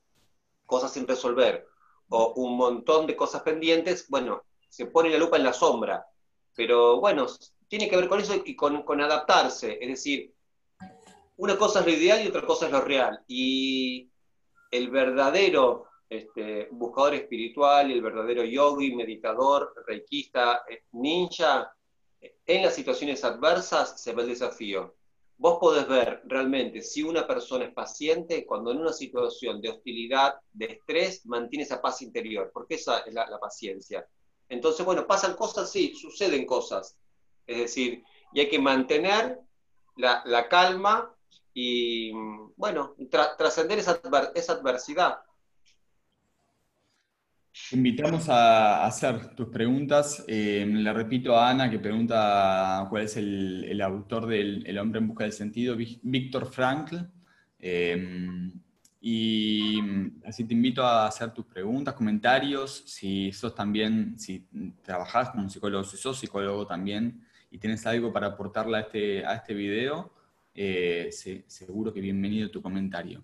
cosas 0.65 0.93
sin 0.93 1.07
resolver, 1.07 1.65
o 2.09 2.33
un 2.35 2.57
montón 2.57 3.07
de 3.07 3.15
cosas 3.15 3.43
pendientes, 3.43 4.07
bueno, 4.09 4.43
se 4.67 4.87
pone 4.87 5.09
la 5.09 5.17
lupa 5.17 5.37
en 5.37 5.43
la 5.43 5.53
sombra. 5.53 6.05
Pero 6.55 6.99
bueno, 6.99 7.27
tiene 7.67 7.89
que 7.89 7.95
ver 7.95 8.09
con 8.09 8.19
eso 8.19 8.33
y 8.43 8.55
con, 8.55 9.01
adaptarse. 9.01 9.77
Es 9.79 9.87
decir, 9.87 10.33
una 11.37 11.57
cosa 11.57 11.79
es 11.79 11.85
lo 11.85 11.91
ideal 11.91 12.23
y 12.23 12.27
otra 12.27 12.45
cosa 12.45 12.65
es 12.65 12.71
lo 12.71 12.81
real. 12.81 13.23
Y 13.27 14.08
el 14.71 14.89
verdadero 14.89 15.86
este, 16.10 16.67
buscador 16.71 17.15
espiritual, 17.15 17.91
el 17.91 18.01
verdadero 18.01 18.43
yogi, 18.43 18.95
meditador, 18.95 19.73
reikista, 19.88 20.63
eh, 20.69 20.84
ninja, 20.93 21.71
en 22.45 22.63
las 22.63 22.75
situaciones 22.75 23.23
adversas 23.23 24.01
se 24.01 24.13
ve 24.13 24.23
el 24.23 24.29
desafío 24.29 24.95
vos 25.39 25.58
podés 25.58 25.88
ver 25.88 26.21
realmente 26.25 26.82
si 26.82 27.01
una 27.01 27.25
persona 27.25 27.65
es 27.65 27.73
paciente 27.73 28.45
cuando 28.45 28.71
en 28.71 28.82
una 28.82 28.91
situación 28.91 29.62
de 29.62 29.69
hostilidad, 29.69 30.36
de 30.51 30.65
estrés, 30.65 31.25
mantiene 31.25 31.63
esa 31.63 31.82
paz 31.82 32.01
interior, 32.01 32.51
porque 32.53 32.75
esa 32.75 32.99
es 32.99 33.13
la, 33.13 33.39
paciencia. 33.39 34.05
Entonces, 34.49 34.86
bueno, 34.86 35.08
pasan 35.08 35.36
cosas, 35.36 35.71
sí, 35.71 35.95
suceden 35.95 36.45
cosas. 36.45 36.97
Es 37.47 37.58
decir, 37.58 38.03
y 38.34 38.41
hay 38.41 38.49
que 38.49 38.60
mantener 38.60 39.39
la, 39.95 40.47
calma 40.49 41.15
y, 41.61 42.11
bueno, 42.55 42.95
trascender 43.37 43.79
esa, 43.79 43.99
adversidad. 44.53 45.19
Invitamos 47.71 48.29
a 48.29 48.85
hacer 48.85 49.35
tus 49.35 49.49
preguntas. 49.49 50.23
Eh, 50.27 50.65
le 50.65 50.93
repito 50.93 51.35
a 51.35 51.49
Ana 51.49 51.69
que 51.69 51.79
pregunta 51.79 52.87
cuál 52.89 53.03
es 53.03 53.17
el, 53.17 53.81
autor 53.81 54.27
del 54.27 54.65
El 54.65 54.77
hombre 54.77 54.99
en 54.99 55.09
busca 55.09 55.25
del 55.25 55.33
sentido, 55.33 55.75
Víctor 55.75 56.45
Frankl. 56.49 56.97
Eh, 57.59 58.51
y 59.01 59.79
así 60.25 60.45
te 60.45 60.53
invito 60.53 60.83
a 60.83 61.07
hacer 61.07 61.33
tus 61.33 61.45
preguntas, 61.45 61.93
comentarios, 61.93 62.83
si 62.85 63.33
sos 63.33 63.53
también, 63.53 64.17
si 64.17 64.45
trabajás 64.81 65.31
como 65.31 65.49
psicólogo, 65.49 65.83
si 65.83 65.97
sos 65.97 66.19
psicólogo 66.19 66.65
también 66.67 67.25
y 67.51 67.57
tienes 67.57 67.85
algo 67.85 68.13
para 68.13 68.27
aportarle 68.27 68.77
a 68.77 68.81
este, 68.81 69.25
a 69.25 69.35
este 69.35 69.53
video, 69.53 70.18
eh, 70.61 71.09
seguro 71.47 71.93
que 71.93 72.01
bienvenido 72.01 72.51
tu 72.51 72.61
comentario. 72.61 73.23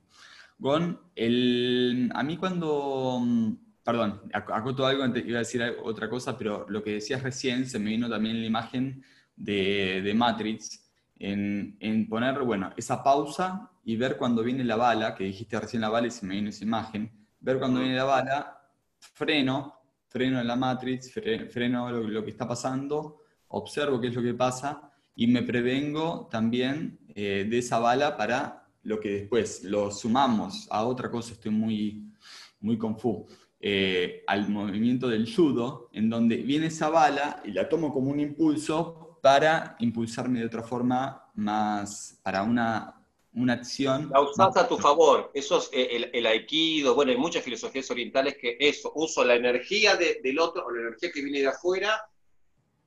Gon, 0.57 0.97
el, 1.15 2.09
a 2.15 2.23
mí 2.23 2.37
cuando, 2.37 3.19
mm, 3.21 3.53
perdón, 3.83 4.21
acoto 4.31 4.85
algo, 4.85 5.03
antes 5.03 5.25
iba 5.27 5.37
a 5.37 5.39
decir 5.39 5.61
otra 5.83 6.09
cosa, 6.09 6.37
pero 6.37 6.65
lo 6.69 6.81
que 6.81 6.91
decías 6.91 7.21
recién 7.23 7.67
se 7.67 7.77
me 7.77 7.89
vino 7.89 8.09
también 8.09 8.39
la 8.39 8.47
imagen 8.47 9.03
de, 9.35 10.01
de 10.01 10.13
Matrix, 10.13 10.89
en, 11.17 11.75
en, 11.81 12.07
poner, 12.07 12.39
bueno, 12.39 12.71
esa 12.77 13.03
pausa 13.03 13.69
y 13.83 13.97
ver 13.97 14.15
cuando 14.15 14.41
viene 14.41 14.63
la 14.63 14.77
bala, 14.77 15.13
que 15.13 15.25
dijiste 15.25 15.59
recién 15.59 15.81
la 15.81 15.89
bala 15.89 16.07
y 16.07 16.11
se 16.11 16.25
me 16.25 16.35
vino 16.35 16.49
esa 16.49 16.63
imagen, 16.63 17.11
ver 17.41 17.59
cuando 17.59 17.81
viene 17.81 17.97
la 17.97 18.05
bala, 18.05 18.61
freno, 18.97 19.73
freno 20.07 20.39
en 20.39 20.47
la 20.47 20.55
Matrix, 20.55 21.11
freno 21.51 21.91
lo, 21.91 22.23
que 22.23 22.31
está 22.31 22.47
pasando, 22.47 23.23
observo 23.49 23.99
qué 23.99 24.07
es 24.07 24.15
lo 24.15 24.21
que 24.21 24.33
pasa 24.33 24.89
y 25.15 25.27
me 25.27 25.43
prevengo 25.43 26.29
también 26.31 26.99
eh, 27.15 27.47
de 27.49 27.57
esa 27.57 27.79
bala 27.79 28.17
para 28.17 28.67
lo 28.83 28.99
que 28.99 29.09
después 29.09 29.63
lo 29.63 29.89
sumamos 29.89 30.67
a 30.69 30.85
otra 30.85 31.09
cosa, 31.09 31.33
estoy 31.33 31.51
muy, 31.51 32.11
muy 32.59 32.77
confuso. 32.77 33.25
Eh, 33.59 34.23
al 34.27 34.47
movimiento 34.49 35.07
del 35.07 35.33
judo, 35.33 35.89
en 35.93 36.09
donde 36.09 36.37
viene 36.37 36.67
esa 36.67 36.89
bala 36.89 37.41
y 37.45 37.51
la 37.51 37.67
tomo 37.67 37.91
como 37.91 38.11
un 38.11 38.19
impulso 38.19 39.17
para 39.23 39.75
impulsarme 39.79 40.39
de 40.39 40.45
otra 40.45 40.61
forma 40.61 41.31
más, 41.33 42.19
para 42.21 42.43
una, 42.43 43.01
una 43.33 43.53
acción. 43.53 44.09
La 44.11 44.21
usás 44.21 44.55
a 44.57 44.67
tu 44.67 44.77
favor, 44.77 45.31
eso 45.33 45.57
es 45.57 45.69
eh, 45.73 45.87
el, 45.95 46.09
el, 46.13 46.25
aikido, 46.27 46.93
bueno, 46.95 47.11
hay 47.11 47.17
muchas 47.17 47.43
filosofías 47.43 47.89
orientales 47.89 48.37
que 48.39 48.57
eso, 48.59 48.91
uso 48.93 49.23
la 49.23 49.35
energía 49.35 49.95
del 49.95 50.37
otro 50.37 50.65
o 50.65 50.71
la 50.71 50.81
energía 50.81 51.11
que 51.11 51.23
viene 51.23 51.39
de 51.39 51.47
afuera, 51.47 51.99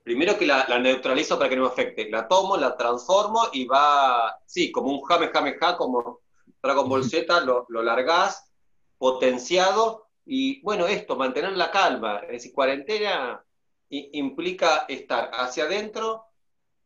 primero 0.09 0.38
que 0.38 0.47
la, 0.47 0.64
neutralizo 0.79 1.37
para 1.37 1.51
que 1.51 1.57
no 1.57 1.64
me 1.64 1.68
afecte, 1.68 2.09
la 2.09 2.27
tomo, 2.27 2.57
la 2.57 2.75
transformo 2.79 3.49
y 3.53 3.66
va, 3.66 4.40
sí, 4.47 4.73
como 4.73 4.90
un 4.90 5.03
jame, 5.03 5.29
jame, 5.29 5.59
ja, 5.59 5.77
como 5.77 6.21
Dragon 6.62 6.88
Ball 6.88 7.05
Z, 7.05 7.40
lo, 7.42 7.66
lo 7.68 7.83
largás, 7.83 8.51
potenciado, 8.97 10.07
y 10.25 10.62
bueno, 10.62 10.87
esto, 10.87 11.14
mantener 11.14 11.53
la 11.59 11.71
calma, 11.71 12.21
es 12.21 12.31
decir, 12.31 12.53
cuarentena 12.55 13.44
implica 13.90 14.87
estar 14.88 15.31
hacia 15.35 15.64
adentro, 15.64 16.25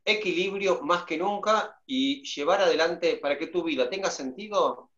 equilibrio 0.04 0.82
más 0.82 1.04
que 1.04 1.16
nunca 1.16 1.80
y 1.86 2.24
llevar 2.24 2.60
adelante 2.62 3.18
para 3.18 3.38
que 3.38 3.46
tu 3.46 3.62
vida 3.62 3.88
tenga 3.88 4.10
sentido. 4.10 4.90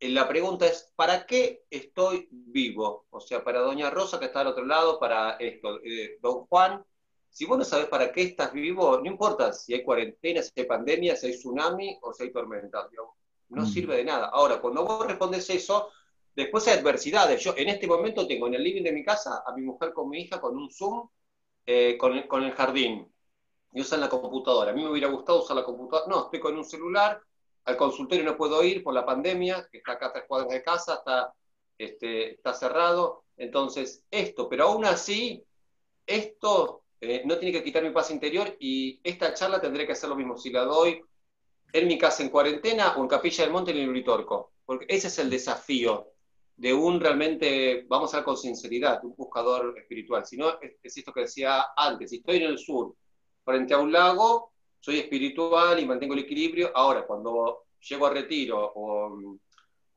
Eh, 0.00 0.08
la 0.08 0.26
pregunta 0.26 0.66
es, 0.66 0.92
¿para 0.96 1.24
qué 1.24 1.62
estoy 1.70 2.26
vivo? 2.32 3.06
O 3.10 3.20
sea, 3.20 3.44
para 3.44 3.60
Doña 3.60 3.90
Rosa 3.90 4.18
que 4.18 4.26
está 4.26 4.40
al 4.40 4.48
otro 4.48 4.64
lado, 4.64 4.98
para 4.98 5.36
esto, 5.36 5.78
eh, 5.84 6.18
Don 6.20 6.46
Juan, 6.46 6.84
si 7.30 7.46
vos 7.46 7.56
no 7.56 7.64
sabes 7.64 7.86
para 7.86 8.12
qué 8.12 8.22
estás 8.22 8.52
vivo, 8.52 8.98
no 8.98 9.06
importa 9.06 9.52
si 9.52 9.72
hay 9.72 9.82
cuarentena, 9.82 10.42
si 10.42 10.50
hay 10.56 10.64
pandemia, 10.64 11.16
si 11.16 11.28
hay 11.28 11.32
tsunami 11.32 11.98
o 12.02 12.12
si 12.12 12.24
hay 12.24 12.32
tormenta, 12.32 12.88
no 13.48 13.62
mm. 13.62 13.66
sirve 13.66 13.96
de 13.96 14.04
nada. 14.04 14.26
Ahora, 14.26 14.60
cuando 14.60 14.84
vos 14.84 15.06
respondes 15.06 15.48
eso, 15.50 15.88
después 16.34 16.66
hay 16.68 16.78
adversidades. 16.78 17.42
Yo 17.42 17.54
en 17.56 17.68
este 17.68 17.86
momento 17.86 18.26
tengo 18.26 18.48
en 18.48 18.54
el 18.54 18.62
living 18.62 18.82
de 18.82 18.92
mi 18.92 19.04
casa 19.04 19.42
a 19.46 19.54
mi 19.54 19.62
mujer 19.62 19.92
con 19.92 20.08
mi 20.08 20.22
hija 20.22 20.40
con 20.40 20.56
un 20.56 20.70
Zoom 20.70 21.08
eh, 21.66 21.96
con, 21.96 22.20
con 22.22 22.42
el 22.42 22.52
jardín 22.52 23.12
y 23.72 23.80
usan 23.80 24.00
la 24.00 24.08
computadora. 24.08 24.72
A 24.72 24.74
mí 24.74 24.82
me 24.82 24.90
hubiera 24.90 25.08
gustado 25.08 25.42
usar 25.42 25.56
la 25.56 25.64
computadora. 25.64 26.08
No, 26.08 26.24
estoy 26.24 26.40
con 26.40 26.56
un 26.56 26.64
celular, 26.64 27.22
al 27.64 27.76
consultorio 27.76 28.24
no 28.24 28.36
puedo 28.36 28.62
ir 28.64 28.82
por 28.82 28.94
la 28.94 29.06
pandemia, 29.06 29.68
que 29.70 29.78
está 29.78 29.92
acá 29.92 30.06
a 30.06 30.12
tres 30.12 30.24
cuadras 30.26 30.50
de 30.50 30.62
casa, 30.62 30.94
está, 30.94 31.32
este, 31.78 32.34
está 32.34 32.54
cerrado. 32.54 33.24
Entonces, 33.36 34.04
esto, 34.10 34.48
pero 34.48 34.64
aún 34.64 34.84
así, 34.84 35.44
esto 36.06 36.79
eh, 37.00 37.22
no 37.24 37.38
tiene 37.38 37.52
que 37.52 37.64
quitar 37.64 37.82
mi 37.82 37.90
paz 37.90 38.10
interior 38.10 38.56
y 38.58 39.00
esta 39.02 39.32
charla 39.34 39.60
tendré 39.60 39.86
que 39.86 39.92
hacer 39.92 40.08
lo 40.08 40.16
mismo 40.16 40.36
si 40.36 40.50
la 40.50 40.64
doy 40.64 41.02
en 41.72 41.86
mi 41.86 41.98
casa 41.98 42.22
en 42.22 42.30
cuarentena 42.30 42.94
o 42.96 43.02
en 43.02 43.08
Capilla 43.08 43.44
del 43.44 43.52
Monte 43.52 43.70
en 43.70 43.78
el 43.78 43.88
Uritorco, 43.88 44.52
porque 44.66 44.86
ese 44.88 45.08
es 45.08 45.18
el 45.18 45.30
desafío 45.30 46.12
de 46.56 46.74
un 46.74 47.00
realmente, 47.00 47.86
vamos 47.88 48.12
a 48.12 48.18
ver 48.18 48.24
con 48.24 48.36
sinceridad, 48.36 49.02
un 49.02 49.14
buscador 49.16 49.78
espiritual. 49.78 50.26
Si 50.26 50.36
no, 50.36 50.58
es 50.60 50.96
esto 50.96 51.10
que 51.12 51.22
decía 51.22 51.68
antes, 51.74 52.10
si 52.10 52.16
estoy 52.16 52.36
en 52.36 52.50
el 52.50 52.58
sur, 52.58 52.94
frente 53.42 53.72
a 53.72 53.78
un 53.78 53.90
lago, 53.90 54.52
soy 54.78 54.98
espiritual 54.98 55.78
y 55.78 55.86
mantengo 55.86 56.14
el 56.14 56.20
equilibrio. 56.20 56.70
Ahora, 56.74 57.06
cuando 57.06 57.64
llego 57.80 58.06
a 58.06 58.10
Retiro 58.10 58.72
o, 58.74 59.38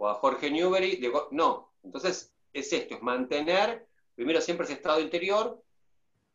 a 0.07 0.13
Jorge 0.15 0.51
Newbery, 0.51 0.97
digo, 0.97 1.27
no. 1.31 1.73
Entonces, 1.83 2.33
es 2.53 2.71
esto, 2.71 2.95
es 2.95 3.01
mantener, 3.01 3.87
primero 4.15 4.39
siempre 4.41 4.65
ese 4.65 4.75
estado 4.75 5.01
interior, 5.01 5.62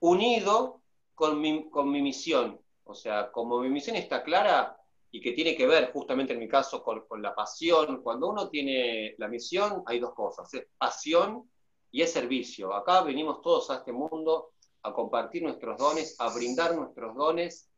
unido 0.00 0.82
con 1.14 1.40
mi, 1.40 1.68
con 1.70 1.90
mi 1.90 2.02
misión. 2.02 2.61
O 2.84 2.94
sea, 2.94 3.30
como 3.30 3.61
mi 3.61 3.68
misión 3.68 3.96
está 3.96 4.22
clara 4.22 4.76
y 5.11 5.20
que 5.20 5.32
tiene 5.32 5.56
que 5.56 5.66
ver 5.66 5.92
justamente 5.92 6.32
en 6.32 6.38
mi 6.38 6.48
caso 6.48 6.82
con, 6.82 7.06
con 7.06 7.22
la 7.22 7.34
pasión, 7.34 8.02
cuando 8.02 8.28
uno 8.28 8.48
tiene 8.48 9.14
la 9.18 9.28
misión 9.28 9.82
hay 9.87 9.98
dos 9.98 10.14
cosas, 10.14 10.52
es 10.54 10.66
pasión 10.76 11.50
y 11.90 12.02
es 12.02 12.12
servicio. 12.12 12.74
Acá 12.74 13.02
venimos 13.02 13.40
todos 13.40 13.70
a 13.70 13.76
este 13.76 13.92
mundo 13.92 14.52
a 14.82 14.92
compartir 14.92 15.42
nuestros 15.42 15.78
dones, 15.78 16.16
a 16.18 16.32
brindar 16.32 16.74
nuestros 16.74 17.14
dones. 17.16 17.70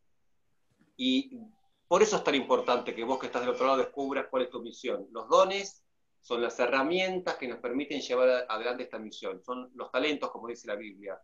Y 0.97 1.41
por 1.89 2.03
eso 2.03 2.17
es 2.17 2.25
tan 2.25 2.35
importante 2.35 2.95
que 2.95 3.05
vos 3.05 3.19
que 3.19 3.27
estás 3.27 3.43
del 3.43 3.51
otro 3.51 3.67
lado 3.67 3.79
descubras 3.79 4.27
cuál 4.31 4.45
es 4.45 4.51
tu 4.51 4.61
misión. 4.61 5.09
Los 5.11 5.29
dones 5.29 5.85
son 6.21 6.43
las 6.43 6.59
herramientas 6.59 7.37
que 7.37 7.49
nos 7.49 7.59
permiten 7.59 8.01
llevar 8.01 8.47
adelante 8.49 8.85
esta 8.85 8.99
misión, 8.99 9.43
son 9.43 9.71
los 9.75 9.91
talentos, 9.91 10.31
como 10.31 10.49
dice 10.49 10.69
la 10.69 10.77
Biblia. 10.77 11.21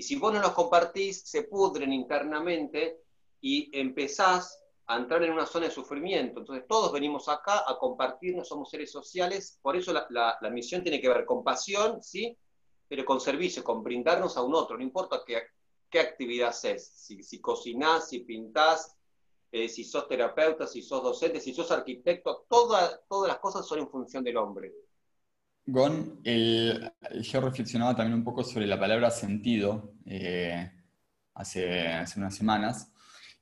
Y 0.00 0.02
si 0.02 0.16
vos 0.16 0.32
no 0.32 0.40
los 0.40 0.52
compartís, 0.52 1.28
se 1.28 1.42
pudren 1.42 1.92
internamente 1.92 3.02
y 3.38 3.68
empezás 3.78 4.64
a 4.86 4.96
entrar 4.96 5.22
en 5.24 5.30
una 5.30 5.44
zona 5.44 5.66
de 5.66 5.72
sufrimiento. 5.72 6.40
Entonces 6.40 6.64
todos 6.66 6.90
venimos 6.90 7.28
acá 7.28 7.64
a 7.70 7.76
compartirnos, 7.76 8.48
somos 8.48 8.70
seres 8.70 8.90
sociales, 8.90 9.58
por 9.60 9.76
eso 9.76 9.92
la, 9.92 10.06
la 10.40 10.48
misión 10.48 10.82
tiene 10.82 11.02
que 11.02 11.08
ver 11.10 11.26
con 11.26 11.44
pasión, 11.44 12.02
¿sí? 12.02 12.34
pero 12.88 13.04
con 13.04 13.20
servicio, 13.20 13.62
con 13.62 13.82
brindarnos 13.82 14.38
a 14.38 14.42
un 14.42 14.54
otro, 14.54 14.78
no 14.78 14.82
importa 14.82 15.22
qué, 15.26 15.42
qué 15.90 16.00
actividad 16.00 16.48
haces, 16.48 16.86
si, 16.94 17.22
si 17.22 17.38
cocinás, 17.38 18.08
si 18.08 18.20
pintás, 18.20 18.96
eh, 19.52 19.68
si 19.68 19.84
sos 19.84 20.08
terapeuta, 20.08 20.66
si 20.66 20.80
sos 20.80 21.02
docente, 21.02 21.40
si 21.40 21.52
sos 21.52 21.70
arquitecto, 21.72 22.46
todas 22.48 23.02
las 23.28 23.38
cosas 23.38 23.66
son 23.66 23.80
en 23.80 23.90
función 23.90 24.24
del 24.24 24.38
hombre. 24.38 24.72
Gon, 25.70 26.22
yo 26.24 27.40
reflexionaba 27.40 27.94
también 27.96 28.18
un 28.18 28.24
poco 28.24 28.42
sobre 28.44 28.66
la 28.66 28.78
palabra 28.78 29.10
sentido 29.10 29.94
eh, 30.04 30.70
hace, 31.34 31.88
hace 31.88 32.18
unas 32.18 32.34
semanas 32.34 32.92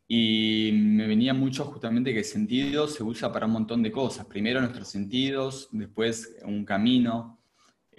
y 0.07 0.71
me 0.73 1.07
venía 1.07 1.35
mucho 1.35 1.64
justamente 1.64 2.14
que 2.14 2.25
sentido 2.25 2.88
se 2.88 3.03
usa 3.03 3.33
para 3.33 3.47
un 3.47 3.53
montón 3.53 3.83
de 3.83 3.93
cosas. 3.93 4.27
Primero 4.27 4.61
nuestros 4.61 4.88
sentidos, 4.88 5.69
después 5.73 6.37
un 6.45 6.64
camino, 6.64 7.38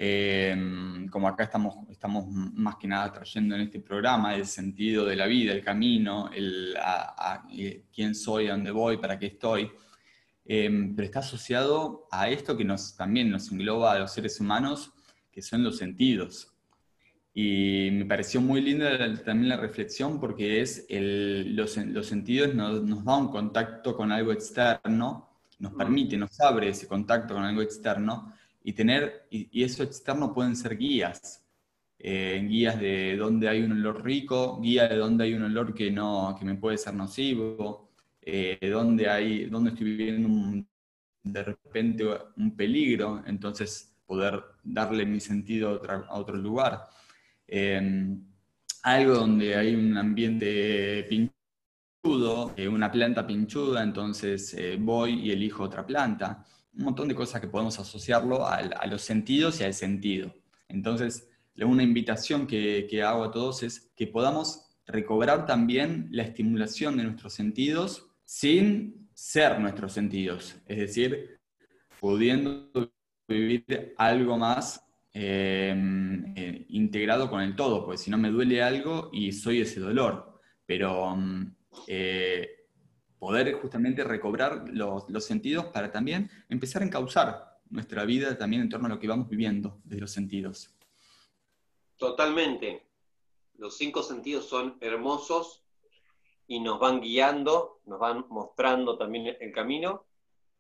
Em, 0.02 1.10
como 1.10 1.28
acá 1.28 1.44
estamos, 1.44 1.76
estamos 1.90 2.26
más 2.30 2.78
que 2.78 2.88
nada 2.88 3.12
trayendo 3.12 3.56
en 3.56 3.64
este 3.64 3.82
programa 3.82 4.34
el 4.34 4.46
sentido 4.46 5.04
de 5.04 5.18
la 5.18 5.26
vida, 5.26 5.52
el 5.52 5.62
camino, 5.62 6.30
el 6.34 6.74
eh, 7.52 7.84
quién 7.94 8.16
soy, 8.16 8.48
a 8.48 8.52
dónde 8.52 8.72
voy, 8.72 8.96
para 8.96 9.20
qué 9.20 9.26
estoy, 9.26 9.70
em, 10.50 10.96
pero 10.96 11.06
está 11.06 11.20
asociado 11.20 12.08
a 12.12 12.30
esto 12.30 12.58
que 12.58 12.66
nos, 12.66 12.98
también 12.98 13.30
nos 13.30 13.52
engloba 13.52 13.94
a 13.94 14.00
los 14.00 14.12
seres 14.12 14.40
humanos, 14.42 14.92
que 15.32 15.42
son 15.42 15.64
los 15.64 15.78
sentidos. 15.78 16.52
Y 17.34 17.90
me 17.94 18.06
pareció 18.06 18.42
muy 18.42 18.60
linda 18.60 18.98
también 19.24 19.50
la 19.50 19.58
reflexión 19.58 20.20
porque 20.20 20.60
es 20.60 20.86
el, 20.90 21.56
los, 21.56 21.78
los, 21.78 22.08
sentidos 22.08 22.54
nos, 22.56 22.82
nos 22.84 23.06
da 23.06 23.16
un 23.16 23.30
contacto 23.30 23.96
con 23.96 24.12
algo 24.12 24.34
externo, 24.34 25.30
nos 25.60 25.74
permite, 25.74 26.18
nos 26.18 26.40
abre 26.42 26.70
ese 26.70 26.88
contacto 26.88 27.36
con 27.36 27.44
algo 27.44 27.62
externo, 27.62 28.34
y 28.64 28.74
tener, 28.74 29.28
y, 29.30 29.64
eso 29.64 29.84
externo 29.84 30.34
pueden 30.34 30.56
ser 30.56 30.78
guías, 30.78 31.46
eh, 31.98 32.46
guías 32.48 32.80
de 32.80 33.16
dónde 33.18 33.50
hay 33.50 33.62
un 33.62 33.74
olor 33.74 34.04
rico, 34.04 34.60
guía 34.62 34.88
de 34.88 34.96
dónde 34.96 35.26
hay 35.26 35.34
un 35.34 35.44
olor 35.44 35.74
que, 35.74 35.92
no, 35.92 36.36
que 36.38 36.46
me 36.46 36.56
puede 36.56 36.78
ser 36.78 36.94
nocivo, 36.94 37.89
eh, 38.22 38.70
dónde, 38.70 39.10
hay, 39.10 39.46
dónde 39.46 39.72
estoy 39.72 39.86
viviendo 39.88 40.64
de 41.24 41.44
repente 41.44 42.06
un 42.38 42.56
peligro, 42.56 43.24
entonces 43.26 43.96
poder 44.06 44.44
darle 44.64 45.06
mi 45.06 45.20
sentido 45.20 45.82
a, 45.88 46.18
otro 46.18 46.36
lugar. 46.38 46.84
Em, 47.48 48.24
algo 48.84 49.16
donde 49.16 49.56
hay 49.56 49.76
un 49.76 49.98
ambiente 49.98 51.06
pinchudo, 52.04 52.54
eh, 52.56 52.68
una 52.68 52.92
planta 52.92 53.28
pinchuda, 53.28 53.84
entonces 53.84 54.54
eh, 54.54 54.78
voy 54.80 55.28
y 55.28 55.32
elijo 55.32 55.64
otra 55.64 55.86
planta 55.86 56.46
un 56.80 56.86
montón 56.86 57.08
de 57.08 57.16
cosas 57.16 57.42
que 57.42 57.48
podemos 57.48 57.80
asociarlo 57.80 58.46
a, 58.48 58.86
los 58.88 59.02
sentidos 59.02 59.60
y 59.60 59.64
al 59.64 59.74
sentido. 59.74 60.34
Entonces, 60.68 61.30
una 61.62 61.84
invitación 61.84 62.48
que, 62.48 63.04
hago 63.04 63.24
a 63.26 63.32
todos 63.32 63.64
es 63.64 63.92
que 63.96 64.08
podamos 64.08 64.66
recobrar 64.86 65.46
también 65.46 66.08
la 66.12 66.24
estimulación 66.24 66.98
de 66.98 67.04
nuestros 67.04 67.34
sentidos 67.34 68.09
sin 68.30 69.10
ser 69.12 69.60
nuestros 69.60 69.92
sentidos, 69.92 70.56
es 70.68 70.78
decir, 70.78 71.40
pudiendo 72.00 72.72
vivir 73.28 73.96
algo 73.98 74.38
más 74.38 74.86
em, 75.12 76.32
eh, 76.38 76.68
integrado 76.70 77.28
con 77.28 77.42
el 77.42 77.56
todo, 77.56 77.84
porque 77.84 77.98
si 77.98 78.12
no 78.12 78.20
me 78.20 78.30
duele 78.30 78.62
algo 78.62 79.10
y 79.12 79.32
soy 79.32 79.62
ese 79.62 79.80
dolor. 79.80 80.40
Pero 80.68 81.16
mm, 81.16 81.56
eh, 81.88 82.68
poder 83.18 83.52
justamente 83.54 84.04
recobrar 84.04 84.70
los, 84.70 85.10
los, 85.10 85.26
sentidos 85.26 85.66
para 85.66 85.92
también 85.92 86.30
empezar 86.50 86.84
a 86.84 86.86
encauzar 86.86 87.60
nuestra 87.72 88.06
vida 88.06 88.38
también 88.38 88.62
en 88.62 88.70
torno 88.70 88.86
a 88.86 88.90
lo 88.90 89.00
que 89.00 89.08
vamos 89.08 89.28
viviendo 89.28 89.82
desde 89.84 90.02
los 90.02 90.12
sentidos. 90.12 90.76
Totalmente. 91.98 92.86
Los 93.56 93.76
cinco 93.76 94.04
sentidos 94.04 94.46
son 94.46 94.78
hermosos 94.82 95.64
y 96.50 96.60
nos 96.60 96.80
van 96.80 97.00
guiando, 97.00 97.80
nos 97.86 98.00
van 98.00 98.26
mostrando 98.30 98.98
también 98.98 99.38
el 99.40 99.52
camino. 99.52 100.08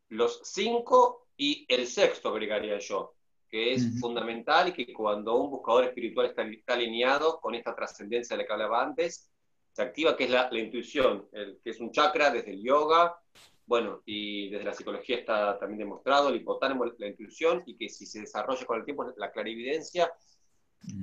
Los 0.10 0.40
cinco 0.44 1.30
y 1.36 1.66
el 1.68 1.88
sexto 1.88 2.30
agregaría 2.30 2.78
yo, 2.78 3.16
que 3.50 3.74
es 3.74 4.00
fundamental 4.00 4.70
y 4.70 4.74
que 4.74 4.94
cuando 4.94 5.36
un 5.36 5.50
buscador 5.50 5.86
espiritual 5.86 6.28
está, 6.28 6.74
alineado 6.74 7.40
con 7.42 7.56
esta 7.56 7.76
trascendencia 7.76 8.36
de 8.38 8.44
la 8.44 8.48
que 8.48 8.54
hablaba 8.54 8.84
antes, 8.84 9.32
se 9.72 9.82
activa, 9.82 10.16
que 10.16 10.26
es 10.26 10.30
la, 10.30 10.48
intuición, 10.54 11.28
el, 11.32 11.60
que 11.64 11.72
es 11.72 11.80
un 11.80 11.92
chakra 11.92 12.30
desde 12.30 12.52
el 12.52 12.62
yoga, 12.62 13.20
bueno, 13.66 14.04
y 14.06 14.50
desde 14.50 14.66
la 14.66 14.74
psicología 14.74 15.18
está 15.18 15.58
también 15.58 15.80
demostrado, 15.80 16.30
el 16.30 16.36
hipotálamo, 16.36 16.86
la 16.86 17.08
intuición, 17.08 17.64
y 17.66 17.76
que 17.76 17.90
si 17.90 18.06
se 18.06 18.22
desarrolla 18.22 18.66
con 18.68 18.78
el 18.78 18.86
tiempo, 18.86 19.12
la 19.18 19.32
clarividencia. 19.32 20.12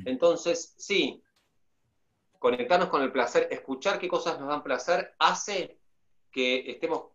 Entonces, 0.04 0.74
sí, 0.78 1.22
conectarnos 2.46 2.90
con 2.90 3.02
el 3.02 3.10
placer, 3.10 3.48
escuchar 3.50 3.98
qué 3.98 4.06
cosas 4.06 4.38
nos 4.38 4.48
dan 4.48 4.62
placer, 4.62 5.16
hace 5.18 5.80
que 6.30 6.70
estemos 6.70 7.06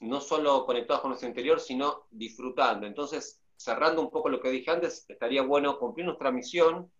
no 0.00 0.22
solo 0.22 0.64
conectados 0.64 1.02
con 1.02 1.10
nuestro 1.10 1.28
interior, 1.28 1.60
sino 1.60 2.06
disfrutando. 2.10 2.86
Entonces, 2.86 3.42
cerrando 3.56 4.00
un 4.00 4.10
poco 4.10 4.30
lo 4.30 4.40
que 4.40 4.48
dije 4.48 4.70
antes, 4.70 5.04
estaría 5.06 5.42
bueno 5.42 5.78
cumplir 5.78 6.06
nuestra 6.06 6.30
misión, 6.30 6.90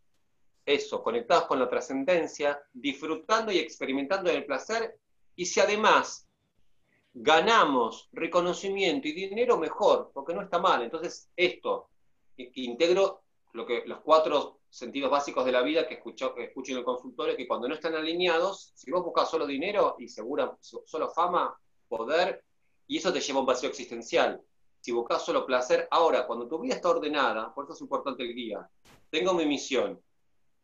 eso, 0.67 1.03
conectados 1.03 1.47
con 1.47 1.59
la 1.59 1.67
trascendencia, 1.67 2.61
disfrutando 2.71 3.51
y 3.51 3.57
experimentando 3.57 4.31
el 4.31 4.45
placer, 4.45 4.99
y 5.35 5.47
si 5.47 5.59
además 5.61 6.29
ganamos 7.15 8.11
reconocimiento 8.13 9.09
y 9.09 9.13
dinero, 9.13 9.57
mejor, 9.57 10.11
porque 10.13 10.35
no 10.35 10.43
está 10.43 10.59
mal. 10.59 10.83
Entonces, 10.83 11.31
esto, 11.35 11.89
integro 12.37 13.23
lo 13.55 13.65
que, 13.65 13.85
los 13.87 14.01
cuatro 14.01 14.61
sentidos 14.75 15.09
básicos 15.09 15.45
de 15.45 15.53
la 15.53 15.63
vida 15.63 15.87
que 15.87 15.95
escucho, 15.95 16.37
escucho 16.37 16.73
en 16.73 16.79
el 16.79 16.85
consultorio, 16.85 17.37
que 17.37 17.47
cuando 17.47 17.69
no 17.69 17.75
están 17.75 17.95
alineados, 17.95 18.73
si 18.75 18.91
vos 18.91 19.05
buscas 19.05 19.31
solo 19.31 19.47
dinero 19.47 19.95
y 20.01 20.09
segura, 20.09 20.57
solo 20.61 21.11
fama, 21.11 21.57
poder, 21.89 22.43
y 22.89 22.99
eso 22.99 23.13
te 23.13 23.21
lleva 23.21 23.39
a 23.39 23.41
un 23.43 23.47
vacío 23.47 23.69
existencial. 23.69 24.43
Si 24.81 24.91
buscas 24.91 25.25
solo 25.25 25.47
placer, 25.47 25.87
ahora, 25.93 26.27
cuando 26.27 26.49
tu 26.49 26.59
vida 26.59 26.75
está 26.75 26.91
ordenada, 26.91 27.55
por 27.55 27.67
eso 27.67 27.75
es 27.75 27.81
importante 27.83 28.25
el 28.25 28.35
guía, 28.35 28.69
tengo 29.11 29.33
mi 29.33 29.47
misión, 29.47 30.03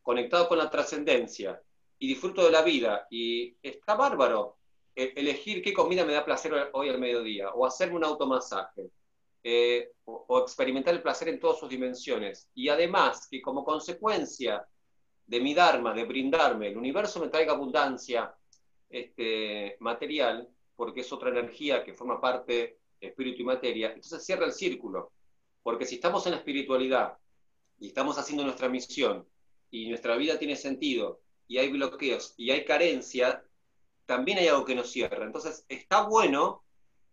conectado 0.02 0.48
con 0.48 0.58
la 0.58 0.68
trascendencia, 0.68 1.62
y 2.00 2.08
disfruto 2.08 2.44
de 2.44 2.50
la 2.50 2.62
vida, 2.62 3.06
y 3.10 3.56
está 3.62 3.94
bárbaro 3.94 4.56
e-, 4.96 5.12
elegir 5.14 5.62
qué 5.62 5.72
comida 5.72 6.04
me 6.04 6.14
da 6.14 6.24
placer 6.24 6.70
hoy 6.72 6.88
al 6.88 6.98
mediodía, 6.98 7.50
o 7.50 7.64
hacerme 7.64 7.94
un 7.94 8.04
automasaje, 8.04 8.90
eh, 9.44 9.92
o, 10.32 10.38
experimentar 10.42 10.94
el 10.94 11.02
placer 11.02 11.28
en 11.28 11.40
todas 11.40 11.58
sus 11.58 11.68
dimensiones. 11.68 12.48
Y 12.54 12.68
además, 12.68 13.26
que 13.28 13.42
como 13.42 13.64
consecuencia 13.64 14.64
de 15.26 15.40
mi 15.40 15.54
Dharma, 15.54 15.92
de 15.92 16.04
brindarme, 16.04 16.68
el 16.68 16.76
universo 16.76 17.18
me 17.18 17.28
traiga 17.28 17.52
abundancia 17.52 18.32
este, 18.88 19.76
material, 19.80 20.48
porque 20.76 21.00
es 21.00 21.12
otra 21.12 21.30
energía 21.30 21.82
que 21.84 21.94
forma 21.94 22.20
parte 22.20 22.78
espíritu 23.00 23.42
y 23.42 23.44
materia, 23.44 23.88
entonces 23.88 24.24
cierra 24.24 24.46
el 24.46 24.52
círculo. 24.52 25.12
Porque 25.64 25.84
si 25.84 25.96
estamos 25.96 26.24
en 26.26 26.32
la 26.32 26.38
espiritualidad 26.38 27.18
y 27.80 27.88
estamos 27.88 28.16
haciendo 28.16 28.44
nuestra 28.44 28.68
misión 28.68 29.26
y 29.68 29.88
nuestra 29.88 30.16
vida 30.16 30.38
tiene 30.38 30.54
sentido 30.54 31.22
y 31.48 31.58
hay 31.58 31.70
bloqueos 31.70 32.34
y 32.36 32.50
hay 32.50 32.64
carencia, 32.64 33.42
también 34.06 34.38
hay 34.38 34.46
algo 34.46 34.64
que 34.64 34.76
nos 34.76 34.90
cierra. 34.90 35.24
Entonces 35.24 35.64
está 35.68 36.06
bueno 36.06 36.62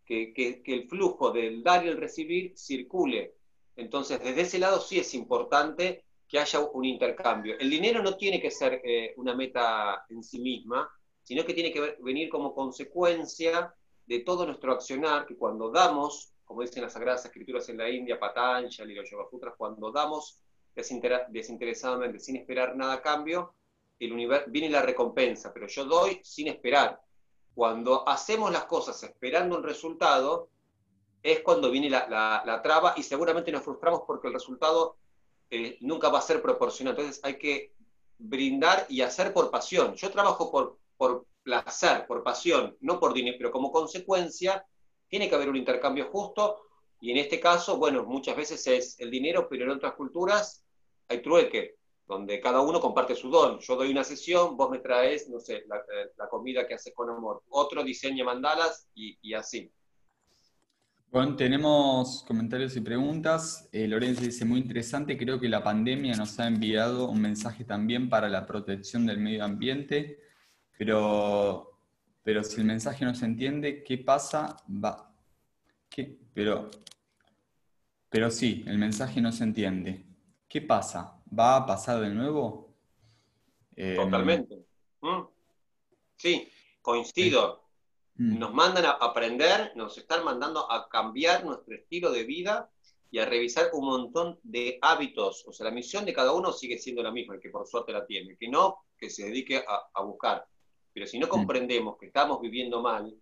que, 0.08 0.64
el 0.66 0.88
flujo 0.88 1.32
del 1.32 1.62
dar 1.62 1.86
y 1.86 1.90
el 1.90 1.98
recibir 1.98 2.58
circule. 2.58 3.36
Entonces, 3.76 4.24
desde 4.24 4.42
ese 4.42 4.60
lado 4.60 4.80
sí 4.80 5.00
es 5.00 5.14
importante 5.14 6.06
que 6.28 6.40
haya 6.40 6.60
un 6.60 6.86
intercambio. 6.86 7.56
El 7.60 7.70
dinero 7.70 8.02
no 8.02 8.16
tiene 8.18 8.42
que 8.42 8.50
ser 8.50 8.82
eh, 8.84 9.14
una 9.18 9.36
meta 9.36 10.06
en 10.10 10.24
sí 10.24 10.40
misma, 10.40 10.90
sino 11.24 11.46
que 11.46 11.54
tiene 11.54 11.72
que 11.72 11.98
venir 12.00 12.30
como 12.30 12.56
consecuencia 12.56 13.74
de 14.06 14.20
todo 14.20 14.46
nuestro 14.46 14.72
accionar, 14.72 15.26
que 15.26 15.36
cuando 15.36 15.70
damos, 15.70 16.32
como 16.46 16.62
dicen 16.62 16.82
las 16.82 16.94
Sagradas 16.94 17.26
Escrituras 17.26 17.68
en 17.70 17.78
la 17.78 17.90
India, 17.90 18.20
Patanjali, 18.20 18.96
los 18.96 19.10
Yoga 19.10 19.26
cuando 19.58 19.92
damos 19.92 20.42
desinteresadamente, 20.74 22.20
sin 22.20 22.38
esperar 22.38 22.76
nada 22.76 22.94
a 22.94 23.02
cambio, 23.02 23.56
el 24.00 24.14
universo, 24.14 24.46
viene 24.50 24.70
la 24.70 24.82
recompensa, 24.82 25.52
pero 25.54 25.68
yo 25.68 25.86
doy 25.86 26.20
sin 26.24 26.48
esperar. 26.48 27.02
Cuando 27.58 28.08
hacemos 28.08 28.52
las 28.52 28.66
cosas 28.66 29.02
esperando 29.02 29.58
un 29.58 29.64
resultado, 29.64 30.50
es 31.24 31.40
cuando 31.40 31.72
viene 31.72 31.90
la, 31.90 32.62
traba 32.64 32.94
y 32.96 33.02
seguramente 33.02 33.52
nos 33.52 33.64
frustramos 33.64 34.02
porque 34.06 34.28
el 34.28 34.34
resultado 34.34 34.98
eh, 35.50 35.76
nunca 35.82 36.10
va 36.10 36.20
a 36.20 36.22
ser 36.22 36.40
proporcional. 36.40 36.94
Entonces 36.96 37.20
hay 37.24 37.40
que 37.40 37.74
brindar 38.20 38.86
y 38.90 39.02
hacer 39.02 39.34
por 39.34 39.50
pasión. 39.50 39.96
Yo 39.96 40.12
trabajo 40.12 40.52
por, 40.52 40.78
por 40.98 41.26
placer, 41.42 42.06
por 42.06 42.22
pasión, 42.22 42.78
no 42.80 43.00
por 43.00 43.12
dinero, 43.12 43.38
pero 43.40 43.52
como 43.52 43.72
consecuencia 43.72 44.64
tiene 45.08 45.28
que 45.28 45.34
haber 45.34 45.50
un 45.50 45.56
intercambio 45.56 46.12
justo 46.12 46.62
y 47.02 47.10
en 47.10 47.18
este 47.18 47.40
caso, 47.40 47.78
bueno, 47.78 48.04
muchas 48.04 48.36
veces 48.36 48.68
es 48.68 49.00
el 49.00 49.10
dinero, 49.10 49.48
pero 49.50 49.64
en 49.64 49.72
otras 49.72 49.94
culturas 49.94 50.64
hay 51.08 51.24
trueque 51.24 51.76
donde 52.08 52.40
cada 52.40 52.62
uno 52.62 52.80
comparte 52.80 53.16
su 53.16 53.30
don. 53.30 53.60
Yo 53.60 53.76
doy 53.76 53.92
una 53.92 54.04
sesión, 54.04 54.56
vos 54.56 54.70
me 54.70 54.80
traes, 54.80 55.30
no 55.30 55.40
sé, 55.40 55.66
la, 55.68 55.76
eh, 55.78 56.12
comida 56.30 56.66
que 56.66 56.76
haces 56.76 56.94
con 56.96 57.10
amor. 57.10 57.44
Otro 57.50 57.84
diseña 57.84 58.24
mandalas 58.24 58.88
y, 58.96 59.34
así. 59.34 59.70
Bueno, 61.12 61.36
tenemos 61.36 62.24
comentarios 62.26 62.76
y 62.78 62.82
preguntas. 62.82 63.68
Eh, 63.72 63.88
Lorenzo 63.88 64.22
dice, 64.22 64.46
muy 64.46 64.60
interesante, 64.60 65.18
creo 65.18 65.40
que 65.40 65.50
la 65.50 65.64
pandemia 65.64 66.16
nos 66.16 66.40
ha 66.40 66.48
enviado 66.48 67.10
un 67.10 67.22
mensaje 67.22 67.66
también 67.66 68.10
para 68.10 68.30
la 68.30 68.46
protección 68.46 69.06
del 69.06 69.20
medio 69.20 69.44
ambiente, 69.44 70.20
pero, 70.78 71.80
pero 72.24 72.44
si 72.44 72.62
el 72.62 72.68
mensaje 72.68 73.04
no 73.04 73.16
se 73.16 73.26
entiende, 73.26 73.84
¿qué 73.84 73.98
pasa? 73.98 74.58
Va. 74.70 75.14
¿Qué? 75.90 76.18
Pero, 76.34 76.70
pero 78.10 78.30
sí, 78.30 78.64
el 78.68 78.78
mensaje 78.78 79.20
no 79.20 79.32
se 79.32 79.44
entiende. 79.44 80.06
¿Qué 80.48 80.62
pasa? 80.62 81.17
¿Va 81.38 81.58
a 81.58 81.66
pasar 81.66 82.02
de 82.02 82.10
nuevo? 82.10 82.74
Eh, 83.76 83.96
Totalmente. 83.96 84.66
Mm. 85.02 85.22
Sí, 86.16 86.50
coincido. 86.82 87.64
Mm. 88.16 88.40
Nos 88.40 88.54
mandan 88.54 88.86
a 88.86 88.92
aprender, 88.92 89.74
nos 89.76 89.98
están 89.98 90.24
mandando 90.24 90.72
a 90.72 90.90
cambiar 90.90 91.46
nuestro 91.46 91.76
estilo 91.76 92.12
de 92.12 92.24
vida 92.24 92.70
y 93.12 93.20
a 93.20 93.26
revisar 93.26 93.70
un 93.74 93.86
montón 93.86 94.40
de 94.44 94.80
hábitos. 94.82 95.46
O 95.48 95.54
sea, 95.54 95.66
la 95.66 95.72
misión 95.72 96.06
de 96.06 96.14
cada 96.14 96.34
uno 96.34 96.52
sigue 96.52 96.78
siendo 96.78 97.04
la 97.04 97.12
misma, 97.12 97.36
el 97.36 97.42
que 97.42 97.50
por 97.50 97.68
suerte 97.68 97.92
la 97.92 98.06
tiene, 98.06 98.36
que 98.38 98.48
no 98.48 98.84
que 98.98 99.10
se 99.10 99.26
dedique 99.26 99.64
a, 99.68 100.02
buscar. 100.02 100.46
Pero 100.92 101.06
si 101.06 101.20
no 101.20 101.28
mm. 101.28 101.30
comprendemos 101.30 101.98
que 101.98 102.08
estamos 102.08 102.42
viviendo 102.42 102.82
mal, 102.82 103.16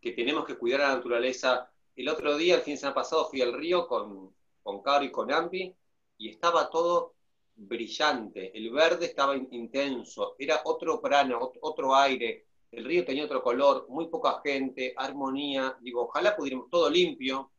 que 0.00 0.12
tenemos 0.12 0.46
que 0.46 0.56
cuidar 0.56 0.80
a 0.80 0.88
la 0.88 0.94
naturaleza. 0.96 1.70
El 1.94 2.08
otro 2.08 2.36
día, 2.38 2.54
el 2.54 2.62
fin 2.62 2.74
de 2.74 2.78
semana 2.78 2.94
pasado, 2.94 3.28
fui 3.28 3.42
al 3.42 3.52
río 3.52 3.86
con, 3.86 4.34
con 4.62 4.80
Caro 4.80 5.04
y 5.04 5.10
con 5.10 5.30
Ampi 5.30 5.74
y 6.16 6.28
estaba 6.30 6.70
todo 6.70 7.14
brillante, 7.60 8.56
el 8.56 8.70
verde 8.70 9.06
estaba 9.06 9.36
intenso, 9.36 10.34
era 10.38 10.62
otro 10.64 11.00
prano, 11.00 11.52
otro 11.60 11.94
aire, 11.94 12.46
el 12.70 12.84
río 12.84 13.04
tenía 13.04 13.24
otro 13.24 13.42
color, 13.42 13.86
muy 13.88 14.08
poca 14.08 14.40
gente, 14.42 14.94
armonía, 14.96 15.76
digo, 15.80 16.02
ojalá 16.02 16.36
pudiéramos, 16.36 16.70
todo 16.70 16.88
limpio, 16.88 17.50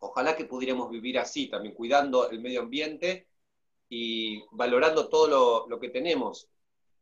ojalá 0.00 0.36
que 0.36 0.44
pudiéramos 0.44 0.90
vivir 0.90 1.18
así, 1.18 1.48
también 1.48 1.74
cuidando 1.74 2.28
el 2.30 2.40
medio 2.40 2.60
ambiente 2.60 3.28
y 3.88 4.42
valorando 4.52 5.08
todo 5.08 5.66
lo, 5.68 5.80
que 5.80 5.88
tenemos. 5.88 6.48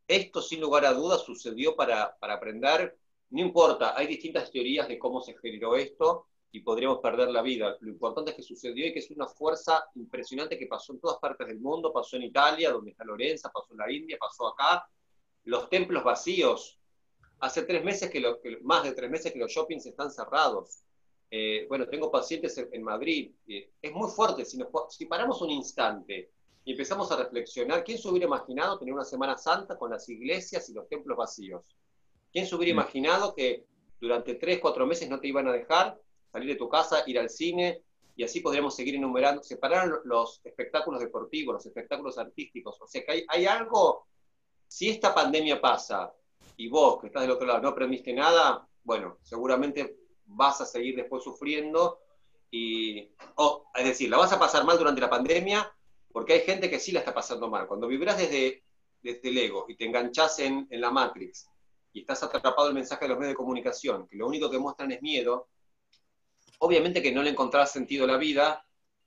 Esto 0.07 0.41
sin 0.41 0.61
lugar 0.61 0.85
a 0.87 0.95
dudas 0.95 1.23
sucedió 1.23 1.75
para, 1.77 2.17
para 2.19 2.35
aprender, 2.35 2.99
no 3.31 3.41
importa, 3.41 3.95
hay 3.97 4.07
distintas 4.07 4.51
teorías 4.51 4.89
de 4.89 4.99
cómo 4.99 5.21
se 5.21 5.37
generó 5.39 5.77
esto, 5.77 6.29
y 6.51 6.61
podríamos 6.61 6.99
perder 7.01 7.29
la 7.29 7.43
vida. 7.43 7.77
Lo 7.81 7.91
importante 7.91 8.31
es 8.31 8.37
que 8.37 8.43
sucedió 8.43 8.87
y 8.87 8.93
que 8.93 9.01
es 9.01 9.11
una 9.11 9.27
fuerza 9.27 9.85
impresionante 9.95 10.59
que 10.59 10.67
pasó 10.67 10.93
en 10.93 11.01
todas 11.01 11.19
partes 11.19 11.47
del 11.47 11.61
mundo, 11.61 11.93
pasó 11.93 12.17
en 12.17 12.23
Italia, 12.23 12.73
donde 12.73 12.93
está 12.93 13.05
Lorenza, 13.05 13.51
pasó 13.53 13.73
en 13.73 13.79
la 13.79 13.93
India, 13.93 14.17
pasó 14.19 14.49
acá. 14.49 14.89
Los 15.45 15.69
templos 15.69 16.03
vacíos. 16.03 16.79
Hace 17.41 17.63
tres 17.63 17.85
meses 17.85 18.11
que, 18.11 18.21
más 18.63 18.83
de 18.83 18.93
tres 18.93 19.11
meses 19.11 19.33
que 19.33 19.39
los 19.39 19.53
shoppings 19.53 19.87
están 19.87 20.11
cerrados. 20.11 20.83
Eh, 21.31 21.67
bueno, 21.69 21.87
tengo 21.87 22.11
pacientes 22.11 22.57
en, 22.59 22.83
Madrid. 22.83 23.33
Eh, 23.47 23.71
es 23.81 23.93
muy 23.93 24.11
fuerte. 24.11 24.45
Si, 24.45 24.59
si 24.89 25.07
paramos 25.07 25.41
un 25.43 25.51
instante 25.51 26.33
y 26.65 26.73
empezamos 26.73 27.13
a 27.13 27.17
reflexionar, 27.17 27.85
¿quién 27.85 27.99
se 27.99 28.09
hubiera 28.09 28.27
imaginado 28.27 28.79
tener 28.79 28.95
una 28.95 29.05
Semana 29.05 29.37
Santa 29.37 29.77
con 29.77 29.91
las 29.91 30.09
iglesias 30.09 30.69
y 30.71 30.75
los 30.75 30.89
templos 30.89 31.17
vacíos? 31.17 31.77
¿Quién 32.33 32.47
se 32.47 32.57
hubiera 32.57 32.73
imaginado 32.73 33.35
que 33.35 33.67
durante 34.01 34.35
tres, 34.35 34.59
cuatro 34.61 34.87
meses 34.87 35.09
no 35.09 35.21
te 35.21 35.29
iban 35.29 35.47
a 35.49 35.53
dejar 35.53 35.99
salir 36.31 36.49
de 36.49 36.57
tu 36.57 36.69
casa, 36.69 37.03
ir 37.07 37.19
al 37.19 37.31
cine, 37.31 37.83
y 38.19 38.25
así 38.25 38.41
podríamos 38.41 38.75
seguir 38.75 38.97
enumerando, 38.97 39.43
separar 39.45 40.01
los 40.05 40.41
espectáculos 40.43 41.01
deportivos, 41.01 41.55
los 41.55 41.67
espectáculos 41.67 42.19
artísticos. 42.19 42.77
O 42.81 42.87
sea 42.87 43.05
que 43.05 43.25
hay, 43.29 43.47
algo, 43.47 44.09
si 44.67 44.91
esta 44.91 45.15
pandemia 45.15 45.61
pasa 45.61 46.13
y 46.57 46.69
vos 46.69 47.01
que 47.01 47.07
estás 47.07 47.23
del 47.23 47.31
otro 47.31 47.47
lado 47.47 47.61
no 47.61 47.69
aprendiste 47.69 48.13
nada, 48.13 48.67
bueno, 48.83 49.19
seguramente 49.23 49.99
vas 50.25 50.61
a 50.61 50.67
seguir 50.67 50.97
después 50.97 51.23
sufriendo 51.23 52.01
y, 52.51 53.09
es 53.77 53.85
decir, 53.85 54.11
la 54.11 54.17
vas 54.17 54.33
a 54.33 54.39
pasar 54.39 54.65
mal 54.65 54.79
durante 54.79 55.01
la 55.01 55.11
pandemia 55.11 55.73
porque 56.11 56.33
hay 56.33 56.41
gente 56.41 56.69
que 56.69 56.81
sí 56.81 56.91
la 56.91 57.01
está 57.01 57.15
pasando 57.15 57.49
mal. 57.49 57.69
Cuando 57.69 57.87
vibras 57.87 58.19
desde, 58.19 58.65
desde 59.01 59.29
el 59.29 59.39
ego 59.39 59.67
y 59.69 59.77
te 59.77 59.85
enganchas 59.85 60.41
en, 60.41 60.67
la 60.71 60.91
Matrix 60.91 61.49
y 61.93 62.01
estás 62.01 62.23
atrapado 62.25 62.67
el 62.67 62.75
mensaje 62.75 63.05
de 63.05 63.11
los 63.11 63.19
medios 63.19 63.35
de 63.35 63.37
comunicación, 63.37 64.09
que 64.09 64.17
lo 64.17 64.27
único 64.27 64.51
que 64.51 64.59
muestran 64.59 64.91
es 64.91 65.01
miedo, 65.03 65.49
obviamente 66.59 67.03
que 67.03 67.13
no 67.13 67.23
le 67.23 67.31
encontrás 67.31 67.73
sentido 67.73 68.05
a 68.05 68.09
la 68.09 68.17
vida, 68.17 68.65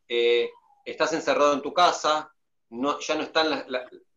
eh, 0.08 0.50
estás 0.86 1.14
encerrado 1.14 1.54
en 1.54 1.62
tu 1.62 1.74
casa, 1.74 2.34
no, 2.70 3.00
ya 3.00 3.16
no 3.16 3.24
está 3.24 3.66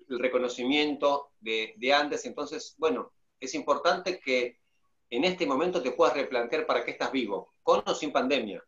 el 0.09 0.19
reconocimiento 0.19 1.31
de, 1.41 1.75
antes, 1.93 2.25
entonces, 2.25 2.75
bueno, 2.79 3.13
es 3.39 3.55
importante 3.55 4.19
que 4.19 4.59
en 5.11 5.25
este 5.25 5.47
momento 5.47 5.83
te 5.83 5.93
puedas 5.93 6.15
replantear 6.15 6.67
para 6.67 6.85
qué 6.85 6.93
estás 6.93 7.13
vivo, 7.13 7.55
con 7.63 7.83
o 7.87 7.95
sin 7.95 8.13
pandemia. 8.13 8.63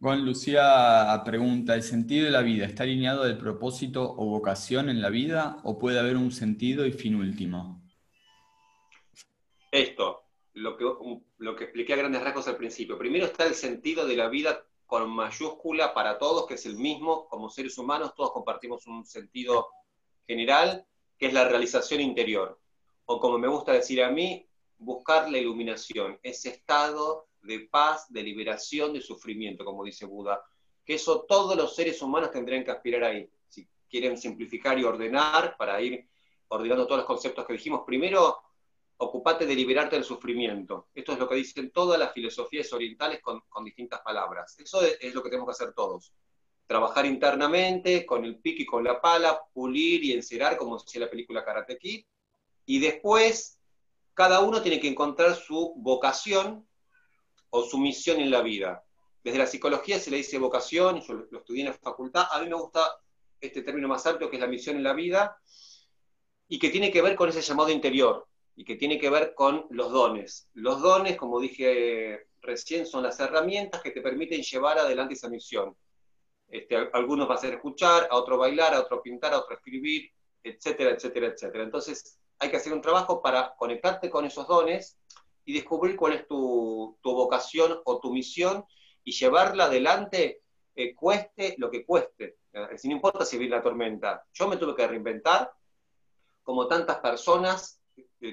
Juan 0.00 0.22
mm. 0.22 0.24
Lucía 0.24 1.22
pregunta, 1.24 1.74
¿el 1.74 1.82
sentido 1.82 2.26
de 2.26 2.30
la 2.30 2.42
vida 2.42 2.66
está 2.66 2.82
alineado 2.82 3.24
del 3.24 3.38
propósito 3.38 4.14
o 4.16 4.26
vocación 4.26 4.88
en 4.88 5.00
la 5.00 5.08
vida 5.08 5.58
o 5.64 5.78
puede 5.78 5.98
haber 5.98 6.16
un 6.16 6.32
sentido 6.32 6.86
y 6.86 6.92
fin 6.92 7.14
último? 7.14 7.82
Esto, 9.70 10.24
lo 10.54 10.76
que, 10.76 10.84
lo 11.40 11.56
que 11.56 11.64
expliqué 11.64 11.94
a 11.94 11.96
grandes 11.96 12.22
rasgos 12.22 12.48
al 12.48 12.56
principio. 12.56 12.98
Primero 12.98 13.24
está 13.24 13.46
el 13.46 13.54
sentido 13.54 14.06
de 14.06 14.14
la 14.14 14.28
vida 14.28 14.62
con 14.84 15.08
mayúscula 15.08 15.94
para 15.94 16.18
todos, 16.18 16.46
que 16.46 16.54
es 16.54 16.66
el 16.66 16.76
mismo, 16.76 17.26
como 17.28 17.48
seres 17.48 17.78
humanos 17.78 18.14
todos 18.14 18.32
compartimos 18.32 18.86
un 18.86 19.06
sentido 19.06 19.68
general, 20.26 20.86
que 21.16 21.26
es 21.26 21.32
la 21.32 21.48
realización 21.48 22.02
interior. 22.02 22.60
O 23.06 23.18
como 23.18 23.38
me 23.38 23.48
gusta 23.48 23.72
decir 23.72 24.02
a 24.02 24.10
mí, 24.10 24.46
buscar 24.76 25.30
la 25.30 25.38
iluminación, 25.38 26.18
ese 26.22 26.50
estado 26.50 27.28
de 27.40 27.60
paz, 27.60 28.12
de 28.12 28.22
liberación, 28.22 28.92
de 28.92 29.00
sufrimiento, 29.00 29.64
como 29.64 29.84
dice 29.84 30.04
Buda. 30.04 30.42
Que 30.84 30.94
eso 30.94 31.24
todos 31.26 31.56
los 31.56 31.74
seres 31.74 32.02
humanos 32.02 32.32
tendrían 32.32 32.64
que 32.64 32.70
aspirar 32.70 33.04
ahí. 33.04 33.30
Si 33.48 33.66
quieren 33.88 34.18
simplificar 34.18 34.78
y 34.78 34.84
ordenar, 34.84 35.56
para 35.56 35.80
ir 35.80 36.06
ordenando 36.48 36.86
todos 36.86 36.98
los 36.98 37.06
conceptos 37.06 37.46
que 37.46 37.54
dijimos, 37.54 37.82
primero 37.86 38.42
ocupate 39.02 39.46
de 39.46 39.54
liberarte 39.54 39.96
del 39.96 40.04
sufrimiento. 40.04 40.88
Esto 40.94 41.12
es 41.12 41.18
lo 41.18 41.26
que 41.26 41.34
dicen 41.34 41.70
todas 41.70 41.98
las 41.98 42.12
filosofías 42.12 42.70
orientales 42.72 43.20
con, 43.22 43.42
distintas 43.64 44.00
palabras. 44.02 44.58
Eso 44.58 44.82
es, 44.82 45.14
lo 45.14 45.22
que 45.22 45.30
tenemos 45.30 45.46
que 45.46 45.64
hacer 45.64 45.74
todos. 45.74 46.12
Trabajar 46.66 47.06
internamente, 47.06 48.04
con 48.04 48.26
el 48.26 48.38
pico 48.38 48.62
y 48.62 48.66
con 48.66 48.84
la 48.84 49.00
pala, 49.00 49.40
pulir 49.54 50.04
y 50.04 50.12
encerar, 50.12 50.58
como 50.58 50.76
decía 50.76 51.00
la 51.00 51.10
película 51.10 51.44
Karate 51.44 51.78
Kid, 51.78 52.04
y 52.66 52.78
después 52.78 53.58
cada 54.12 54.40
uno 54.40 54.60
tiene 54.60 54.78
que 54.78 54.88
encontrar 54.88 55.34
su 55.34 55.72
vocación 55.76 56.68
o 57.48 57.62
su 57.62 57.78
misión 57.78 58.20
en 58.20 58.30
la 58.30 58.42
vida. 58.42 58.84
Desde 59.24 59.38
la 59.38 59.46
psicología 59.46 59.98
se 59.98 60.10
le 60.10 60.18
dice 60.18 60.38
vocación, 60.38 61.00
yo 61.00 61.14
lo 61.30 61.38
estudié 61.38 61.62
en 61.62 61.68
la 61.68 61.74
facultad, 61.74 62.26
a 62.30 62.42
mí 62.42 62.50
me 62.50 62.54
gusta 62.54 62.82
este 63.40 63.62
término 63.62 63.88
más 63.88 64.06
amplio 64.06 64.28
que 64.28 64.36
es 64.36 64.42
la 64.42 64.46
misión 64.46 64.76
en 64.76 64.82
la 64.82 64.92
vida, 64.92 65.40
y 66.48 66.58
que 66.58 66.68
tiene 66.68 66.90
que 66.90 67.00
ver 67.00 67.16
con 67.16 67.30
ese 67.30 67.40
llamado 67.40 67.70
interior, 67.70 68.28
y 68.56 68.64
que 68.64 68.76
tiene 68.76 68.98
que 68.98 69.10
ver 69.10 69.34
con 69.34 69.66
los 69.70 69.90
dones. 69.90 70.48
Los 70.54 70.80
dones, 70.80 71.16
como 71.16 71.40
dije 71.40 72.26
recién, 72.42 72.86
son 72.86 73.02
las 73.02 73.18
herramientas 73.20 73.82
que 73.82 73.90
te 73.90 74.00
permiten 74.00 74.42
llevar 74.42 74.78
adelante 74.78 75.14
esa 75.14 75.28
misión. 75.28 75.76
Este, 76.48 76.76
algunos 76.92 77.30
va 77.30 77.34
a 77.34 77.38
ser 77.38 77.54
escuchar, 77.54 78.08
a 78.10 78.16
otro 78.16 78.36
bailar, 78.36 78.74
a 78.74 78.80
otro 78.80 79.00
pintar, 79.02 79.32
a 79.32 79.38
otro 79.38 79.56
escribir, 79.56 80.10
etcétera, 80.42 80.90
etcétera, 80.90 81.28
etcétera. 81.28 81.64
Entonces 81.64 82.18
hay 82.38 82.50
que 82.50 82.56
hacer 82.56 82.72
un 82.72 82.80
trabajo 82.80 83.22
para 83.22 83.54
conectarte 83.56 84.10
con 84.10 84.24
esos 84.24 84.48
dones 84.48 84.98
y 85.44 85.52
descubrir 85.52 85.96
cuál 85.96 86.14
es 86.14 86.26
tu, 86.26 86.98
vocación 87.02 87.80
o 87.84 88.00
tu 88.00 88.12
misión 88.12 88.64
y 89.04 89.12
llevarla 89.12 89.64
adelante, 89.64 90.42
eh, 90.74 90.94
cueste 90.94 91.54
lo 91.58 91.70
que 91.70 91.84
cueste. 91.84 92.38
Es 92.72 92.84
no 92.84 92.92
importa 92.92 93.24
si 93.24 93.38
viene 93.38 93.56
la 93.56 93.62
tormenta. 93.62 94.24
Yo 94.32 94.48
me 94.48 94.56
tuve 94.56 94.74
que 94.74 94.86
reinventar, 94.86 95.52
como 96.42 96.66
tantas 96.66 96.98
personas, 96.98 97.79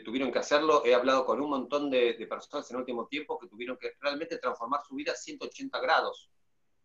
tuvieron 0.04 0.32
que 0.32 0.40
hacerlo. 0.40 0.84
He 0.86 0.94
hablado 0.94 1.26
con 1.26 1.42
un 1.42 1.50
montón 1.50 1.90
de, 1.90 2.14
personas 2.30 2.70
en 2.70 2.76
el 2.76 2.82
último 2.82 3.08
tiempo 3.08 3.40
que 3.40 3.48
tuvieron 3.48 3.78
que 3.78 3.94
realmente 4.02 4.38
transformar 4.38 4.82
su 4.88 4.96
vida 4.96 5.14
a 5.14 5.16
180 5.16 5.80
grados. 5.80 6.30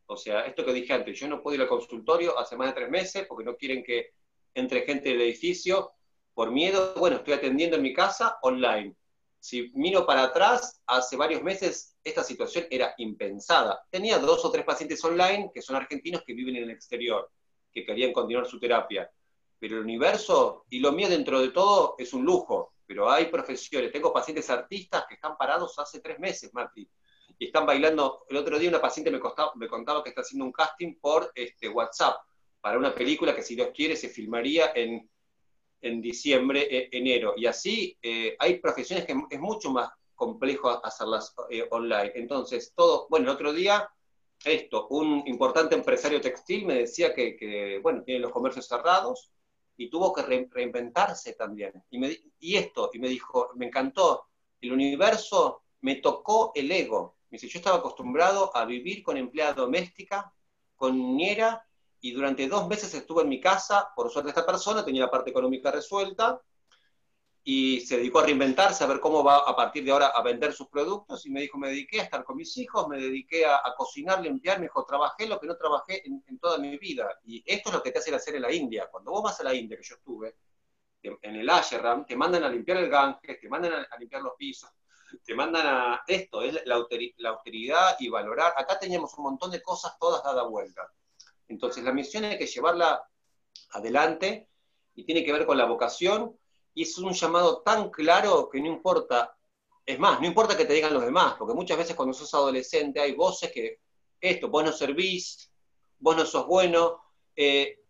O 0.07 0.17
sea, 0.17 0.43
esto 0.47 0.65
que 0.65 0.73
dije 0.73 0.93
antes, 0.93 1.19
yo 1.19 1.27
no 1.29 1.43
puedo 1.43 1.57
ir 1.57 1.63
al 1.63 1.69
consultorio 1.69 2.39
hace 2.39 2.57
más 2.57 2.69
de 2.69 2.75
tres 2.75 2.91
meses 2.91 3.27
porque 3.27 3.45
no 3.45 3.57
quieren 3.57 3.83
que 3.83 4.13
entre 4.55 4.83
gente 4.83 5.09
del 5.09 5.23
edificio 5.23 5.93
por 6.35 6.51
miedo. 6.51 6.95
Bueno, 6.97 7.17
estoy 7.17 7.35
atendiendo 7.35 7.77
en 7.77 7.83
mi 7.83 7.93
casa 7.93 8.39
online. 8.43 8.95
Si 9.41 9.73
miro 9.75 10.07
para 10.07 10.23
atrás, 10.25 10.81
hace 10.87 11.17
varios 11.17 11.43
meses 11.43 11.97
esta 12.05 12.23
situación 12.23 12.67
era 12.71 12.95
impensada. 12.99 13.85
Tenía 13.91 14.19
dos 14.19 14.45
o 14.45 14.51
tres 14.53 14.65
pacientes 14.65 15.05
online 15.05 15.51
que 15.53 15.63
son 15.63 15.75
argentinos 15.75 16.23
que 16.25 16.35
viven 16.35 16.55
en 16.55 16.65
el 16.65 16.71
exterior, 16.71 17.29
que 17.73 17.85
querían 17.85 18.13
continuar 18.13 18.47
su 18.47 18.61
terapia. 18.61 19.11
Pero 19.59 19.77
el 19.77 19.83
universo, 19.83 20.67
y 20.71 20.79
lo 20.79 20.93
mío 20.93 21.09
dentro 21.09 21.41
de 21.41 21.49
todo, 21.51 21.97
es 21.99 22.13
un 22.13 22.25
lujo 22.25 22.72
pero 22.87 23.11
hay 23.11 23.27
profesiones, 23.27 23.93
tengo 23.93 24.13
pacientes 24.13 24.49
artistas 24.51 25.05
que 25.09 25.15
están 25.15 25.37
parados 25.37 25.79
hace 25.79 26.01
tres 26.01 26.19
meses, 26.19 26.53
Marti, 26.53 26.89
y 27.39 27.47
están 27.47 27.67
bailando. 27.67 28.25
El 28.29 28.37
otro 28.37 28.59
día 28.59 28.69
una 28.69 28.81
paciente 28.81 29.11
me, 29.11 29.21
me 29.57 29.69
contaba 29.69 30.03
que 30.03 30.11
está 30.11 30.23
haciendo 30.23 30.45
un 30.45 30.53
casting 30.53 30.97
por 31.01 31.33
este, 31.35 31.69
WhatsApp 31.69 32.17
para 32.61 32.79
una 32.79 32.95
película 32.95 33.35
que 33.35 33.43
si 33.43 33.57
Dios 33.57 33.71
quiere 33.75 33.97
se 33.97 34.09
filmaría 34.09 34.73
en, 34.75 35.09
en 35.81 36.01
diciembre, 36.01 36.69
e, 36.71 36.89
enero. 36.93 37.35
Y 37.37 37.47
así 37.47 37.99
eh, 38.01 38.37
hay 38.39 38.59
profesiones 38.61 39.05
que 39.05 39.15
es 39.31 39.41
mucho 39.41 39.71
más 39.71 39.91
complejo 40.15 40.71
hacerlas 40.85 41.35
eh, 41.51 41.67
online. 41.71 42.13
Entonces, 42.15 42.73
todo, 42.77 43.09
bueno, 43.11 43.27
el 43.27 43.35
otro 43.35 43.53
día, 43.53 43.89
esto, 44.45 44.87
un 44.91 45.25
importante 45.27 45.75
empresario 45.75 46.21
textil 46.21 46.65
me 46.65 46.75
decía 46.75 47.13
que, 47.13 47.37
que 47.37 47.81
bueno, 47.83 48.03
tiene 48.05 48.21
los 48.21 48.31
comercios 48.31 48.69
cerrados, 48.69 49.33
y 49.83 49.91
tuvo 49.91 50.13
que 50.13 50.23
reinventarse 50.23 51.33
también. 51.35 51.83
Y, 51.91 51.99
me, 51.99 52.17
y 52.39 52.57
esto, 52.57 52.91
y 52.93 53.01
me 53.01 53.09
dijo, 53.09 53.51
me 53.57 53.67
encantó, 53.67 54.27
el 54.61 54.73
universo 54.73 55.63
me 55.81 55.97
tocó 55.97 56.53
el 56.55 56.71
ego. 56.71 57.17
Me 57.31 57.37
dice, 57.37 57.49
yo 57.49 57.59
estaba 57.59 57.79
acostumbrado 57.79 58.57
a 58.57 58.65
vivir 58.65 59.03
con 59.03 59.17
empleada 59.17 59.55
doméstica, 59.55 60.33
con 60.77 60.97
niñera, 60.97 61.67
y 62.01 62.13
durante 62.13 62.47
dos 62.49 62.69
meses 62.69 62.95
estuve 62.95 63.23
en 63.23 63.29
mi 63.29 63.41
casa, 63.41 63.91
por 63.97 64.11
suerte 64.11 64.31
esta 64.31 64.47
persona 64.47 64.85
tenía 64.85 65.03
la 65.03 65.11
parte 65.11 65.31
económica 65.31 65.71
resuelta, 65.71 66.41
y 67.45 67.81
se 67.81 67.97
dedicó 67.97 68.21
a 68.21 68.25
reinventarse, 68.25 68.85
a 68.85 68.87
ver 68.87 69.01
cómo 69.01 69.25
va 69.25 69.39
a 69.39 69.57
partir 69.57 69.85
de 69.85 69.91
ahora 69.91 70.09
a 70.09 70.23
vender 70.23 70.53
sus 70.53 70.69
productos, 70.69 71.27
y 71.27 71.31
me 71.31 71.41
dijo, 71.41 71.59
me 71.59 71.69
dediqué 71.69 72.01
a 72.01 72.05
estar 72.05 72.23
con 72.23 72.37
mis 72.37 72.57
hijos, 72.57 72.87
me 72.87 72.99
dediqué 72.99 73.45
a, 73.45 73.61
cocinar, 73.77 74.21
limpiar, 74.23 74.59
me 74.59 74.67
dijo, 74.67 74.85
trabajé 74.85 75.27
lo 75.27 75.41
que 75.41 75.49
no 75.49 75.57
trabajé 75.57 76.07
en, 76.07 76.39
toda 76.39 76.59
mi 76.59 76.79
vida, 76.79 77.19
y 77.25 77.43
esto 77.45 77.71
es 77.71 77.75
lo 77.75 77.83
que 77.83 77.91
te 77.91 77.99
hacen 77.99 78.15
hacer 78.15 78.37
en 78.37 78.43
la 78.43 78.53
India. 78.53 78.89
Cuando 78.91 79.11
vos 79.11 79.25
vas 79.25 79.41
a 79.41 79.45
la 79.45 79.55
India, 79.55 79.77
que 79.77 79.83
yo 79.83 79.97
estuve, 79.97 80.37
en 81.03 81.35
el 81.35 81.51
Asheram, 81.51 82.07
te 82.07 82.15
mandan 82.15 82.45
a 82.45 82.49
limpiar 82.49 82.79
el 82.79 82.89
Ganges, 82.89 83.41
te 83.41 83.49
mandan 83.49 83.87
a, 83.91 83.97
limpiar 83.99 84.23
los 84.23 84.35
pisos, 84.37 84.71
te 85.25 85.35
mandan 85.35 85.67
a 85.67 86.03
esto, 86.07 86.43
es 86.43 86.55
la, 86.65 86.87
la 87.17 87.29
austeridad 87.31 87.97
y 87.99 88.09
valorar. 88.09 88.55
Acá 88.57 88.79
teníamos 88.79 89.13
un 89.19 89.25
montón 89.25 89.51
de 89.51 89.61
cosas 89.61 89.99
todas 89.99 90.23
dadas 90.23 90.49
vuelta. 90.49 90.89
Entonces 91.49 91.83
la 91.83 91.93
misión 91.93 92.25
hay 92.25 92.39
que 92.39 92.47
llevarla 92.47 93.03
adelante 93.73 94.49
y 94.95 95.05
tiene 95.05 95.25
que 95.25 95.33
ver 95.33 95.45
con 95.45 95.59
la 95.59 95.65
vocación 95.65 96.39
y 96.75 96.83
es 96.83 96.97
un 96.99 97.13
llamado 97.13 97.63
tan 97.63 97.91
claro 97.91 98.49
que 98.51 98.61
no 98.61 98.67
importa, 98.67 99.37
es 99.85 99.99
más, 99.99 100.21
no 100.21 100.27
importa 100.27 100.57
que 100.57 100.65
te 100.65 100.75
digan 100.75 100.95
los 100.95 101.05
demás, 101.05 101.35
porque 101.39 101.55
muchas 101.55 101.79
veces 101.79 101.97
cuando 101.97 102.15
sos 102.15 102.33
adolescente 102.35 103.01
hay 103.01 103.15
voces 103.15 103.51
que, 103.53 103.81
esto, 104.21 104.49
vos 104.49 104.65
no 104.65 104.73
servís, 104.73 105.51
vos 105.99 106.17
no 106.17 106.25
sos 106.25 106.47
bueno, 106.47 107.03
eh, 107.35 107.81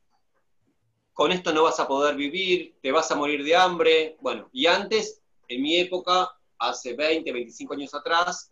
con 1.13 1.31
esto 1.31 1.53
no 1.53 1.65
vas 1.65 1.79
a 1.79 1.87
poder 1.87 2.17
vivir, 2.17 2.77
te 2.81 2.91
vas 2.91 3.11
a 3.11 3.17
morir 3.17 3.45
de 3.45 3.55
hambre, 3.55 4.17
bueno, 4.21 4.49
y 4.53 4.67
antes, 4.67 5.23
en 5.47 5.63
mi 5.63 5.79
época, 5.79 6.31
hace 6.59 6.95
20, 6.95 7.31
25 7.31 7.75
años 7.75 7.95
atrás, 7.95 8.51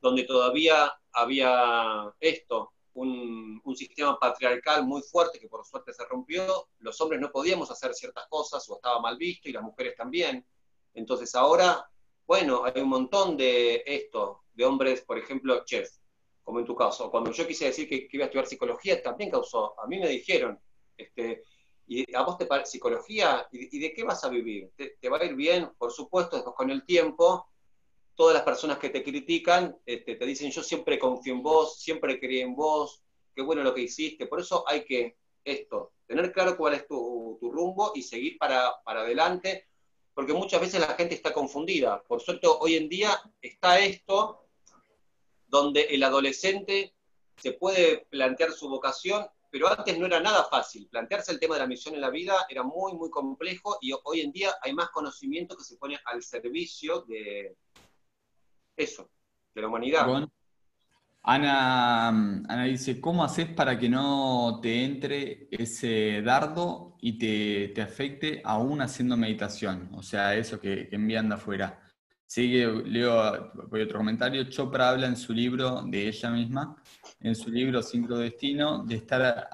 donde 0.00 0.24
todavía 0.24 0.92
había 1.12 2.12
esto, 2.18 2.72
un, 2.94 3.60
sistema 3.76 4.18
patriarcal 4.18 4.84
muy 4.84 5.02
fuerte 5.02 5.38
que 5.38 5.48
por 5.48 5.64
suerte 5.64 5.92
se 5.92 6.04
rompió, 6.04 6.68
los 6.80 7.00
hombres 7.00 7.20
no 7.20 7.30
podíamos 7.30 7.70
hacer 7.70 7.94
ciertas 7.94 8.26
cosas 8.28 8.68
o 8.68 8.76
estaba 8.76 9.00
mal 9.00 9.16
visto 9.16 9.48
y 9.48 9.52
las 9.52 9.62
mujeres 9.62 9.96
también. 9.96 10.46
Entonces 10.94 11.34
ahora, 11.34 11.88
bueno, 12.26 12.64
hay 12.64 12.80
un 12.82 12.88
montón 12.88 13.36
de 13.36 13.82
esto, 13.86 14.42
de 14.52 14.64
hombres, 14.64 15.02
por 15.02 15.18
ejemplo, 15.18 15.64
chef, 15.64 15.88
como 16.42 16.60
en 16.60 16.66
tu 16.66 16.74
caso. 16.74 17.10
Cuando 17.10 17.32
yo 17.32 17.46
quise 17.46 17.66
decir 17.66 17.88
que, 17.88 18.08
iba 18.10 18.24
a 18.24 18.26
estudiar 18.26 18.46
psicología, 18.46 19.02
también 19.02 19.30
causó, 19.30 19.80
a 19.80 19.86
mí 19.86 19.98
me 19.98 20.08
dijeron, 20.08 20.60
este, 20.96 21.44
¿y 21.86 22.14
a 22.14 22.22
vos 22.22 22.36
te 22.36 22.46
parece 22.46 22.72
psicología? 22.72 23.48
¿Y, 23.50 23.78
de 23.78 23.92
qué 23.94 24.04
vas 24.04 24.22
a 24.24 24.28
vivir? 24.28 24.70
¿Te, 24.76 25.08
va 25.08 25.18
a 25.18 25.24
ir 25.24 25.34
bien? 25.34 25.70
Por 25.78 25.90
supuesto, 25.90 26.44
con 26.54 26.70
el 26.70 26.84
tiempo 26.84 27.51
todas 28.14 28.34
las 28.34 28.42
personas 28.42 28.78
que 28.78 28.90
te 28.90 29.02
critican 29.02 29.76
este, 29.86 30.16
te 30.16 30.26
dicen 30.26 30.50
yo 30.50 30.62
siempre 30.62 30.98
confío 30.98 31.34
en 31.34 31.42
vos, 31.42 31.80
siempre 31.80 32.20
creí 32.20 32.40
en 32.40 32.54
vos, 32.54 33.02
qué 33.34 33.42
bueno 33.42 33.62
lo 33.62 33.74
que 33.74 33.82
hiciste. 33.82 34.26
Por 34.26 34.40
eso 34.40 34.64
hay 34.66 34.84
que, 34.84 35.16
esto, 35.44 35.92
tener 36.06 36.32
claro 36.32 36.56
cuál 36.56 36.74
es 36.74 36.86
tu, 36.86 37.38
rumbo 37.40 37.92
y 37.94 38.02
seguir 38.02 38.38
para, 38.38 38.80
adelante, 38.84 39.66
porque 40.14 40.32
muchas 40.32 40.60
veces 40.60 40.80
la 40.80 40.94
gente 40.94 41.14
está 41.14 41.32
confundida. 41.32 42.02
Por 42.02 42.20
suerte, 42.20 42.46
hoy 42.46 42.76
en 42.76 42.88
día 42.88 43.20
está 43.40 43.78
esto 43.80 44.46
donde 45.48 45.82
el 45.82 46.02
adolescente 46.02 46.94
se 47.36 47.52
puede 47.52 48.06
plantear 48.10 48.52
su 48.52 48.68
vocación, 48.68 49.26
pero 49.50 49.68
antes 49.68 49.98
no 49.98 50.06
era 50.06 50.20
nada 50.20 50.44
fácil. 50.44 50.88
Plantearse 50.88 51.32
el 51.32 51.40
tema 51.40 51.56
de 51.56 51.60
la 51.60 51.66
misión 51.66 51.94
en 51.94 52.00
la 52.00 52.10
vida 52.10 52.46
era 52.48 52.62
muy, 52.62 52.94
muy 52.94 53.10
complejo 53.10 53.76
y 53.80 53.92
hoy 54.04 54.20
en 54.20 54.32
día 54.32 54.54
hay 54.62 54.72
más 54.72 54.90
conocimiento 54.90 55.56
que 55.56 55.64
se 55.64 55.76
pone 55.76 55.98
al 56.06 56.22
servicio 56.22 57.02
de 57.02 57.56
eso, 58.76 59.10
de 59.54 59.62
la 59.62 59.68
humanidad. 59.68 60.06
Ana, 61.24 62.08
Ana, 62.08 62.64
dice, 62.64 63.00
¿cómo 63.00 63.22
haces 63.22 63.46
para 63.46 63.78
que 63.78 63.88
no 63.88 64.58
te 64.60 64.84
entre 64.84 65.46
ese 65.52 66.20
dardo 66.22 66.96
y 67.00 67.16
te, 67.72 67.80
afecte 67.80 68.42
aún 68.44 68.82
haciendo 68.82 69.16
meditación? 69.16 69.90
O 69.94 70.02
sea, 70.02 70.34
eso 70.34 70.60
que, 70.60 70.88
que 70.88 70.96
envían 70.96 71.28
de 71.28 71.36
afuera. 71.36 71.78
Sigue, 72.26 72.66
leo 72.86 73.52
voy 73.68 73.82
otro 73.82 73.98
comentario. 73.98 74.44
Chopra 74.44 74.88
habla 74.88 75.06
en 75.06 75.16
su 75.16 75.34
libro 75.34 75.82
de 75.82 76.08
ella 76.08 76.30
misma, 76.30 76.76
en 77.20 77.36
su 77.36 77.50
libro 77.50 77.82
Destino, 77.82 78.84
de 78.84 78.94
estar 78.94 79.48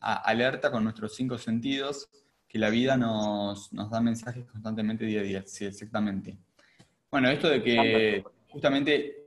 alerta 0.00 0.72
con 0.72 0.82
nuestros 0.82 1.14
cinco 1.14 1.38
sentidos, 1.38 2.10
que 2.48 2.58
la 2.58 2.70
vida 2.70 2.96
nos, 2.96 3.72
nos 3.72 3.88
da 3.88 4.00
mensajes 4.00 4.44
constantemente 4.46 5.04
día 5.04 5.20
a 5.20 5.22
día. 5.22 5.42
Sí, 5.46 5.64
exactamente. 5.64 6.36
Bueno, 7.08 7.30
esto 7.30 7.48
de 7.48 7.62
que 7.62 8.24
justamente 8.54 9.20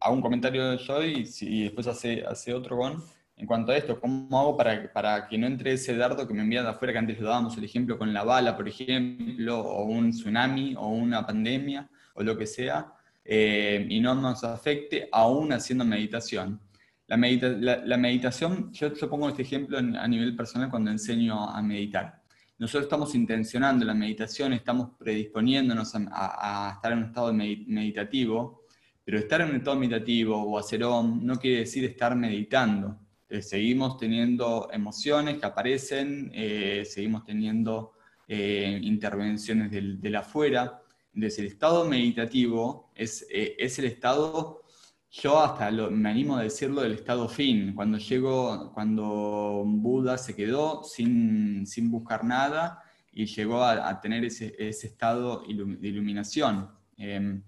hago 0.00 0.14
un 0.14 0.20
comentario 0.20 0.76
yo 0.76 1.02
y, 1.02 1.26
y 1.40 1.62
después 1.62 1.86
hace, 1.86 2.22
hace 2.26 2.52
otro 2.52 2.76
con 2.76 3.02
en 3.38 3.46
cuanto 3.46 3.72
a 3.72 3.76
esto, 3.76 4.00
¿cómo 4.00 4.40
hago 4.40 4.56
para, 4.56 4.90
para 4.92 5.28
que 5.28 5.36
no 5.36 5.46
entre 5.46 5.72
ese 5.72 5.94
dardo 5.94 6.26
que 6.26 6.32
me 6.32 6.40
envían 6.40 6.64
de 6.64 6.70
afuera, 6.70 6.92
que 6.92 6.98
antes 6.98 7.20
lo 7.20 7.28
dábamos 7.28 7.56
el 7.58 7.64
ejemplo 7.64 7.98
con 7.98 8.12
la 8.14 8.24
bala, 8.24 8.56
por 8.56 8.66
ejemplo, 8.66 9.60
o 9.60 9.84
un 9.84 10.10
tsunami, 10.10 10.74
o 10.74 10.88
una 10.88 11.26
pandemia, 11.26 11.88
o 12.14 12.22
lo 12.22 12.36
que 12.36 12.46
sea, 12.46 12.94
eh, 13.22 13.86
y 13.90 14.00
no 14.00 14.14
nos 14.14 14.42
afecte 14.42 15.08
aún 15.12 15.52
haciendo 15.52 15.84
meditación? 15.84 16.60
La, 17.06 17.16
la, 17.18 17.96
meditación, 17.98 18.72
yo, 18.72 18.92
yo, 18.94 19.10
pongo 19.10 19.28
este 19.28 19.42
ejemplo 19.42 19.78
a 19.78 20.08
nivel 20.08 20.34
personal 20.34 20.70
cuando 20.70 20.90
enseño 20.90 21.48
a 21.50 21.60
meditar. 21.62 22.22
Nosotros 22.58 22.84
estamos 22.84 23.14
intencionando 23.14 23.84
la 23.84 23.92
meditación, 23.92 24.54
estamos 24.54 24.90
predisponiéndonos 24.98 25.92
a, 25.94 26.72
estar 26.74 26.92
en 26.92 26.98
un 26.98 27.04
estado 27.04 27.32
meditativo, 27.34 28.64
pero 29.04 29.18
estar 29.18 29.42
en 29.42 29.50
un 29.50 29.56
estado 29.56 29.76
meditativo 29.76 30.42
o 30.42 30.58
hacer 30.58 30.82
om 30.82 31.20
no 31.22 31.38
quiere 31.38 31.60
decir 31.60 31.84
estar 31.84 32.16
meditando. 32.16 32.98
Eh, 33.28 33.42
seguimos 33.42 33.98
teniendo 33.98 34.68
emociones 34.72 35.38
que 35.38 35.44
aparecen, 35.44 36.30
eh, 36.32 36.84
seguimos 36.86 37.24
teniendo 37.24 37.92
eh, 38.26 38.80
intervenciones 38.82 39.70
del, 39.70 40.00
del, 40.00 40.16
afuera. 40.16 40.80
Entonces, 41.12 41.38
el 41.40 41.46
estado 41.46 41.84
meditativo 41.84 42.90
es, 42.94 43.26
es 43.30 43.78
el 43.78 43.84
estado, 43.84 44.62
yo 45.10 45.42
hasta 45.42 45.70
me 45.70 46.10
animo 46.10 46.36
a 46.36 46.42
decirlo, 46.42 46.82
del 46.82 46.92
estado 46.92 47.28
fin. 47.28 47.74
Cuando 47.74 47.98
llegó, 47.98 48.72
cuando 48.72 49.62
Buda 49.66 50.18
se 50.18 50.34
quedó 50.34 50.82
sin, 50.82 51.66
sin 51.66 51.90
buscar 51.90 52.24
nada 52.24 52.82
y 53.12 53.26
llegó 53.26 53.62
a, 53.62 53.88
a 53.88 54.00
tener 54.00 54.24
ese, 54.24 54.54
ese, 54.58 54.88
estado 54.88 55.42
de 55.46 55.88
iluminación. 55.88 56.70
Em, 56.96 57.42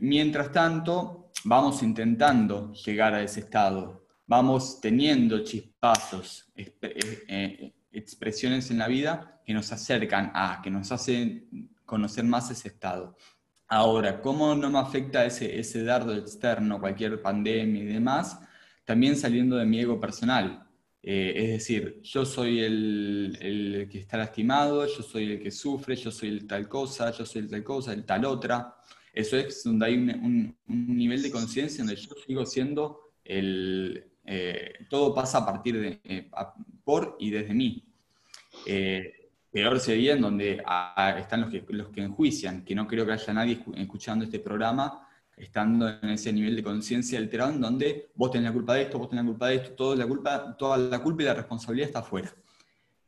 mientras 0.00 0.52
tanto, 0.52 1.30
vamos 1.44 1.82
intentando 1.82 2.72
llegar 2.72 3.14
a 3.14 3.22
ese 3.22 3.40
estado, 3.40 4.06
vamos 4.26 4.80
teniendo 4.80 5.42
chispazos, 5.44 6.50
eh, 6.54 6.76
eh, 6.82 7.74
expresiones 7.90 8.70
en 8.70 8.78
la 8.78 8.88
vida 8.88 9.40
que 9.44 9.54
nos 9.54 9.72
acercan 9.72 10.30
a, 10.34 10.60
que 10.62 10.70
nos 10.70 10.92
hacen 10.92 11.70
conocer 11.84 12.24
más 12.24 12.50
ese 12.50 12.68
estado. 12.68 13.16
Ahora, 13.70 14.22
¿cómo 14.22 14.54
no 14.54 14.70
me 14.70 14.78
afecta 14.78 15.26
ese, 15.26 15.58
ese 15.58 15.84
dardo 15.84 16.14
externo, 16.14 16.80
cualquier 16.80 17.20
pandemia 17.20 17.82
y 17.82 17.86
demás? 17.86 18.40
También 18.86 19.14
saliendo 19.14 19.56
de 19.56 19.66
mi 19.66 19.78
ego 19.80 20.00
personal. 20.00 20.66
Eh, 21.02 21.34
es 21.36 21.48
decir, 21.50 22.00
yo 22.02 22.24
soy 22.24 22.60
el, 22.60 23.38
el, 23.40 23.88
que 23.90 23.98
está 23.98 24.16
lastimado, 24.16 24.86
yo 24.86 25.02
soy 25.02 25.32
el 25.32 25.42
que 25.42 25.50
sufre, 25.50 25.96
yo 25.96 26.10
soy 26.10 26.30
el 26.30 26.46
tal 26.46 26.66
cosa, 26.66 27.10
yo 27.12 27.26
soy 27.26 27.42
el 27.42 27.50
tal 27.50 27.62
cosa, 27.62 27.92
el 27.92 28.04
tal 28.06 28.24
otra. 28.24 28.74
Eso 29.12 29.36
es 29.36 29.62
donde 29.62 29.86
hay 29.86 29.94
un, 29.96 30.56
nivel 30.66 31.22
de 31.22 31.30
conciencia 31.30 31.84
donde 31.84 32.00
yo 32.00 32.14
sigo 32.26 32.46
siendo 32.46 33.12
el... 33.22 34.04
Eh, 34.24 34.86
todo 34.88 35.14
pasa 35.14 35.38
a 35.38 35.46
partir 35.46 35.78
de... 35.78 36.00
Eh, 36.04 36.30
por 36.84 37.16
y 37.20 37.30
desde 37.30 37.52
mí. 37.52 37.84
Peor 39.50 39.80
sería 39.80 40.14
en 40.14 40.20
donde 40.20 40.62
están 41.18 41.40
los 41.40 41.50
que, 41.50 41.64
los 41.68 41.88
que 41.88 42.02
enjuician, 42.02 42.64
que 42.64 42.74
no 42.74 42.86
creo 42.86 43.06
que 43.06 43.12
haya 43.12 43.32
nadie 43.32 43.62
escuchando 43.76 44.24
este 44.24 44.40
programa 44.40 45.08
estando 45.38 45.88
en 45.88 46.10
ese 46.10 46.32
nivel 46.32 46.56
de 46.56 46.62
conciencia 46.62 47.18
alterado 47.18 47.52
en 47.52 47.60
donde 47.60 48.10
vos 48.14 48.30
tenés 48.30 48.46
la 48.46 48.52
culpa 48.52 48.74
de 48.74 48.82
esto, 48.82 48.98
vos 48.98 49.08
tenés 49.08 49.24
la 49.24 49.30
culpa 49.30 49.48
de 49.48 49.54
esto, 49.56 49.72
toda 49.72 49.96
la 49.96 50.06
culpa, 50.06 50.56
toda 50.56 50.76
la 50.76 50.98
culpa 50.98 51.22
y 51.22 51.26
la 51.26 51.34
responsabilidad 51.34 51.88
está 51.88 52.00
afuera. 52.00 52.34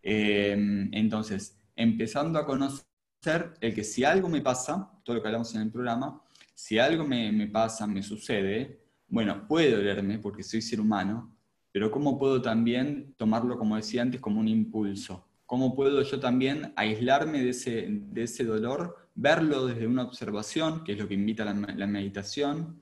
entonces, 0.03 1.59
empezando 1.77 2.39
a 2.39 2.47
conocer 2.47 3.55
el 3.61 3.75
que 3.75 3.85
si 3.85 4.05
algo 4.05 4.29
me 4.29 4.41
pasa, 4.41 4.91
todo 5.03 5.17
lo 5.17 5.23
que 5.23 5.29
hablamos 5.29 5.55
en 5.55 5.63
el 5.63 5.71
programa, 5.71 6.23
si 6.55 6.79
algo 6.79 7.07
me, 7.07 7.33
me 7.33 7.49
pasa, 7.49 7.87
me 7.87 8.03
sucede, 8.03 8.81
bueno, 9.09 9.47
puede 9.47 9.73
dolerme 9.73 10.19
porque 10.19 10.43
soy 10.43 10.63
ser 10.63 10.81
humano, 10.81 11.35
pero 11.73 11.91
¿cómo 11.91 12.19
puedo 12.19 12.41
también 12.41 13.15
tomarlo, 13.17 13.59
como 13.59 13.77
decía 13.77 14.03
antes, 14.03 14.21
como 14.21 14.41
un 14.41 14.49
impulso? 14.49 15.30
¿Cómo 15.51 15.75
puedo 15.75 16.01
yo 16.03 16.21
también 16.21 16.73
aislarme 16.77 17.43
de 17.43 17.51
ese, 17.51 17.87
de 17.89 18.23
ese 18.23 18.45
dolor, 18.45 19.09
verlo 19.17 19.67
desde 19.67 19.85
una 19.85 20.05
observación, 20.05 20.85
que 20.85 20.93
es 20.93 20.99
lo 20.99 21.09
que 21.09 21.15
invita 21.15 21.45
la, 21.45 21.87
meditación, 21.89 22.81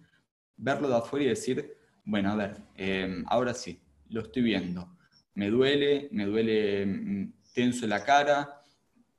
verlo 0.54 0.86
de 0.90 0.96
afuera 0.96 1.24
y 1.24 1.28
decir, 1.28 1.78
bueno, 2.04 2.30
a 2.30 2.36
ver, 2.36 2.58
em, 2.74 3.24
ahora 3.28 3.54
sí, 3.54 3.80
lo 4.10 4.20
estoy 4.20 4.42
viendo. 4.42 4.98
Me 5.32 5.48
duele, 5.48 6.10
me 6.12 6.26
duele 6.26 6.84
mm, 6.84 7.32
tenso 7.54 7.86
la 7.86 8.04
cara, 8.04 8.60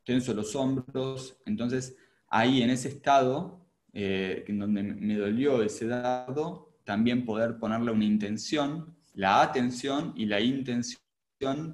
tenso 0.06 0.32
los 0.36 0.56
hombros. 0.56 1.36
Entonces, 1.47 1.97
ahí 2.28 2.62
en 2.62 2.70
ese 2.70 2.89
estado, 2.89 3.66
eh, 3.93 4.45
en 4.47 4.60
donde 4.60 4.84
me 4.84 5.16
dolió 5.16 5.64
ese 5.64 5.88
dado, 5.88 6.78
también 6.84 7.26
poder 7.26 7.58
ponerle 7.58 7.89
una 7.89 8.06
intención, 8.06 8.95
la 9.16 9.41
atención 9.41 10.14
y 10.16 10.28
la 10.28 10.39
intención 10.39 11.02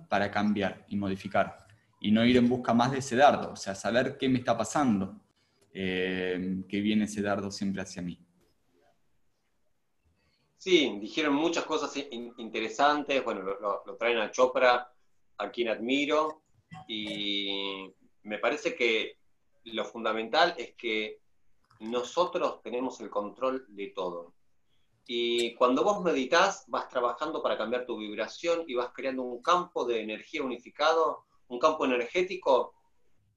para 0.08 0.32
cambiar 0.32 0.86
y 0.88 0.96
modificar. 0.96 1.65
Y 2.06 2.12
no 2.12 2.24
ir 2.24 2.38
en 2.38 2.48
busca 2.48 2.72
más 2.72 2.92
de 2.92 3.00
ese 3.00 3.16
dardo, 3.16 3.54
o 3.54 3.56
sea, 3.56 3.74
saber 3.74 4.16
qué 4.20 4.30
me 4.30 4.38
está 4.38 4.56
pasando, 4.56 5.20
eh, 5.74 6.64
que 6.70 6.80
viene 6.80 7.06
ese 7.06 7.24
dardo 7.24 7.50
siempre 7.50 7.82
hacia 7.82 8.04
mí. 8.04 8.24
Sí, 10.56 11.00
dijeron 11.02 11.34
muchas 11.34 11.64
cosas 11.64 11.98
interesantes, 12.38 13.24
bueno, 13.24 13.42
lo, 13.42 13.82
lo, 13.84 13.96
traen 13.98 14.20
a 14.20 14.30
Chopra, 14.30 14.88
a 15.40 15.50
quien 15.50 15.70
admiro, 15.70 16.44
y 16.88 17.92
me 18.22 18.38
parece 18.38 18.76
que 18.76 19.18
lo 19.64 19.84
fundamental 19.84 20.54
es 20.60 20.76
que 20.76 21.22
nosotros 21.80 22.62
tenemos 22.62 23.02
el 23.02 23.10
control 23.10 23.66
de 23.70 23.88
todo. 23.96 24.36
Y 25.08 25.56
cuando 25.56 25.84
vos 25.84 26.04
meditas, 26.04 26.66
vas 26.68 26.88
trabajando 26.88 27.42
para 27.42 27.58
cambiar 27.58 27.88
tu 27.88 27.98
vibración 27.98 28.64
y 28.68 28.76
vas 28.76 28.92
creando 28.94 29.24
un 29.24 29.42
campo 29.42 29.86
de 29.86 30.02
energía 30.02 30.44
unificado, 30.44 31.26
un 31.48 31.60
campo 31.60 31.86
energético 31.86 32.74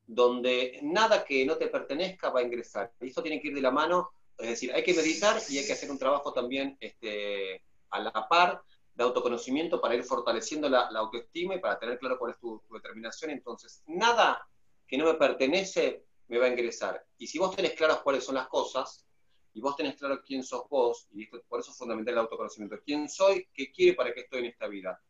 donde 0.07 0.81
nada 0.83 1.25
que 1.25 1.45
no 1.45 1.57
te 1.57 1.69
pertenezca 1.69 2.31
va 2.31 2.41
a 2.41 2.43
ingresar. 2.43 2.93
Y 3.01 3.09
esto 3.09 3.23
tiene 3.23 3.41
que 3.41 3.49
ir 3.49 3.55
de 3.55 3.61
la 3.61 3.71
mano, 3.71 4.11
es 4.39 4.49
decir, 4.49 4.73
hay 4.73 4.83
que 4.83 4.95
meditar 4.95 5.41
y 5.49 5.59
hay 5.59 5.67
que 5.67 5.73
hacer 5.73 5.91
un 5.91 5.99
trabajo 5.99 6.33
también 6.33 6.77
este, 6.81 7.63
a 7.91 8.01
la 8.01 8.29
par 8.29 8.63
de 8.95 9.05
autoconocimiento 9.05 9.81
para 9.81 9.95
ir 9.95 10.03
fortaleciendo 10.03 10.69
la, 10.69 10.89
autoestima 10.89 11.55
y 11.55 11.61
para 11.61 11.79
tener 11.79 11.99
claro 11.99 12.19
cuál 12.19 12.33
es 12.33 12.39
tu 12.39 12.63
determinación. 12.71 13.31
Entonces, 13.31 13.83
nada 13.87 14.49
que 14.87 14.97
no 14.97 15.05
me 15.05 15.15
pertenece 15.15 16.05
me 16.29 16.39
va 16.39 16.47
a 16.47 16.51
ingresar. 16.51 17.05
Y 17.19 17.27
si 17.27 17.39
vos 17.39 17.55
tenés 17.55 17.75
claras 17.75 17.99
cuáles 17.99 18.25
son 18.25 18.35
las 18.35 18.49
cosas, 18.49 19.05
y 19.55 19.61
vos 19.61 19.77
tenés 19.77 19.97
claro 19.97 20.23
quién 20.25 20.43
sos 20.43 20.69
vos, 20.69 21.09
y 21.13 21.27
por 21.27 21.61
eso 21.61 21.71
es 21.71 21.77
fundamental 21.77 22.15
el 22.15 22.21
autoconocimiento, 22.21 22.81
quién 22.85 23.09
soy, 23.09 23.49
qué 23.53 23.73
quiere, 23.73 23.95
para 23.95 24.13
qué 24.13 24.21
estoy 24.21 24.41
en 24.41 24.47
esta 24.47 24.69
vida. 24.69 25.01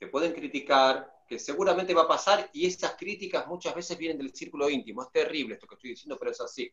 Te 0.00 0.06
pueden 0.06 0.32
criticar, 0.32 1.24
que 1.28 1.38
seguramente 1.38 1.92
va 1.92 2.02
a 2.02 2.08
pasar, 2.08 2.48
y 2.54 2.66
esas 2.66 2.96
críticas 2.96 3.46
muchas 3.46 3.74
veces 3.74 3.98
vienen 3.98 4.16
del 4.16 4.34
círculo 4.34 4.70
íntimo. 4.70 5.02
Es 5.02 5.12
terrible 5.12 5.54
esto 5.54 5.66
que 5.66 5.74
estoy 5.74 5.90
diciendo, 5.90 6.16
pero 6.18 6.30
es 6.30 6.40
así. 6.40 6.72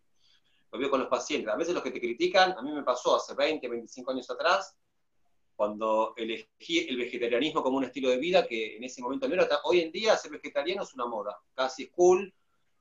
Lo 0.71 0.80
veo 0.80 0.89
con 0.89 1.01
los 1.01 1.09
pacientes. 1.09 1.53
A 1.53 1.57
veces 1.57 1.73
los 1.73 1.84
que 1.84 1.91
te 1.91 1.99
critican, 1.99 2.53
a 2.57 2.61
mí 2.61 2.71
me 2.71 2.84
pasó 2.84 3.17
hace 3.17 3.36
20, 3.36 3.67
25 3.67 4.11
años 4.11 4.30
atrás, 4.30 4.78
cuando 5.57 6.13
elegí 6.15 6.88
el 6.88 6.95
vegetarianismo 6.95 7.61
como 7.61 7.78
un 7.78 7.84
estilo 7.84 8.09
de 8.09 8.17
vida, 8.17 8.47
que 8.47 8.78
en 8.78 8.86
ese 8.86 9.01
momento 9.01 9.28
no 9.28 9.34
era, 9.34 9.59
hoy 9.65 9.82
en 9.82 9.91
día 9.91 10.15
ser 10.15 10.32
vegetariano 10.32 10.84
es 10.84 10.93
una 10.93 11.07
moda, 11.07 11.38
casi 11.53 11.89
cool, 11.89 12.34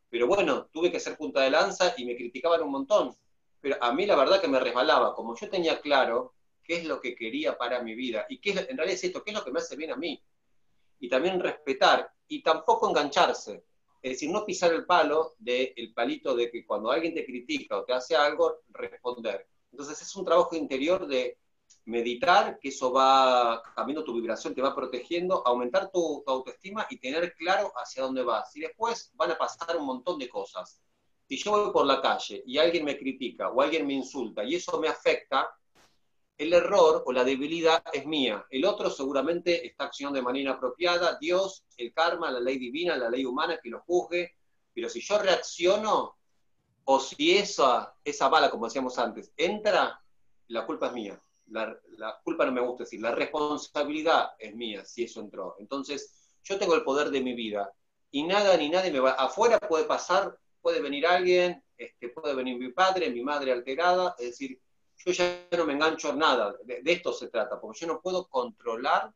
pero 0.09 0.29
bueno, 0.29 0.67
tuve 0.67 0.93
que 0.93 1.01
ser 1.01 1.17
punta 1.17 1.41
de 1.41 1.51
lanza 1.51 1.95
y 1.97 2.05
me 2.05 2.15
criticaban 2.15 2.63
un 2.63 2.71
montón. 2.71 3.17
pero 3.61 3.79
a 3.81 3.93
mí 3.93 4.07
la 4.07 4.15
verdad 4.15 4.41
que 4.41 4.47
me 4.47 4.61
resbalaba, 4.61 5.13
como 5.15 5.35
yo 5.35 5.51
tenía 5.51 5.81
claro 5.81 6.35
qué 6.63 6.77
es 6.77 6.85
lo 6.85 7.01
que 7.01 7.17
quería 7.17 7.59
para 7.59 7.83
mi 7.83 7.97
vida 7.97 8.27
y 8.29 8.39
qué 8.39 8.51
es, 8.51 8.57
en 8.69 8.77
realidad 8.77 8.95
es 8.95 9.05
esto, 9.05 9.25
qué 9.25 9.31
es 9.33 9.37
lo 9.37 9.45
que 9.45 9.51
me 9.51 9.59
hace 9.59 9.75
bien 9.75 9.91
a 9.91 9.97
mí. 9.97 10.23
Y 11.01 11.09
también 11.09 11.41
respetar 11.41 12.11
y 12.29 12.43
tampoco 12.43 12.89
engancharse. 12.89 13.65
Es 14.03 14.13
decir, 14.13 14.31
no 14.31 14.45
pisar 14.45 14.73
el 14.73 14.87
palo 14.87 15.35
del 15.39 15.93
palito 15.95 16.37
de 16.37 16.51
que 16.51 16.65
cuando 16.65 16.91
alguien 16.91 17.15
te 17.15 17.25
critica 17.25 17.79
o 17.79 17.85
te 17.85 17.93
hace 17.93 18.15
algo, 18.15 18.61
responder. 18.69 19.49
Entonces 19.73 20.01
es 20.01 20.15
un 20.17 20.25
trabajo 20.25 20.55
interior 20.55 21.07
de 21.07 21.39
meditar, 21.87 22.59
que 22.59 22.69
eso 22.69 22.93
va 22.93 23.63
cambiando 23.75 24.05
tu 24.05 24.15
vibración, 24.15 24.55
te 24.55 24.63
va 24.63 24.75
protegiendo, 24.75 25.47
aumentar 25.47 25.91
tu, 25.91 26.23
autoestima 26.27 26.87
y 26.91 26.99
tener 26.99 27.35
claro 27.35 27.73
hacia 27.77 28.03
dónde 28.03 28.23
vas. 28.23 28.55
Y 28.57 28.61
después 28.61 29.11
van 29.15 29.33
a 29.33 29.39
pasar 29.39 29.77
un 29.77 29.87
montón 29.87 30.19
de 30.19 30.29
cosas. 30.29 30.81
Si 31.29 31.37
yo 31.39 31.51
voy 31.51 31.73
por 31.73 31.87
la 31.87 32.01
calle 32.01 32.43
y 32.47 32.59
alguien 32.59 32.85
me 32.85 32.97
critica 32.97 33.51
o 33.51 33.61
alguien 33.61 33.87
me 33.87 33.95
insulta 33.95 34.45
y 34.45 34.55
eso 34.55 34.79
me 34.81 34.89
afecta, 34.89 35.49
el 36.39 36.53
error 36.53 37.03
o 37.07 37.13
la 37.13 37.25
debilidad 37.25 37.83
es 37.93 38.07
mía. 38.07 38.45
El 38.51 38.65
otro 38.65 38.91
seguramente 38.91 39.67
está 39.67 39.85
accionando 39.85 40.19
de 40.19 40.25
manera 40.25 40.51
inapropiada, 40.51 41.19
Dios, 41.21 41.65
el 41.77 41.93
karma, 41.93 42.31
la 42.31 42.41
ley 42.41 42.59
divina, 42.59 42.97
la 42.97 43.11
ley 43.11 43.25
humana 43.25 43.59
que 43.63 43.71
lo 43.71 43.81
juzgue, 43.81 44.37
pero 44.75 44.89
si 44.89 45.01
yo 45.01 45.19
reacciono 45.19 46.17
o 46.85 47.01
si 47.01 47.37
esa, 47.37 47.95
esa 48.05 48.29
bala, 48.29 48.51
como 48.51 48.67
decíamos 48.67 48.99
antes, 48.99 49.33
entra, 49.37 50.01
la 50.49 50.67
culpa 50.67 50.89
es 50.89 50.93
mía 50.93 51.23
la, 51.49 52.21
culpa 52.25 52.47
no 52.47 52.53
me 52.53 52.61
gusta 52.61 52.85
decir, 52.85 53.01
la 53.01 53.13
responsabilidad 53.13 54.31
es 54.39 54.55
mía 54.55 54.85
si 54.85 55.05
eso 55.05 55.21
entró. 55.21 55.57
Entonces, 55.59 56.31
yo 56.43 56.59
tengo 56.59 56.75
el 56.75 56.85
poder 56.85 57.11
de 57.11 57.21
mi 57.21 57.35
vida 57.35 57.73
y 58.11 58.25
nada 58.25 58.57
ni 58.57 58.69
nadie 58.69 58.93
me 58.93 59.01
va. 59.01 59.13
Afuera 59.13 59.59
puede 59.59 59.85
pasar, 59.85 60.39
puede 60.61 60.81
venir 60.81 61.07
alguien, 61.07 61.63
este, 61.77 62.09
puede 62.09 62.35
venir 62.35 62.59
mi 62.59 62.73
padre, 62.73 63.11
mi 63.11 63.23
madre 63.23 63.53
alterada, 63.53 64.15
es 64.19 64.31
decir, 64.31 64.61
yo 65.05 65.13
ya 65.13 65.47
no 65.57 65.67
me 65.67 65.75
engancho 65.75 66.11
a 66.11 66.15
nada. 66.15 66.57
De, 66.65 66.81
esto 66.85 67.13
se 67.13 67.29
trata, 67.29 67.61
porque 67.61 67.81
yo 67.81 67.87
no 67.87 68.01
puedo 68.01 68.27
controlar 68.29 69.13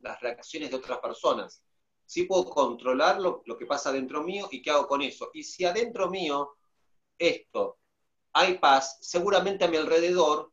las 0.00 0.20
reacciones 0.20 0.70
de 0.70 0.76
otras 0.76 0.98
personas. 0.98 1.62
Sí 2.06 2.24
puedo 2.24 2.46
controlar 2.46 3.20
lo, 3.20 3.42
lo 3.46 3.56
que 3.56 3.66
pasa 3.66 3.92
dentro 3.92 4.22
mío 4.22 4.48
y 4.50 4.60
qué 4.62 4.70
hago 4.70 4.86
con 4.86 5.02
eso. 5.02 5.30
Y 5.32 5.44
si 5.44 5.64
adentro 5.64 6.10
mío 6.10 6.56
esto 7.18 7.78
hay 8.32 8.58
paz, 8.58 8.98
seguramente 9.00 9.64
a 9.64 9.68
mi 9.68 9.76
alrededor 9.76 10.52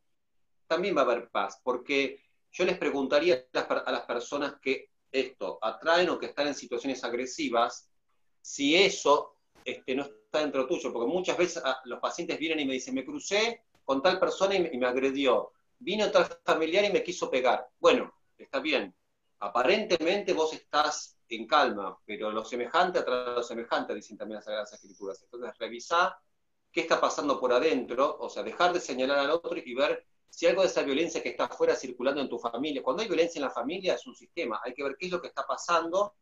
también 0.66 0.96
va 0.96 1.00
a 1.00 1.04
haber 1.04 1.30
paz, 1.30 1.60
porque 1.62 2.22
yo 2.52 2.64
les 2.64 2.78
preguntaría 2.78 3.46
a 3.52 3.92
las 3.92 4.02
personas 4.02 4.56
que 4.60 4.90
esto 5.10 5.58
atraen 5.62 6.10
o 6.10 6.18
que 6.18 6.26
están 6.26 6.48
en 6.48 6.54
situaciones 6.54 7.02
agresivas, 7.04 7.88
si 8.40 8.76
eso 8.76 9.36
este, 9.64 9.94
no 9.94 10.04
está 10.04 10.40
dentro 10.40 10.66
tuyo, 10.66 10.92
porque 10.92 11.12
muchas 11.12 11.36
veces 11.36 11.62
ah, 11.64 11.80
los 11.84 12.00
pacientes 12.00 12.38
vienen 12.38 12.60
y 12.60 12.64
me 12.66 12.74
dicen, 12.74 12.94
me 12.94 13.04
crucé 13.04 13.62
con 13.88 14.02
tal 14.02 14.20
persona 14.20 14.54
y 14.54 14.76
me, 14.76 14.86
agredió, 14.86 15.52
vino 15.78 16.10
tal 16.10 16.26
familiar 16.44 16.84
y 16.84 16.92
me 16.92 17.02
quiso 17.02 17.30
pegar. 17.30 17.70
Bueno, 17.80 18.12
está 18.36 18.60
bien, 18.60 18.94
aparentemente 19.38 20.34
vos 20.34 20.52
estás 20.52 21.16
en 21.26 21.46
calma, 21.46 21.98
pero 22.04 22.30
lo 22.30 22.44
semejante 22.44 22.98
atrae 22.98 23.34
lo 23.34 23.42
semejante, 23.42 23.94
dicen 23.94 24.18
también 24.18 24.36
las 24.36 24.44
Sagradas 24.44 24.74
Escrituras. 24.74 25.22
Entonces, 25.22 25.56
revisar 25.56 26.14
qué 26.70 26.82
está 26.82 27.00
pasando 27.00 27.40
por 27.40 27.50
adentro, 27.50 28.18
o 28.20 28.28
sea, 28.28 28.42
dejar 28.42 28.74
de 28.74 28.80
señalar 28.80 29.20
al 29.20 29.30
otro 29.30 29.56
y 29.56 29.74
ver 29.74 30.04
si 30.28 30.46
algo 30.46 30.60
de 30.60 30.68
esa 30.68 30.82
violencia 30.82 31.22
que 31.22 31.30
está 31.30 31.44
afuera 31.44 31.74
circulando 31.74 32.20
en 32.20 32.28
tu 32.28 32.38
familia, 32.38 32.82
cuando 32.82 33.00
hay 33.00 33.08
violencia 33.08 33.38
en 33.38 33.46
la 33.46 33.50
familia 33.50 33.94
es 33.94 34.06
un 34.06 34.14
sistema, 34.14 34.60
hay 34.62 34.74
que 34.74 34.82
ver 34.82 34.96
qué 34.98 35.06
es 35.06 35.12
lo 35.12 35.22
que 35.22 35.28
está 35.28 35.46
pasando 35.46 36.12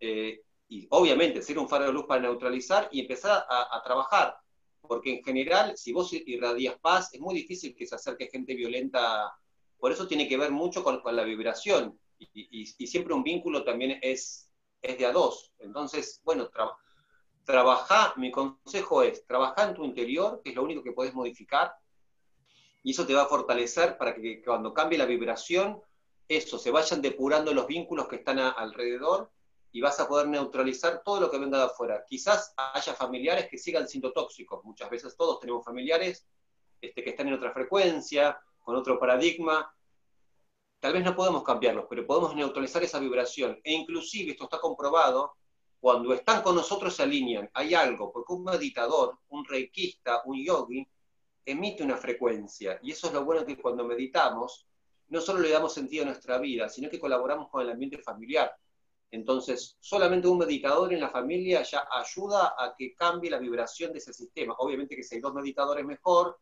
eh, 0.00 0.42
y 0.66 0.88
obviamente 0.90 1.42
ser 1.42 1.60
un 1.60 1.68
faro 1.68 1.84
de 1.84 1.92
luz 1.92 2.06
para 2.06 2.22
neutralizar 2.22 2.88
y 2.90 3.02
empezar 3.02 3.46
a, 3.48 3.80
trabajar, 3.84 4.36
porque 4.88 5.18
en 5.18 5.22
general 5.22 5.76
si 5.76 5.92
vos 5.92 6.12
irradias 6.12 6.78
paz 6.80 7.10
es 7.12 7.20
muy 7.20 7.34
difícil 7.34 7.74
que 7.76 7.86
se 7.86 7.94
acerque 7.94 8.30
gente 8.32 8.54
violenta, 8.54 9.32
por 9.78 9.92
eso 9.92 10.08
tiene 10.08 10.26
que 10.26 10.36
ver 10.36 10.50
mucho 10.50 10.82
con, 10.82 11.00
la 11.04 11.22
vibración. 11.22 11.98
Y, 12.18 12.66
siempre 12.66 13.14
un 13.14 13.22
vínculo 13.22 13.62
también 13.62 14.00
es, 14.02 14.50
es 14.82 14.98
de 14.98 15.06
a 15.06 15.12
dos, 15.12 15.52
entonces 15.60 16.20
bueno, 16.24 16.50
trabajar, 17.44 18.18
mi 18.18 18.32
consejo 18.32 19.02
es, 19.02 19.24
trabajar 19.24 19.68
en 19.68 19.74
tu 19.76 19.84
interior, 19.84 20.40
que 20.42 20.50
es 20.50 20.56
lo 20.56 20.64
único 20.64 20.82
que 20.82 20.92
puedes 20.92 21.14
modificar, 21.14 21.72
y 22.82 22.90
eso 22.90 23.06
te 23.06 23.14
va 23.14 23.22
a 23.22 23.26
fortalecer 23.26 23.96
para 23.98 24.14
que 24.14 24.42
cuando 24.42 24.74
cambie 24.74 24.98
la 24.98 25.06
vibración, 25.06 25.80
eso, 26.26 26.58
se 26.58 26.70
vayan 26.70 27.00
depurando 27.00 27.54
los 27.54 27.66
vínculos 27.66 28.08
que 28.08 28.16
están 28.16 28.38
alrededor 28.38 29.30
y 29.78 29.80
vas 29.80 30.00
a 30.00 30.08
poder 30.08 30.26
neutralizar 30.26 31.02
todo 31.04 31.20
lo 31.20 31.30
que 31.30 31.38
venga 31.38 31.56
de 31.56 31.64
afuera. 31.66 32.04
Quizás 32.04 32.52
haya 32.56 32.94
familiares 32.94 33.46
que 33.48 33.56
sigan 33.56 33.86
siendo 33.86 34.12
tóxicos, 34.12 34.64
muchas 34.64 34.90
veces 34.90 35.16
todos 35.16 35.38
tenemos 35.38 35.64
familiares 35.64 36.26
este, 36.80 37.04
que 37.04 37.10
están 37.10 37.28
en 37.28 37.34
otra 37.34 37.52
frecuencia, 37.52 38.36
con 38.58 38.74
otro 38.74 38.98
paradigma, 38.98 39.72
tal 40.80 40.94
vez 40.94 41.04
no 41.04 41.14
podemos 41.14 41.44
cambiarlos, 41.44 41.86
pero 41.88 42.04
podemos 42.04 42.34
neutralizar 42.34 42.82
esa 42.82 42.98
vibración. 42.98 43.60
E 43.62 43.72
inclusive, 43.72 44.32
esto 44.32 44.44
está 44.44 44.58
comprobado, 44.58 45.34
cuando 45.78 46.12
están 46.12 46.42
con 46.42 46.56
nosotros 46.56 46.96
se 46.96 47.04
alinean, 47.04 47.48
hay 47.54 47.74
algo, 47.74 48.10
porque 48.12 48.32
un 48.32 48.42
meditador, 48.42 49.16
un 49.28 49.44
reikista, 49.44 50.22
un 50.24 50.44
yogi, 50.44 50.84
emite 51.46 51.84
una 51.84 51.96
frecuencia. 51.96 52.80
Y 52.82 52.90
eso 52.90 53.06
es 53.06 53.12
lo 53.12 53.24
bueno 53.24 53.46
que 53.46 53.56
cuando 53.56 53.84
meditamos, 53.84 54.66
no 55.06 55.20
solo 55.20 55.38
le 55.38 55.50
damos 55.50 55.72
sentido 55.72 56.02
a 56.02 56.06
nuestra 56.06 56.38
vida, 56.38 56.68
sino 56.68 56.90
que 56.90 56.98
colaboramos 56.98 57.48
con 57.48 57.62
el 57.62 57.70
ambiente 57.70 57.98
familiar. 57.98 58.52
Entonces, 59.10 59.76
solamente 59.80 60.28
un 60.28 60.38
meditador 60.38 60.92
en 60.92 61.00
la 61.00 61.08
familia 61.08 61.62
ya 61.62 61.88
ayuda 61.90 62.54
a 62.58 62.74
que 62.76 62.94
cambie 62.94 63.30
la 63.30 63.38
vibración 63.38 63.92
de 63.92 63.98
ese 63.98 64.12
sistema. 64.12 64.54
Obviamente 64.58 64.94
que 64.94 65.02
si 65.02 65.14
hay 65.14 65.20
dos 65.20 65.34
meditadores 65.34 65.84
mejor 65.84 66.38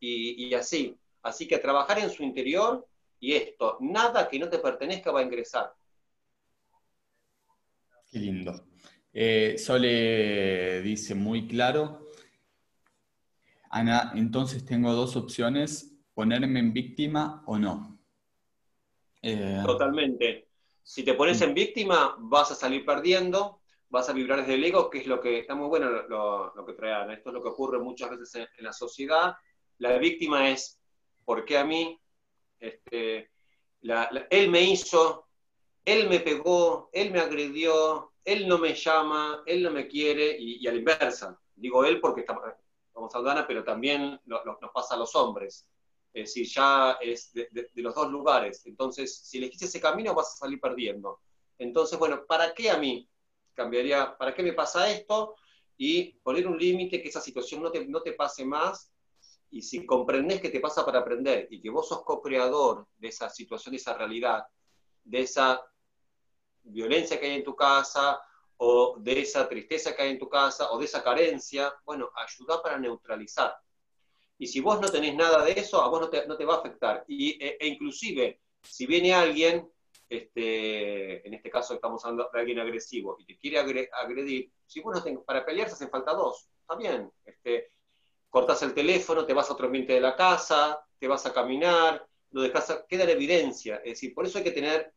y, 0.00 0.52
así. 0.54 0.96
Así 1.22 1.46
que 1.46 1.58
trabajar 1.58 1.98
en 1.98 2.10
su 2.10 2.22
interior 2.22 2.86
y 3.20 3.34
esto, 3.34 3.78
nada 3.80 4.28
que 4.28 4.38
no 4.38 4.48
te 4.48 4.58
pertenezca 4.58 5.12
va 5.12 5.20
a 5.20 5.24
ingresar. 5.24 5.72
Qué 8.10 8.18
lindo. 8.18 8.64
Eh, 9.12 9.56
Sole 9.58 10.82
dice 10.82 11.14
muy 11.14 11.46
claro, 11.46 12.08
Ana, 13.70 14.12
entonces 14.14 14.64
tengo 14.64 14.92
dos 14.92 15.16
opciones, 15.16 15.94
ponerme 16.14 16.60
en 16.60 16.72
víctima 16.72 17.42
o 17.46 17.58
no. 17.58 17.98
Eh, 19.22 19.62
Totalmente. 19.64 20.47
Si 20.88 21.02
te 21.02 21.12
pones 21.12 21.42
en 21.42 21.52
víctima, 21.52 22.16
vas 22.18 22.50
a 22.50 22.54
salir 22.54 22.82
perdiendo, 22.86 23.60
vas 23.90 24.08
a 24.08 24.14
vibrar 24.14 24.38
desde 24.38 24.54
el 24.54 24.64
ego, 24.64 24.88
que 24.88 25.00
es 25.00 25.06
lo 25.06 25.20
que 25.20 25.40
está 25.40 25.54
muy 25.54 25.68
bueno 25.68 25.90
lo, 25.90 26.64
que 26.64 26.72
trae 26.72 26.94
Ana. 26.94 27.12
Esto 27.12 27.28
es 27.28 27.34
lo 27.34 27.42
que 27.42 27.50
ocurre 27.50 27.78
muchas 27.78 28.08
veces 28.08 28.48
en, 28.56 28.64
la 28.64 28.72
sociedad. 28.72 29.36
La 29.76 29.98
víctima 29.98 30.48
es, 30.48 30.80
¿por 31.26 31.44
qué 31.44 31.58
a 31.58 31.64
mí? 31.64 32.00
Este, 32.58 33.30
él 34.30 34.48
me 34.48 34.62
hizo, 34.62 35.26
él 35.84 36.08
me 36.08 36.20
pegó, 36.20 36.88
él 36.94 37.10
me 37.10 37.20
agredió, 37.20 38.14
él 38.24 38.48
no 38.48 38.56
me 38.56 38.74
llama, 38.74 39.42
él 39.44 39.62
no 39.64 39.70
me 39.70 39.88
quiere, 39.88 40.38
y, 40.38 40.64
y 40.64 40.68
a 40.68 40.72
la 40.72 40.78
inversa. 40.78 41.38
Digo 41.54 41.84
él 41.84 42.00
porque 42.00 42.22
está, 42.22 42.34
como 42.94 43.10
Saldana, 43.10 43.46
pero 43.46 43.62
también 43.62 44.18
nos 44.24 44.72
pasa 44.72 44.94
a 44.94 44.98
los 44.98 45.14
hombres. 45.14 45.68
Es 46.12 46.34
decir, 46.34 46.48
ya 46.48 46.98
es 47.00 47.32
de, 47.32 47.70
los 47.74 47.94
dos 47.94 48.10
lugares. 48.10 48.64
Entonces, 48.66 49.18
si 49.18 49.38
elegís 49.38 49.62
ese 49.62 49.80
camino, 49.80 50.14
vas 50.14 50.34
a 50.34 50.38
salir 50.38 50.60
perdiendo. 50.60 51.20
Entonces, 51.58 51.98
bueno, 51.98 52.24
¿para 52.26 52.54
qué 52.54 52.70
a 52.70 52.78
mí 52.78 53.08
cambiaría? 53.54 54.16
¿Para 54.16 54.34
qué 54.34 54.42
me 54.42 54.52
pasa 54.52 54.90
esto? 54.90 55.34
Y 55.76 56.14
poner 56.20 56.46
un 56.46 56.58
límite 56.58 57.02
que 57.02 57.08
esa 57.08 57.20
situación 57.20 57.62
no 57.62 57.70
te, 57.70 57.86
no 57.86 58.02
te 58.02 58.12
pase 58.12 58.44
más. 58.44 58.92
Y 59.50 59.62
si 59.62 59.86
comprendés 59.86 60.40
que 60.40 60.50
te 60.50 60.60
pasa 60.60 60.84
para 60.84 61.00
aprender 61.00 61.48
y 61.50 61.60
que 61.60 61.70
vos 61.70 61.88
sos 61.88 62.02
co-creador 62.02 62.86
de 62.96 63.08
esa 63.08 63.30
situación, 63.30 63.72
de 63.72 63.78
esa 63.78 63.94
realidad, 63.94 64.44
de 65.04 65.20
esa 65.20 65.62
violencia 66.62 67.18
que 67.18 67.26
hay 67.26 67.36
en 67.36 67.44
tu 67.44 67.56
casa, 67.56 68.20
o 68.58 68.96
de 68.98 69.20
esa 69.20 69.48
tristeza 69.48 69.94
que 69.94 70.02
hay 70.02 70.10
en 70.10 70.18
tu 70.18 70.28
casa, 70.28 70.70
o 70.72 70.78
de 70.78 70.84
esa 70.84 71.02
carencia, 71.02 71.72
bueno, 71.84 72.10
ayuda 72.14 72.60
para 72.60 72.78
neutralizar. 72.78 73.54
Y 74.38 74.46
si 74.46 74.60
vos 74.60 74.80
no 74.80 74.88
tenés 74.88 75.14
nada 75.14 75.44
de 75.44 75.52
eso, 75.52 75.82
a 75.82 75.88
vos 75.88 76.00
no 76.00 76.08
te, 76.08 76.26
no 76.26 76.36
te 76.36 76.44
va 76.44 76.54
a 76.54 76.58
afectar. 76.58 77.04
Y, 77.08 77.42
e, 77.44 77.58
e, 77.60 77.66
inclusive, 77.66 78.40
si 78.62 78.86
viene 78.86 79.12
alguien, 79.12 79.68
este, 80.08 81.26
en 81.26 81.34
este 81.34 81.50
caso 81.50 81.74
estamos 81.74 82.04
hablando 82.04 82.30
de 82.32 82.40
alguien 82.40 82.60
agresivo, 82.60 83.16
y 83.18 83.24
te 83.24 83.36
quiere 83.36 83.58
agredir, 83.92 84.50
si 84.66 84.80
vos 84.80 84.94
no 84.94 85.02
tenés, 85.02 85.22
para 85.24 85.44
pelearse 85.44 85.74
hacen 85.74 85.90
falta 85.90 86.14
dos, 86.14 86.48
está 86.60 86.76
bien. 86.76 87.10
Este, 87.24 87.72
cortas 88.30 88.62
el 88.62 88.74
teléfono, 88.74 89.26
te 89.26 89.34
vas 89.34 89.50
a 89.50 89.54
otro 89.54 89.66
ambiente 89.66 89.92
de 89.92 90.00
la 90.00 90.14
casa, 90.14 90.80
te 90.98 91.08
vas 91.08 91.26
a 91.26 91.32
caminar, 91.32 92.06
lo 92.30 92.42
dejas, 92.42 92.84
queda 92.88 93.04
la 93.04 93.12
evidencia. 93.12 93.76
Es 93.76 93.94
decir, 93.94 94.14
por 94.14 94.26
eso 94.26 94.38
hay 94.38 94.44
que 94.44 94.52
tener 94.52 94.92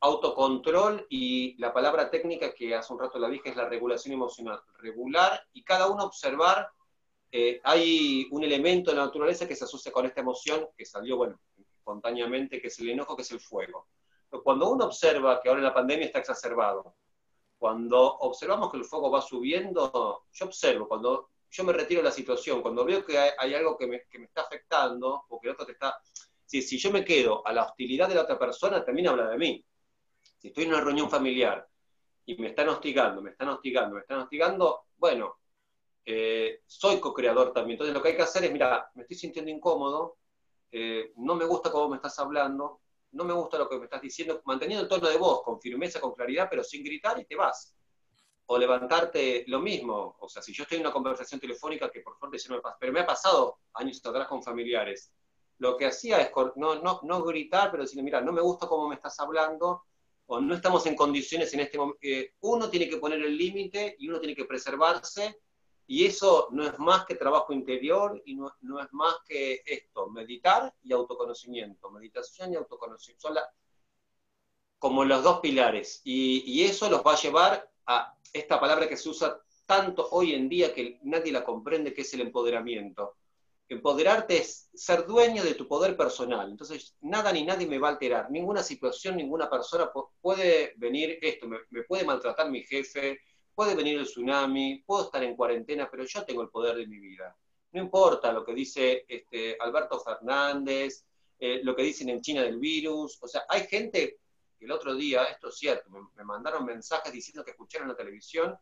autocontrol 0.00 1.06
y 1.10 1.56
la 1.58 1.72
palabra 1.72 2.10
técnica 2.10 2.54
que 2.54 2.74
hace 2.74 2.92
un 2.92 3.00
rato 3.00 3.18
la 3.18 3.28
dije 3.28 3.50
es 3.50 3.56
la 3.56 3.68
regulación 3.68 4.14
emocional. 4.14 4.62
Regular 4.78 5.46
y 5.52 5.62
cada 5.62 5.88
uno 5.88 6.04
observar, 6.04 6.70
eh, 7.32 7.60
hay 7.62 8.26
un 8.30 8.44
elemento 8.44 8.90
de 8.90 8.96
la 8.96 9.06
naturaleza 9.06 9.46
que 9.46 9.56
se 9.56 9.64
asocia 9.64 9.92
con 9.92 10.06
esta 10.06 10.20
emoción 10.20 10.68
que 10.76 10.84
salió, 10.84 11.16
bueno, 11.16 11.40
espontáneamente, 11.78 12.60
que 12.60 12.68
es 12.68 12.78
el 12.80 12.90
enojo, 12.90 13.16
que 13.16 13.22
es 13.22 13.30
el 13.32 13.40
fuego. 13.40 13.88
Pero 14.28 14.42
cuando 14.42 14.70
uno 14.70 14.86
observa 14.86 15.40
que 15.40 15.48
ahora 15.48 15.60
la 15.60 15.74
pandemia 15.74 16.06
está 16.06 16.20
exacerbado, 16.20 16.94
cuando 17.58 18.00
observamos 18.18 18.70
que 18.70 18.78
el 18.78 18.84
fuego 18.84 19.10
va 19.10 19.20
subiendo, 19.20 20.24
yo 20.32 20.46
observo, 20.46 20.88
cuando 20.88 21.30
yo 21.50 21.64
me 21.64 21.72
retiro 21.72 22.00
de 22.00 22.08
la 22.08 22.14
situación. 22.14 22.62
Cuando 22.62 22.84
veo 22.84 23.04
que 23.04 23.18
hay, 23.18 23.54
algo 23.54 23.76
que 23.76 23.86
me, 23.86 24.02
que 24.08 24.18
me, 24.18 24.26
está 24.26 24.42
afectando, 24.42 25.24
o 25.28 25.40
que 25.40 25.48
el 25.48 25.54
otro 25.54 25.66
te 25.66 25.72
está... 25.72 26.00
Si, 26.44 26.62
si 26.62 26.78
yo 26.78 26.90
me 26.90 27.04
quedo 27.04 27.46
a 27.46 27.52
la 27.52 27.64
hostilidad 27.64 28.08
de 28.08 28.14
la 28.14 28.22
otra 28.22 28.38
persona, 28.38 28.84
también 28.84 29.08
habla 29.08 29.28
de 29.28 29.38
mí. 29.38 29.64
Si 30.38 30.48
estoy 30.48 30.64
en 30.64 30.70
una 30.70 30.80
reunión 30.80 31.10
familiar 31.10 31.66
y 32.24 32.36
me 32.36 32.48
están 32.48 32.68
hostigando, 32.68 33.22
me 33.22 33.30
están 33.30 33.48
hostigando, 33.48 33.94
me 33.96 34.00
están 34.00 34.20
hostigando, 34.20 34.86
bueno, 34.96 35.39
soy 36.66 36.98
co-creador 37.00 37.52
también. 37.52 37.74
Entonces 37.74 37.94
lo 37.94 38.02
que 38.02 38.10
hay 38.10 38.16
que 38.16 38.22
hacer 38.22 38.44
es, 38.44 38.52
mira, 38.52 38.90
me 38.94 39.02
estoy 39.02 39.16
sintiendo 39.16 39.50
incómodo, 39.50 40.16
eh, 40.72 41.12
no 41.16 41.34
me 41.34 41.44
gusta 41.44 41.70
cómo 41.70 41.88
me 41.88 41.96
estás 41.96 42.18
hablando, 42.18 42.80
no 43.12 43.24
me 43.24 43.32
gusta 43.32 43.58
lo 43.58 43.68
que 43.68 43.78
me 43.78 43.84
estás 43.84 44.00
diciendo, 44.00 44.40
manteniendo 44.44 44.84
el 44.84 44.88
tono 44.88 45.08
de 45.08 45.18
voz, 45.18 45.42
con 45.42 45.60
firmeza, 45.60 46.00
con 46.00 46.14
claridad, 46.14 46.48
pero 46.48 46.62
sin 46.62 46.84
gritar 46.84 47.18
y 47.18 47.24
te 47.24 47.36
vas. 47.36 47.74
O 48.46 48.58
levantarte 48.58 49.44
lo 49.48 49.60
mismo, 49.60 50.16
o 50.18 50.28
sea, 50.28 50.42
si 50.42 50.52
yo 50.52 50.64
estoy 50.64 50.76
en 50.76 50.82
una 50.82 50.92
conversación 50.92 51.40
telefónica, 51.40 51.90
que 51.90 52.00
por 52.00 52.18
favor 52.18 52.36
no 52.48 52.56
me 52.56 52.62
pasa, 52.62 52.76
pero 52.80 52.92
me 52.92 53.00
ha 53.00 53.06
pasado 53.06 53.58
años 53.74 54.00
atrás 54.04 54.28
con 54.28 54.42
familiares, 54.42 55.12
lo 55.58 55.76
que 55.76 55.86
hacía 55.86 56.20
es 56.20 56.30
no, 56.56 56.76
no, 56.76 57.00
no 57.02 57.22
gritar, 57.22 57.70
pero 57.70 57.82
decir, 57.82 58.02
mira, 58.02 58.20
no 58.20 58.32
me 58.32 58.40
gusta 58.40 58.66
cómo 58.66 58.88
me 58.88 58.94
estás 58.94 59.18
hablando, 59.20 59.84
o 60.26 60.40
no 60.40 60.54
estamos 60.54 60.86
en 60.86 60.94
condiciones 60.94 61.52
en 61.54 61.60
este 61.60 61.76
momento. 61.76 61.98
Eh, 62.02 62.34
uno 62.40 62.70
tiene 62.70 62.88
que 62.88 62.98
poner 62.98 63.20
el 63.20 63.36
límite 63.36 63.96
y 63.98 64.08
uno 64.08 64.20
tiene 64.20 64.34
que 64.34 64.44
preservarse 64.44 65.40
y 65.90 66.06
eso 66.06 66.46
no 66.52 66.62
es 66.64 66.78
más 66.78 67.04
que 67.04 67.16
trabajo 67.16 67.52
interior 67.52 68.22
y 68.24 68.36
no, 68.36 68.48
es 68.80 68.92
más 68.92 69.16
que 69.26 69.60
esto, 69.66 70.08
meditar 70.08 70.72
y 70.84 70.92
autoconocimiento. 70.92 71.90
Meditación 71.90 72.52
y 72.52 72.56
autoconocimiento 72.56 73.26
son 73.26 73.36
como 74.78 75.04
los 75.04 75.24
dos 75.24 75.40
pilares. 75.40 76.00
Y, 76.04 76.62
eso 76.62 76.88
los 76.88 77.04
va 77.04 77.14
a 77.14 77.20
llevar 77.20 77.68
a 77.86 78.14
esta 78.32 78.60
palabra 78.60 78.88
que 78.88 78.96
se 78.96 79.08
usa 79.08 79.42
tanto 79.66 80.06
hoy 80.12 80.32
en 80.32 80.48
día 80.48 80.72
que 80.72 81.00
nadie 81.02 81.32
la 81.32 81.42
comprende, 81.42 81.92
que 81.92 82.02
es 82.02 82.14
el 82.14 82.20
empoderamiento. 82.20 83.16
Empoderarte 83.68 84.36
es 84.36 84.70
ser 84.72 85.06
dueño 85.06 85.42
de 85.42 85.54
tu 85.54 85.66
poder 85.66 85.96
personal. 85.96 86.48
Entonces, 86.48 86.94
nada 87.00 87.32
ni 87.32 87.44
nadie 87.44 87.66
me 87.66 87.80
va 87.80 87.88
a 87.88 87.92
alterar. 87.92 88.30
Ninguna 88.30 88.62
situación, 88.62 89.16
ninguna 89.16 89.50
persona 89.50 89.90
puede 90.20 90.72
venir 90.76 91.18
esto. 91.20 91.48
me 91.48 91.82
puede 91.82 92.04
maltratar 92.04 92.48
mi 92.48 92.62
jefe, 92.62 93.18
puede 93.60 93.74
venir 93.74 93.98
el 93.98 94.06
tsunami, 94.06 94.82
puedo 94.86 95.04
estar 95.04 95.22
en 95.22 95.36
cuarentena, 95.36 95.86
pero 95.90 96.02
yo 96.04 96.24
tengo 96.24 96.40
el 96.40 96.48
poder 96.48 96.78
de 96.78 96.86
mi 96.86 96.98
vida. 96.98 97.36
No 97.72 97.82
importa 97.82 98.32
lo 98.32 98.42
que 98.42 98.54
dice 98.54 99.04
este, 99.06 99.58
Alberto 99.60 100.00
Fernández, 100.00 101.04
eh, 101.38 101.60
lo 101.62 101.76
que 101.76 101.82
dicen 101.82 102.08
en 102.08 102.22
China 102.22 102.42
del 102.42 102.58
virus. 102.58 103.18
O 103.20 103.28
sea, 103.28 103.42
hay 103.50 103.66
gente 103.66 104.16
que 104.58 104.64
el 104.64 104.72
otro 104.72 104.94
día, 104.94 105.24
esto 105.24 105.50
es 105.50 105.58
cierto, 105.58 105.90
me, 105.90 106.24
mandaron 106.24 106.64
mensajes 106.64 107.12
diciendo 107.12 107.44
que 107.44 107.50
escucharon 107.50 107.84
en 107.84 107.92
la 107.92 107.98
televisión 107.98 108.56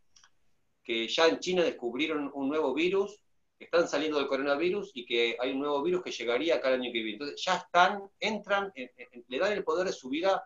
que 0.83 1.07
ya 1.07 1.29
en 1.29 1.39
China 1.39 1.63
descubrieron 1.63 2.33
un 2.35 2.49
nuevo 2.49 2.75
virus, 2.75 3.21
que 3.57 3.67
están 3.67 3.87
saliendo 3.87 4.19
del 4.19 4.27
coronavirus 4.27 4.91
y 4.95 5.07
que 5.07 5.37
hay 5.39 5.53
un 5.53 5.61
nuevo 5.61 5.81
virus 5.81 6.03
que 6.03 6.11
llegaría 6.11 6.57
acá 6.57 6.71
año 6.71 6.91
que 6.93 7.05
viene. 7.05 7.13
Entonces 7.13 7.41
ya 7.41 7.55
están, 7.55 8.03
entran, 8.19 8.73
le 8.75 9.39
dan 9.39 9.53
el 9.53 9.63
poder 9.63 9.87
de 9.87 9.93
su 9.93 10.09
vida 10.09 10.45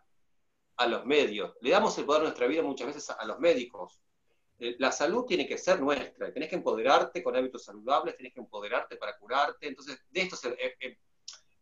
a 0.77 0.87
los 0.87 1.07
medios. 1.07 1.55
Le 1.63 1.71
damos 1.71 1.97
el 1.97 2.05
poder 2.05 2.21
de 2.21 2.27
nuestra 2.27 2.47
vida 2.47 2.63
muchas 2.63 2.89
veces 2.89 3.09
a 3.09 3.25
los 3.25 3.39
médicos. 3.39 3.99
Eh, 4.59 4.77
la 4.79 4.93
salud 4.93 5.25
tiene 5.25 5.47
que 5.47 5.59
ser 5.59 5.81
nuestra, 5.81 6.33
tenés 6.33 6.49
que 6.49 6.57
empoderarte 6.57 7.23
con 7.23 7.35
hábitos 7.35 7.65
saludables, 7.65 8.17
tenés 8.17 8.33
que 8.33 8.41
empoderarte 8.41 8.97
para 8.97 9.17
curarte, 9.17 9.67
entonces 9.67 9.99
de 10.11 10.21
esto 10.21 10.37
eh, 10.51 10.77
eh, 10.81 10.99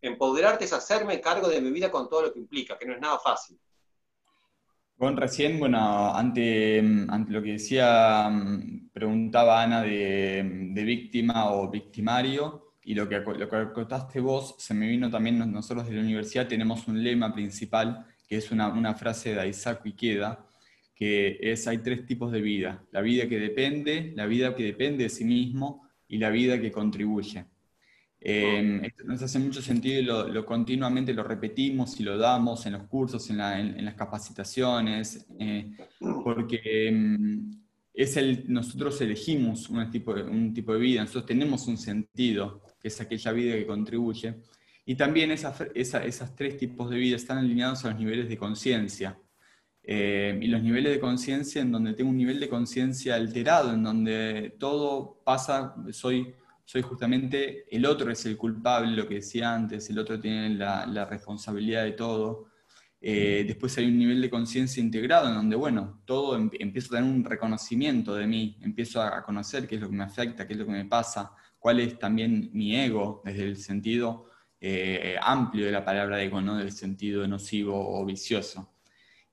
empoderarte 0.02 0.66
es 0.66 0.72
hacerme 0.72 1.20
cargo 1.20 1.48
de 1.48 1.60
mi 1.60 1.70
vida 1.70 1.90
con 1.90 2.08
todo 2.08 2.22
lo 2.22 2.32
que 2.32 2.38
implica, 2.38 2.78
que 2.78 2.86
no 2.86 2.94
es 2.94 3.00
nada 3.00 3.18
fácil. 3.18 3.58
Bueno, 4.96 5.18
recién, 5.18 5.58
bueno, 5.58 6.14
ante, 6.14 6.82
lo 6.82 7.42
que 7.42 7.52
decía, 7.52 8.30
preguntaba 8.92 9.62
Ana 9.62 9.80
de, 9.80 10.82
víctima 10.84 11.54
o 11.54 11.70
victimario, 11.70 12.74
y 12.82 12.94
lo 12.94 13.08
que, 13.08 13.20
lo 13.20 13.48
que 13.48 13.56
acotaste 13.56 14.20
vos, 14.20 14.56
se 14.58 14.74
me 14.74 14.86
vino 14.86 15.10
también, 15.10 15.38
nosotros 15.50 15.86
de 15.86 15.94
la 15.94 16.02
universidad 16.02 16.46
tenemos 16.46 16.86
un 16.86 17.02
lema 17.02 17.32
principal, 17.32 18.06
que 18.28 18.36
es 18.36 18.50
una, 18.50 18.68
una 18.68 18.94
frase 18.94 19.34
de 19.34 19.48
Isaac 19.48 19.86
Ikeda, 19.86 20.49
que 21.00 21.38
es, 21.40 21.66
hay 21.66 21.78
tres 21.78 22.04
tipos 22.04 22.30
de 22.30 22.42
vida, 22.42 22.84
la 22.92 23.00
vida 23.00 23.26
que 23.26 23.38
depende, 23.38 24.12
la 24.14 24.26
vida 24.26 24.54
que 24.54 24.64
depende 24.64 25.04
de 25.04 25.08
sí 25.08 25.24
mismo 25.24 25.88
y 26.06 26.18
la 26.18 26.28
vida 26.28 26.60
que 26.60 26.70
contribuye. 26.70 27.46
Eh, 28.20 28.82
esto 28.84 29.04
nos 29.04 29.22
hace 29.22 29.38
mucho 29.38 29.62
sentido 29.62 29.98
y 29.98 30.30
lo, 30.30 30.44
continuamente 30.44 31.14
lo 31.14 31.22
repetimos 31.22 31.98
y 31.98 32.02
lo 32.02 32.18
damos 32.18 32.66
en 32.66 32.74
los 32.74 32.82
cursos, 32.82 33.30
en, 33.30 33.38
las 33.82 33.94
capacitaciones, 33.94 35.26
eh, 35.38 35.72
porque 36.22 36.88
em, 36.88 37.50
es 37.94 38.18
el, 38.18 38.44
nosotros 38.52 39.00
elegimos 39.00 39.70
un 39.70 39.90
tipo, 39.90 40.12
de, 40.12 40.24
un 40.24 40.52
tipo 40.52 40.74
de 40.74 40.80
vida, 40.80 41.00
nosotros 41.00 41.24
tenemos 41.24 41.66
un 41.66 41.78
sentido, 41.78 42.60
que 42.78 42.88
es 42.88 43.00
aquella 43.00 43.32
vida 43.32 43.54
que 43.54 43.64
contribuye, 43.64 44.34
y 44.84 44.96
también 44.96 45.30
esas, 45.30 45.62
esas 45.74 46.36
tres 46.36 46.58
tipos 46.58 46.90
de 46.90 46.98
vida 46.98 47.16
están 47.16 47.38
alineados 47.38 47.86
a 47.86 47.92
los 47.92 47.98
niveles 47.98 48.28
de 48.28 48.36
conciencia. 48.36 49.18
Eh, 49.82 50.38
y 50.40 50.46
los 50.48 50.62
niveles 50.62 50.92
de 50.92 51.00
conciencia 51.00 51.62
en 51.62 51.72
donde 51.72 51.94
tengo 51.94 52.10
un 52.10 52.16
nivel 52.16 52.38
de 52.38 52.48
conciencia 52.48 53.14
alterado, 53.14 53.72
en 53.72 53.82
donde 53.82 54.54
todo 54.58 55.20
pasa, 55.24 55.74
soy, 55.90 56.34
soy 56.64 56.82
justamente, 56.82 57.64
el 57.74 57.86
otro 57.86 58.10
es 58.10 58.24
el 58.26 58.36
culpable, 58.36 58.94
lo 58.94 59.08
que 59.08 59.16
decía 59.16 59.54
antes, 59.54 59.88
el 59.90 59.98
otro 59.98 60.20
tiene 60.20 60.50
la, 60.50 61.04
responsabilidad 61.06 61.84
de 61.84 61.92
todo. 61.92 62.50
Eh, 63.00 63.44
después 63.46 63.76
hay 63.78 63.86
un 63.86 63.98
nivel 63.98 64.20
de 64.20 64.28
conciencia 64.28 64.82
integrado 64.82 65.28
en 65.28 65.34
donde, 65.34 65.56
bueno, 65.56 66.02
todo 66.04 66.36
em, 66.36 66.50
empiezo 66.58 66.94
a 66.94 66.98
tener 66.98 67.10
un 67.10 67.24
reconocimiento 67.24 68.14
de 68.14 68.26
mí, 68.26 68.58
empiezo 68.60 69.02
a, 69.02 69.22
conocer 69.24 69.66
qué 69.66 69.76
es 69.76 69.80
lo 69.80 69.88
que 69.88 69.96
me 69.96 70.04
afecta, 70.04 70.46
qué 70.46 70.52
es 70.52 70.58
lo 70.58 70.66
que 70.66 70.72
me 70.72 70.84
pasa, 70.84 71.32
cuál 71.58 71.80
es 71.80 71.98
también 71.98 72.50
mi 72.52 72.76
ego 72.76 73.22
desde 73.24 73.44
el 73.44 73.56
sentido 73.56 74.26
eh, 74.60 75.16
amplio 75.22 75.64
de 75.66 75.72
la 75.72 75.84
palabra 75.84 76.22
ego, 76.22 76.42
no 76.42 76.56
del 76.56 76.72
sentido 76.72 77.26
nocivo 77.26 77.98
o 77.98 78.04
vicioso. 78.04 78.69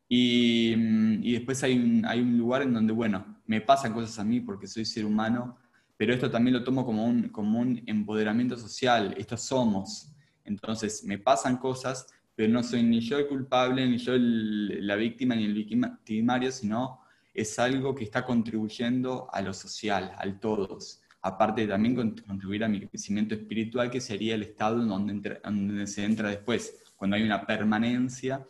Mm, 0.09 1.19
y, 1.21 1.33
después 1.33 1.63
hay 1.63 1.77
un, 1.77 2.05
hay 2.05 2.21
un, 2.21 2.37
lugar 2.37 2.61
en 2.61 2.73
donde, 2.73 2.93
bueno, 2.93 3.41
me 3.45 3.61
pasan 3.61 3.93
cosas 3.93 4.17
a 4.19 4.23
mí 4.23 4.39
porque 4.39 4.67
soy 4.67 4.85
ser 4.85 5.05
humano, 5.05 5.57
pero 5.97 6.13
esto 6.13 6.31
también 6.31 6.53
lo 6.55 6.63
tomo 6.63 6.85
como 6.85 7.05
un, 7.05 7.29
como 7.29 7.59
un 7.59 7.83
empoderamiento 7.85 8.57
social, 8.57 9.15
esto 9.17 9.35
somos. 9.35 10.13
Entonces, 10.45 11.03
me 11.03 11.17
pasan 11.17 11.57
cosas, 11.57 12.07
pero 12.35 12.51
no 12.53 12.63
soy 12.63 12.83
ni 12.83 13.01
yo 13.01 13.17
el 13.17 13.27
culpable, 13.27 13.85
ni 13.87 13.97
yo 13.97 14.13
la 14.17 14.95
víctima, 14.95 15.35
ni 15.35 15.45
el 15.45 15.53
victimario, 15.53 16.51
sino 16.51 17.01
es 17.33 17.59
algo 17.59 17.93
que 17.93 18.03
está 18.03 18.23
contribuyendo 18.23 19.27
a 19.33 19.41
lo 19.41 19.53
social, 19.53 20.13
al 20.17 20.39
todos. 20.39 21.01
Aparte 21.21 21.61
de 21.61 21.67
también 21.67 21.95
contribuir 21.95 22.63
a 22.63 22.69
mi 22.69 22.79
crecimiento 22.79 23.35
espiritual, 23.35 23.89
que 23.89 23.99
sería 23.99 24.35
el 24.35 24.43
estado 24.43 24.81
en 24.81 24.87
donde, 24.87 25.41
donde 25.43 25.87
se 25.87 26.05
entra 26.05 26.29
después, 26.29 26.83
cuando 26.95 27.15
hay 27.15 27.23
una 27.23 27.45
permanencia 27.45 28.45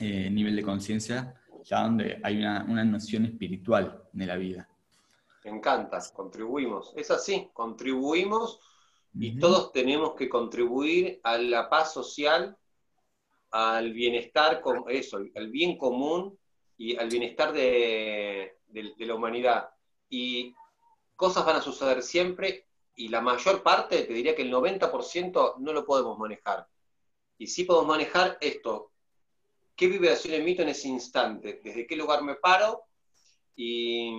eh, 0.00 0.30
nivel 0.30 0.56
de 0.56 0.62
conciencia, 0.62 1.40
ya 1.62 1.82
donde 1.82 2.20
hay 2.22 2.38
una, 2.38 2.84
noción 2.84 3.26
espiritual 3.26 4.02
de 4.12 4.26
la 4.26 4.36
vida. 4.36 4.68
Me 5.44 5.50
encanta, 5.50 5.98
contribuimos. 6.14 6.92
Es 6.96 7.10
así, 7.10 7.48
contribuimos 7.52 8.60
y 9.14 9.38
todos 9.38 9.72
tenemos 9.72 10.14
que 10.14 10.28
contribuir 10.28 11.20
a 11.22 11.36
la 11.36 11.68
paz 11.68 11.92
social, 11.92 12.56
al 13.50 13.92
bienestar, 13.92 14.62
eso, 14.88 15.18
al 15.34 15.48
bien 15.50 15.76
común 15.76 16.38
y 16.76 16.96
al 16.96 17.08
bienestar 17.08 17.52
de, 17.52 18.56
de 18.68 19.06
la 19.06 19.14
humanidad. 19.14 19.70
Y 20.08 20.54
cosas 21.16 21.44
van 21.44 21.56
a 21.56 21.62
suceder 21.62 22.02
siempre 22.02 22.66
y 23.00 23.08
la 23.08 23.20
mayor 23.20 23.62
parte, 23.62 24.02
te 24.02 24.12
diría 24.12 24.34
que 24.34 24.42
el 24.42 24.52
90% 24.52 25.56
no 25.58 25.72
lo 25.72 25.84
podemos 25.84 26.18
manejar. 26.18 26.68
Y 27.38 27.46
sí 27.46 27.64
podemos 27.64 27.88
manejar 27.88 28.36
esto, 28.42 28.89
qué 29.80 29.88
vibración 29.88 30.34
emito 30.34 30.60
en 30.60 30.68
ese 30.68 30.88
instante, 30.88 31.58
desde 31.64 31.86
qué 31.86 31.96
lugar 31.96 32.22
me 32.22 32.34
paro 32.34 32.84
y, 33.56 34.12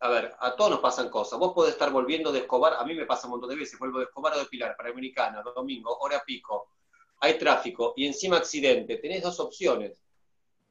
a 0.00 0.08
ver, 0.08 0.34
a 0.40 0.56
todos 0.56 0.72
nos 0.72 0.80
pasan 0.80 1.08
cosas. 1.08 1.38
Vos 1.38 1.52
podés 1.54 1.74
estar 1.74 1.92
volviendo 1.92 2.32
de 2.32 2.40
Escobar, 2.40 2.74
a 2.74 2.84
mí 2.84 2.94
me 2.94 3.06
pasa 3.06 3.28
un 3.28 3.30
montón 3.30 3.48
de 3.50 3.54
veces, 3.54 3.78
vuelvo 3.78 3.98
de 3.98 4.06
Escobar 4.06 4.34
o 4.34 4.40
de 4.40 4.46
Pilar, 4.46 4.76
para 4.76 4.90
Americana, 4.90 5.40
domingo, 5.54 5.96
hora 6.00 6.24
pico, 6.26 6.72
hay 7.20 7.38
tráfico 7.38 7.94
y 7.96 8.08
encima 8.08 8.38
accidente, 8.38 8.96
tenés 8.96 9.22
dos 9.22 9.38
opciones. 9.38 10.02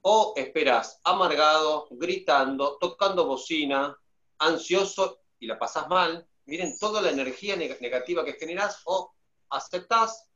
O 0.01 0.33
esperás 0.35 0.99
amargado, 1.05 1.87
gritando, 1.91 2.77
tocando 2.79 3.25
bocina, 3.25 3.97
ansioso 4.39 5.21
y 5.39 5.47
la 5.47 5.57
pasás 5.57 5.87
mal, 5.87 6.27
miren 6.47 6.77
toda 6.77 7.01
la 7.01 7.11
energía 7.11 7.55
negativa 7.55 8.25
que 8.25 8.33
generás, 8.33 8.81
o 8.83 9.13
aceptás, 9.51 10.29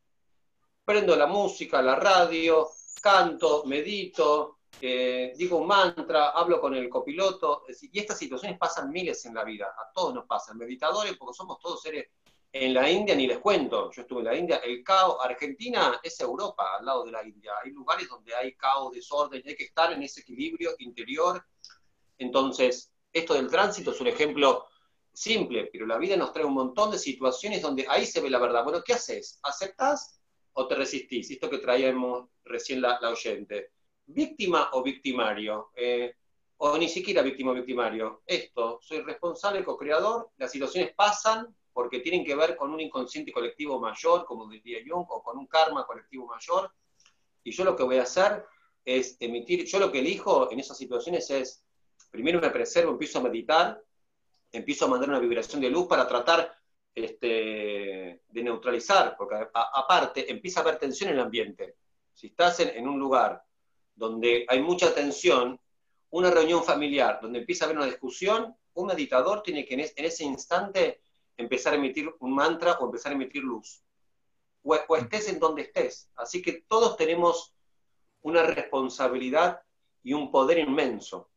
prendo 0.85 1.13
la 1.17 1.27
música, 1.27 1.81
la 1.81 1.97
radio, 1.97 2.69
canto, 2.99 3.63
medito, 3.65 4.59
eh, 4.79 5.33
digo 5.37 5.57
un 5.57 5.67
mantra, 5.67 6.29
hablo 6.29 6.59
con 6.59 6.75
el 6.75 6.89
copiloto, 6.89 7.63
y 7.81 7.99
estas 7.99 8.17
situaciones 8.17 8.57
pasan 8.57 8.89
miles 8.89 9.25
en 9.25 9.35
la 9.35 9.43
vida, 9.43 9.67
a 9.67 9.91
todos 9.93 10.13
nos 10.13 10.25
pasan, 10.25 10.57
meditadores, 10.57 11.15
porque 11.17 11.35
somos 11.35 11.59
todos 11.59 11.81
seres, 11.81 12.09
en 12.53 12.73
la 12.73 12.89
India 12.89 13.15
ni 13.15 13.27
les 13.27 13.37
cuento, 13.37 13.89
yo 13.91 14.01
estuve 14.01 14.19
en 14.19 14.25
la 14.25 14.35
India, 14.35 14.57
el 14.57 14.83
caos, 14.83 15.17
Argentina 15.23 15.99
es 16.03 16.19
Europa 16.19 16.77
al 16.77 16.85
lado 16.85 17.05
de 17.05 17.11
la 17.11 17.25
India, 17.25 17.53
hay 17.63 17.71
lugares 17.71 18.09
donde 18.09 18.35
hay 18.35 18.53
caos, 18.55 18.91
desorden, 18.91 19.41
hay 19.45 19.55
que 19.55 19.63
estar 19.63 19.93
en 19.93 20.03
ese 20.03 20.21
equilibrio 20.21 20.71
interior, 20.79 21.45
entonces, 22.21 22.91
esto 23.11 23.33
del 23.33 23.49
tránsito 23.49 23.91
es 23.91 23.99
un 23.99 24.07
ejemplo 24.07 24.67
simple, 25.11 25.69
pero 25.71 25.85
la 25.85 25.97
vida 25.97 26.15
nos 26.15 26.31
trae 26.31 26.45
un 26.45 26.53
montón 26.53 26.91
de 26.91 26.99
situaciones 26.99 27.61
donde 27.61 27.85
ahí 27.89 28.05
se 28.05 28.21
ve 28.21 28.29
la 28.29 28.39
verdad. 28.39 28.63
Bueno, 28.63 28.83
¿qué 28.85 28.93
haces? 28.93 29.39
¿Aceptás 29.43 30.20
o 30.53 30.67
te 30.67 30.75
resistís? 30.75 31.31
Esto 31.31 31.49
que 31.49 31.59
traíamos 31.59 32.29
recién 32.43 32.81
la, 32.81 32.99
oyente. 33.09 33.71
¿Víctima 34.05 34.69
o 34.73 34.83
victimario? 34.83 35.69
Eh, 35.75 36.15
o 36.57 36.77
ni 36.77 36.87
siquiera 36.87 37.21
víctima 37.21 37.51
o 37.51 37.55
victimario. 37.55 38.21
Esto, 38.25 38.79
soy 38.81 39.01
responsable, 39.01 39.63
co-creador, 39.63 40.31
las 40.37 40.51
situaciones 40.51 40.93
pasan 40.93 41.55
porque 41.73 41.99
tienen 41.99 42.25
que 42.25 42.35
ver 42.35 42.55
con 42.55 42.71
un 42.71 42.79
inconsciente 42.79 43.31
colectivo 43.31 43.79
mayor, 43.79 44.25
como 44.25 44.47
diría 44.47 44.79
Jung, 44.85 45.05
o 45.09 45.23
con 45.23 45.37
un 45.37 45.47
karma 45.47 45.85
colectivo 45.85 46.27
mayor, 46.27 46.71
y 47.43 47.51
yo 47.51 47.63
lo 47.63 47.75
que 47.75 47.83
voy 47.83 47.97
a 47.97 48.03
hacer 48.03 48.45
es 48.85 49.17
emitir, 49.19 49.65
yo 49.65 49.79
lo 49.79 49.91
que 49.91 49.99
elijo 49.99 50.51
en 50.51 50.59
esas 50.59 50.77
situaciones 50.77 51.29
es, 51.29 51.63
primero 52.09 52.39
me 52.39 52.49
preservo, 52.49 52.91
empiezo 52.91 53.19
a 53.19 53.23
meditar, 53.23 53.81
empiezo 54.51 54.85
a 54.85 54.89
mandar 54.89 55.09
una 55.09 55.19
vibración 55.19 55.61
de 55.61 55.69
luz 55.69 55.87
para 55.87 56.07
tratar 56.07 56.53
este, 56.93 58.21
de 58.27 58.43
neutralizar, 58.43 59.15
porque 59.17 59.35
aparte 59.53 60.29
empieza 60.31 60.59
a 60.59 60.63
haber 60.63 60.77
tensión 60.77 61.09
en 61.09 61.15
el 61.15 61.21
ambiente. 61.21 61.75
Si 62.13 62.27
estás 62.27 62.59
en, 62.59 62.87
un 62.87 62.99
lugar 62.99 63.43
donde 63.95 64.45
hay 64.47 64.61
mucha 64.61 64.93
tensión, 64.93 65.59
una 66.09 66.29
reunión 66.29 66.63
familiar 66.63 67.19
donde 67.21 67.39
empieza 67.39 67.63
a 67.63 67.67
haber 67.67 67.77
una 67.77 67.85
discusión, 67.85 68.55
un 68.73 68.87
meditador 68.87 69.41
tiene 69.41 69.65
que 69.65 69.75
en, 69.75 70.05
ese 70.05 70.23
instante 70.23 71.01
empezar 71.37 71.73
a 71.73 71.77
emitir 71.77 72.13
un 72.19 72.35
mantra 72.35 72.73
o 72.73 72.85
empezar 72.85 73.11
a 73.11 73.15
emitir 73.15 73.43
luz. 73.43 73.83
O, 74.63 74.75
o, 74.87 74.95
estés 74.97 75.29
en 75.29 75.39
donde 75.39 75.63
estés. 75.63 76.11
Así 76.15 76.41
que 76.41 76.65
todos 76.67 76.97
tenemos 76.97 77.55
una 78.21 78.43
responsabilidad 78.43 79.61
y 80.03 80.13
un 80.13 80.29
poder 80.29 80.59
inmenso. 80.59 81.30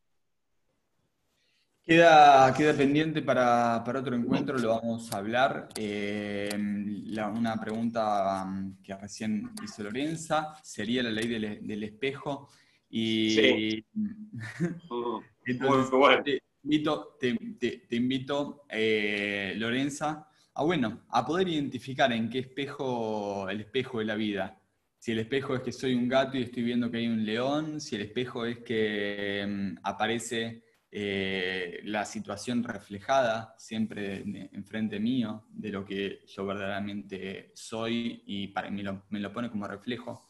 Queda, 1.87 2.55
queda 2.57 2.73
pendiente 2.73 3.21
para, 3.21 3.85
otro 3.87 4.17
encuentro, 4.17 4.57
lo 4.57 4.69
vamos 4.71 5.13
a 5.13 5.19
hablar. 5.19 5.69
Eh, 5.77 6.49
una 6.57 7.61
pregunta 7.61 8.43
um, 8.47 8.77
que 8.83 8.95
recién 8.97 9.51
hizo 9.63 9.83
Lorenza 9.83 10.57
sería 10.63 11.03
la 11.03 11.11
ley 11.11 11.29
del, 11.29 11.83
espejo. 11.83 12.49
Y, 12.89 13.31
sí. 13.35 13.87
te 15.45 16.41
invito, 16.63 17.19
te, 17.21 17.97
invito 17.97 18.65
eh, 18.71 19.53
Lorenza, 19.59 20.27
a, 20.55 20.65
bueno, 20.65 21.05
a 21.11 21.27
poder 21.27 21.49
identificar 21.49 22.11
en 22.15 22.31
qué 22.31 22.39
espejo, 22.39 23.47
el 23.51 23.61
espejo 23.61 23.99
de 23.99 24.07
la 24.07 24.15
vida. 24.15 24.59
Si 24.99 25.13
el 25.13 25.19
espejo 25.19 25.55
es 25.55 25.61
que 25.61 25.73
soy 25.73 25.95
un 25.95 26.09
gato 26.09 26.39
y 26.39 26.45
estoy 26.45 26.63
viendo 26.63 26.91
que 26.91 26.97
hay 26.97 27.09
un 27.09 27.27
león, 27.27 27.79
si 27.79 27.97
el 27.97 28.03
espejo 28.03 28.47
es 28.47 28.61
que 28.61 29.45
um, 29.47 29.77
aparece 29.83 30.64
eh, 30.97 31.81
la 31.87 32.05
situación 32.05 32.63
reflejada 32.63 33.53
siempre 33.59 34.23
enfrente 34.53 35.01
mío 35.01 35.43
de 35.51 35.71
lo 35.71 35.85
que 35.85 36.21
yo 36.25 36.47
verdaderamente 36.47 37.51
soy 37.53 38.23
y 38.27 38.47
para, 38.47 38.71
me, 38.71 38.85
lo, 38.85 39.03
me 39.11 39.19
lo 39.19 39.33
pone 39.33 39.51
como 39.51 39.67
reflejo. 39.67 40.29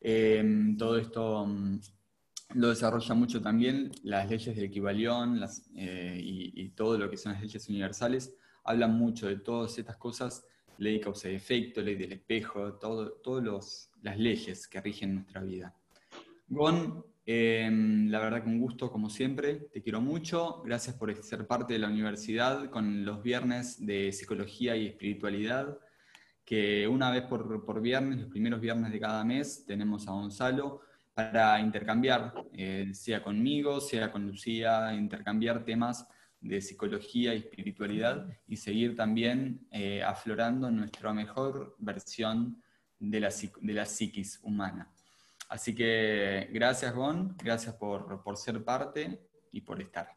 Em, 0.00 0.76
todo 0.76 0.98
esto 0.98 1.46
mm, 1.46 1.78
lo 2.54 2.70
desarrolla 2.70 3.14
mucho 3.14 3.40
también 3.40 3.92
las 4.02 4.28
leyes 4.28 4.56
del 4.56 4.64
equivalión 4.64 5.38
las, 5.38 5.70
eh, 5.76 6.18
y, 6.20 6.68
todo 6.70 6.98
lo 6.98 7.08
que 7.08 7.16
son 7.16 7.34
las 7.34 7.42
leyes 7.42 7.68
universales. 7.68 8.34
Hablan 8.64 8.92
mucho 8.92 9.28
de 9.28 9.36
todas 9.36 9.78
estas 9.78 9.98
cosas, 9.98 10.44
ley 10.78 10.98
causa 10.98 11.30
y 11.30 11.36
efecto, 11.36 11.80
ley 11.80 11.94
del 11.94 12.14
espejo, 12.14 12.74
todas 12.74 13.88
las 14.02 14.18
leyes 14.18 14.66
que 14.66 14.80
rigen 14.80 15.14
nuestra 15.14 15.42
vida. 15.42 15.76
Gon 16.48 17.04
Em, 17.28 18.08
la 18.08 18.20
verdad 18.20 18.44
que 18.44 18.48
un 18.48 18.60
gusto, 18.60 18.92
como 18.92 19.10
siempre, 19.10 19.54
te 19.72 19.82
quiero 19.82 20.00
mucho. 20.00 20.62
Gracias 20.64 20.94
por 20.94 21.12
ser 21.24 21.44
parte 21.48 21.72
de 21.72 21.80
la 21.80 21.88
universidad 21.88 22.70
con 22.70 23.04
los 23.04 23.20
viernes 23.20 23.84
de 23.84 24.12
psicología 24.12 24.76
y 24.76 24.86
espiritualidad, 24.86 25.76
que 26.44 26.86
una 26.86 27.10
vez 27.10 27.22
por, 27.24 27.80
viernes, 27.82 28.20
los 28.20 28.28
primeros 28.30 28.60
viernes 28.60 28.92
de 28.92 29.00
cada 29.00 29.24
mes, 29.24 29.64
tenemos 29.66 30.06
a 30.06 30.12
Gonzalo 30.12 30.82
para 31.14 31.60
intercambiar, 31.60 32.32
eh, 32.52 32.90
sea 32.94 33.22
conmigo, 33.24 33.80
sea 33.80 34.12
con 34.12 34.24
Lucía, 34.24 34.94
intercambiar 34.94 35.64
temas 35.64 36.06
de 36.40 36.60
psicología 36.60 37.34
y 37.34 37.38
espiritualidad 37.38 38.28
y 38.46 38.56
seguir 38.56 38.94
también 38.94 39.66
eh, 39.72 40.02
aflorando 40.02 40.70
nuestra 40.70 41.12
mejor 41.12 41.74
versión 41.78 42.62
de 43.00 43.18
la, 43.20 43.30
de 43.60 43.72
la 43.72 43.84
psiquis 43.84 44.38
humana. 44.44 44.92
Así 45.48 45.74
que 45.74 46.48
gracias, 46.50 46.94
Gon, 46.94 47.36
gracias 47.36 47.74
por, 47.76 48.36
ser 48.36 48.64
parte 48.64 49.20
y 49.52 49.60
por 49.60 49.80
estar. 49.80 50.10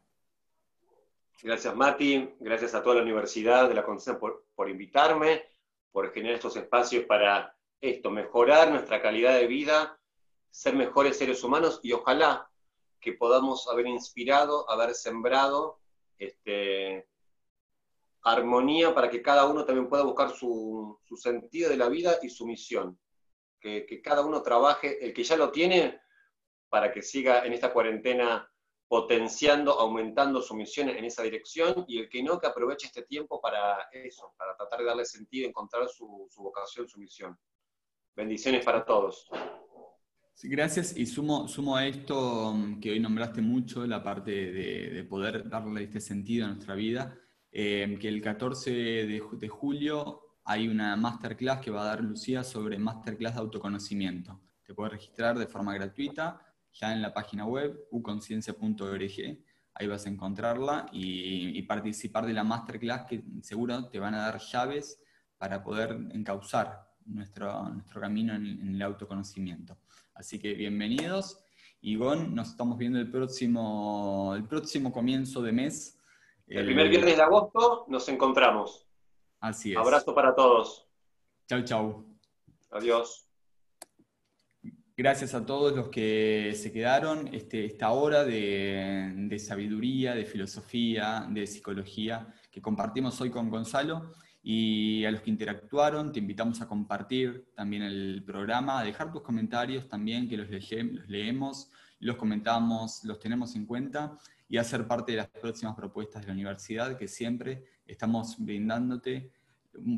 Gracias, 1.42 1.74
Mati, 1.74 2.34
gracias 2.40 2.74
a 2.74 2.82
toda 2.82 2.96
la 2.96 3.02
Universidad 3.02 3.68
de 3.68 3.74
la 3.74 3.84
Concepción 3.84 4.18
por, 4.54 4.68
invitarme, 4.68 5.44
por 5.92 6.12
generar 6.12 6.36
estos 6.36 6.56
espacios 6.56 7.04
para 7.04 7.56
esto, 7.80 8.10
mejorar 8.10 8.70
nuestra 8.70 9.00
calidad 9.00 9.34
de 9.34 9.46
vida, 9.46 9.98
ser 10.50 10.74
mejores 10.74 11.16
seres 11.16 11.42
humanos 11.44 11.80
y 11.82 11.92
ojalá 11.92 12.50
que 13.00 13.12
podamos 13.12 13.68
haber 13.68 13.86
inspirado, 13.86 14.68
haber 14.68 14.94
sembrado 14.94 15.78
este, 16.18 17.08
armonía 18.22 18.94
para 18.94 19.08
que 19.08 19.22
cada 19.22 19.46
uno 19.46 19.64
también 19.64 19.88
pueda 19.88 20.02
buscar 20.02 20.32
su 20.32 20.98
sentido 21.16 21.70
de 21.70 21.76
la 21.76 21.88
vida 21.88 22.18
y 22.20 22.28
su 22.28 22.44
misión 22.44 22.98
que, 23.60 24.00
cada 24.02 24.24
uno 24.24 24.42
trabaje, 24.42 25.04
el 25.04 25.12
que 25.12 25.22
ya 25.22 25.36
lo 25.36 25.50
tiene, 25.50 26.00
para 26.68 26.92
que 26.92 27.02
siga 27.02 27.44
en 27.44 27.52
esta 27.52 27.72
cuarentena 27.72 28.48
potenciando, 28.88 29.78
aumentando 29.78 30.42
su 30.42 30.54
misión 30.54 30.88
en 30.88 31.04
esa 31.04 31.22
dirección, 31.22 31.84
y 31.86 31.98
el 31.98 32.08
que 32.08 32.22
no, 32.22 32.40
que 32.40 32.48
aproveche 32.48 32.86
este 32.86 33.02
tiempo 33.02 33.40
para 33.40 33.88
eso, 33.92 34.34
para 34.36 34.56
tratar 34.56 34.80
de 34.80 34.86
darle 34.86 35.04
sentido, 35.04 35.48
encontrar 35.48 35.88
su, 35.88 36.28
vocación, 36.38 36.88
su 36.88 36.98
misión. 36.98 37.38
Bendiciones 38.16 38.64
para 38.64 38.84
todos. 38.84 39.28
gracias, 40.42 40.96
y 40.96 41.06
sumo, 41.06 41.46
sumo 41.46 41.76
a 41.76 41.86
esto 41.86 42.52
mm, 42.52 42.80
que 42.80 42.90
hoy 42.90 43.00
nombraste 43.00 43.42
mucho, 43.42 43.86
la 43.86 44.02
parte 44.02 44.30
de, 44.30 45.04
poder 45.04 45.48
darle 45.48 45.84
este 45.84 46.00
sentido 46.00 46.46
a 46.46 46.48
nuestra 46.48 46.74
vida, 46.74 47.16
eh, 47.52 47.96
que 48.00 48.08
el 48.08 48.20
14 48.20 48.70
de, 48.72 49.22
de 49.32 49.48
julio 49.48 50.29
hay 50.44 50.68
una 50.68 50.96
masterclass 50.96 51.60
que 51.60 51.70
va 51.70 51.82
a 51.82 51.86
dar 51.86 52.00
Lucía 52.00 52.42
sobre 52.42 52.78
masterclass 52.78 53.34
de 53.34 53.40
autoconocimiento. 53.40 54.40
Te 54.64 54.74
puedes 54.74 54.92
registrar 54.92 55.38
de 55.38 55.46
forma 55.46 55.74
gratuita 55.74 56.40
ya 56.72 56.92
en 56.92 57.02
la 57.02 57.12
página 57.12 57.44
web 57.44 57.88
uconciencia.org. 57.90 59.38
Ahí 59.74 59.86
vas 59.86 60.06
a 60.06 60.08
encontrarla 60.08 60.86
y, 60.92 61.60
participar 61.62 62.26
de 62.26 62.32
la 62.32 62.44
masterclass 62.44 63.06
que 63.06 63.22
seguro 63.42 63.88
te 63.88 63.98
van 63.98 64.14
a 64.14 64.18
dar 64.18 64.38
llaves 64.38 65.00
para 65.38 65.62
poder 65.62 65.96
encauzar 66.12 66.88
nuestro, 67.06 67.68
nuestro 67.68 68.00
camino 68.00 68.34
en, 68.34 68.74
el 68.74 68.82
autoconocimiento. 68.82 69.78
Así 70.14 70.38
que 70.38 70.54
bienvenidos. 70.54 71.42
Y 71.80 71.96
Gon, 71.96 72.34
nos 72.34 72.50
estamos 72.50 72.76
viendo 72.76 72.98
el 72.98 73.10
próximo, 73.10 74.34
el 74.36 74.44
próximo 74.44 74.92
comienzo 74.92 75.40
de 75.40 75.52
mes. 75.52 75.98
El 76.46 76.66
primer 76.66 76.88
viernes 76.88 77.16
de 77.16 77.22
agosto 77.22 77.86
nos 77.88 78.08
encontramos. 78.08 78.89
Así 79.40 79.72
es. 79.72 79.78
Abrazo 79.78 80.14
para 80.14 80.34
todos. 80.34 80.86
Chau, 81.48 81.62
chau. 81.62 82.04
Adiós. 82.70 83.26
Gracias 84.96 85.32
a 85.32 85.46
todos 85.46 85.74
los 85.74 85.88
que 85.88 86.52
se 86.54 86.70
quedaron 86.70 87.28
este, 87.32 87.64
esta 87.64 87.90
hora 87.90 88.22
de, 88.22 89.42
sabiduría, 89.44 90.14
de 90.14 90.26
filosofía, 90.26 91.26
de 91.30 91.46
psicología 91.46 92.34
que 92.50 92.60
compartimos 92.60 93.18
hoy 93.22 93.30
con 93.30 93.48
Gonzalo. 93.48 94.12
Y 94.42 95.04
a 95.06 95.10
los 95.10 95.22
que 95.22 95.30
interactuaron, 95.30 96.12
te 96.12 96.18
invitamos 96.18 96.60
a 96.60 96.68
compartir 96.68 97.50
también 97.54 97.82
el 97.82 98.22
programa, 98.26 98.80
a 98.80 98.84
dejar 98.84 99.10
tus 99.10 99.22
comentarios 99.22 99.88
también, 99.88 100.28
que 100.28 100.36
los, 100.36 100.50
los 100.50 101.08
leemos, 101.08 101.70
los 101.98 102.16
comentamos, 102.16 103.02
los 103.04 103.18
tenemos 103.18 103.54
en 103.56 103.66
cuenta 103.66 104.18
y 104.50 104.58
a 104.58 104.64
ser 104.64 104.86
parte 104.86 105.12
de 105.12 105.18
las 105.18 105.28
próximas 105.28 105.76
propuestas 105.76 106.22
de 106.22 106.26
la 106.26 106.34
universidad 106.34 106.98
que 106.98 107.06
siempre 107.06 107.64
estamos 107.86 108.36
brindándote 108.36 109.30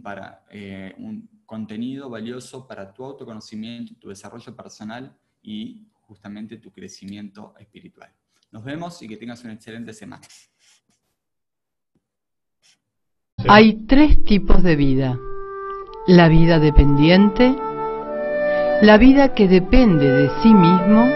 para, 0.03 0.45
eh, 0.51 0.95
un 0.99 1.29
contenido 1.47 2.11
valioso 2.11 2.67
para 2.69 2.93
tu 2.93 3.03
autoconocimiento, 3.03 3.95
tu 3.99 4.11
desarrollo 4.11 4.55
personal 4.55 5.17
y 5.43 5.87
justamente 6.03 6.59
tu 6.59 6.71
crecimiento 6.71 7.55
espiritual. 7.59 8.13
Nos 8.51 8.63
vemos 8.63 9.01
y 9.03 9.09
que 9.09 9.17
tengas 9.17 9.43
una 9.43 9.55
excelente 9.55 9.95
semana. 9.95 10.27
Hay 13.49 13.87
tres 13.87 14.23
tipos 14.25 14.63
de 14.63 14.77
vida. 14.77 15.19
La 16.07 16.29
vida 16.29 16.59
dependiente, 16.59 17.57
la 18.83 18.99
vida 18.99 19.33
que 19.35 19.49
depende 19.49 20.07
de 20.07 20.31
sí 20.43 20.53
mismo 20.53 21.09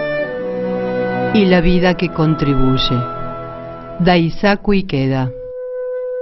y 1.34 1.44
la 1.44 1.60
vida 1.60 1.96
que 1.96 2.08
contribuye. 2.08 3.15
Daisaku 4.00 4.74
Ikeda 4.74 5.30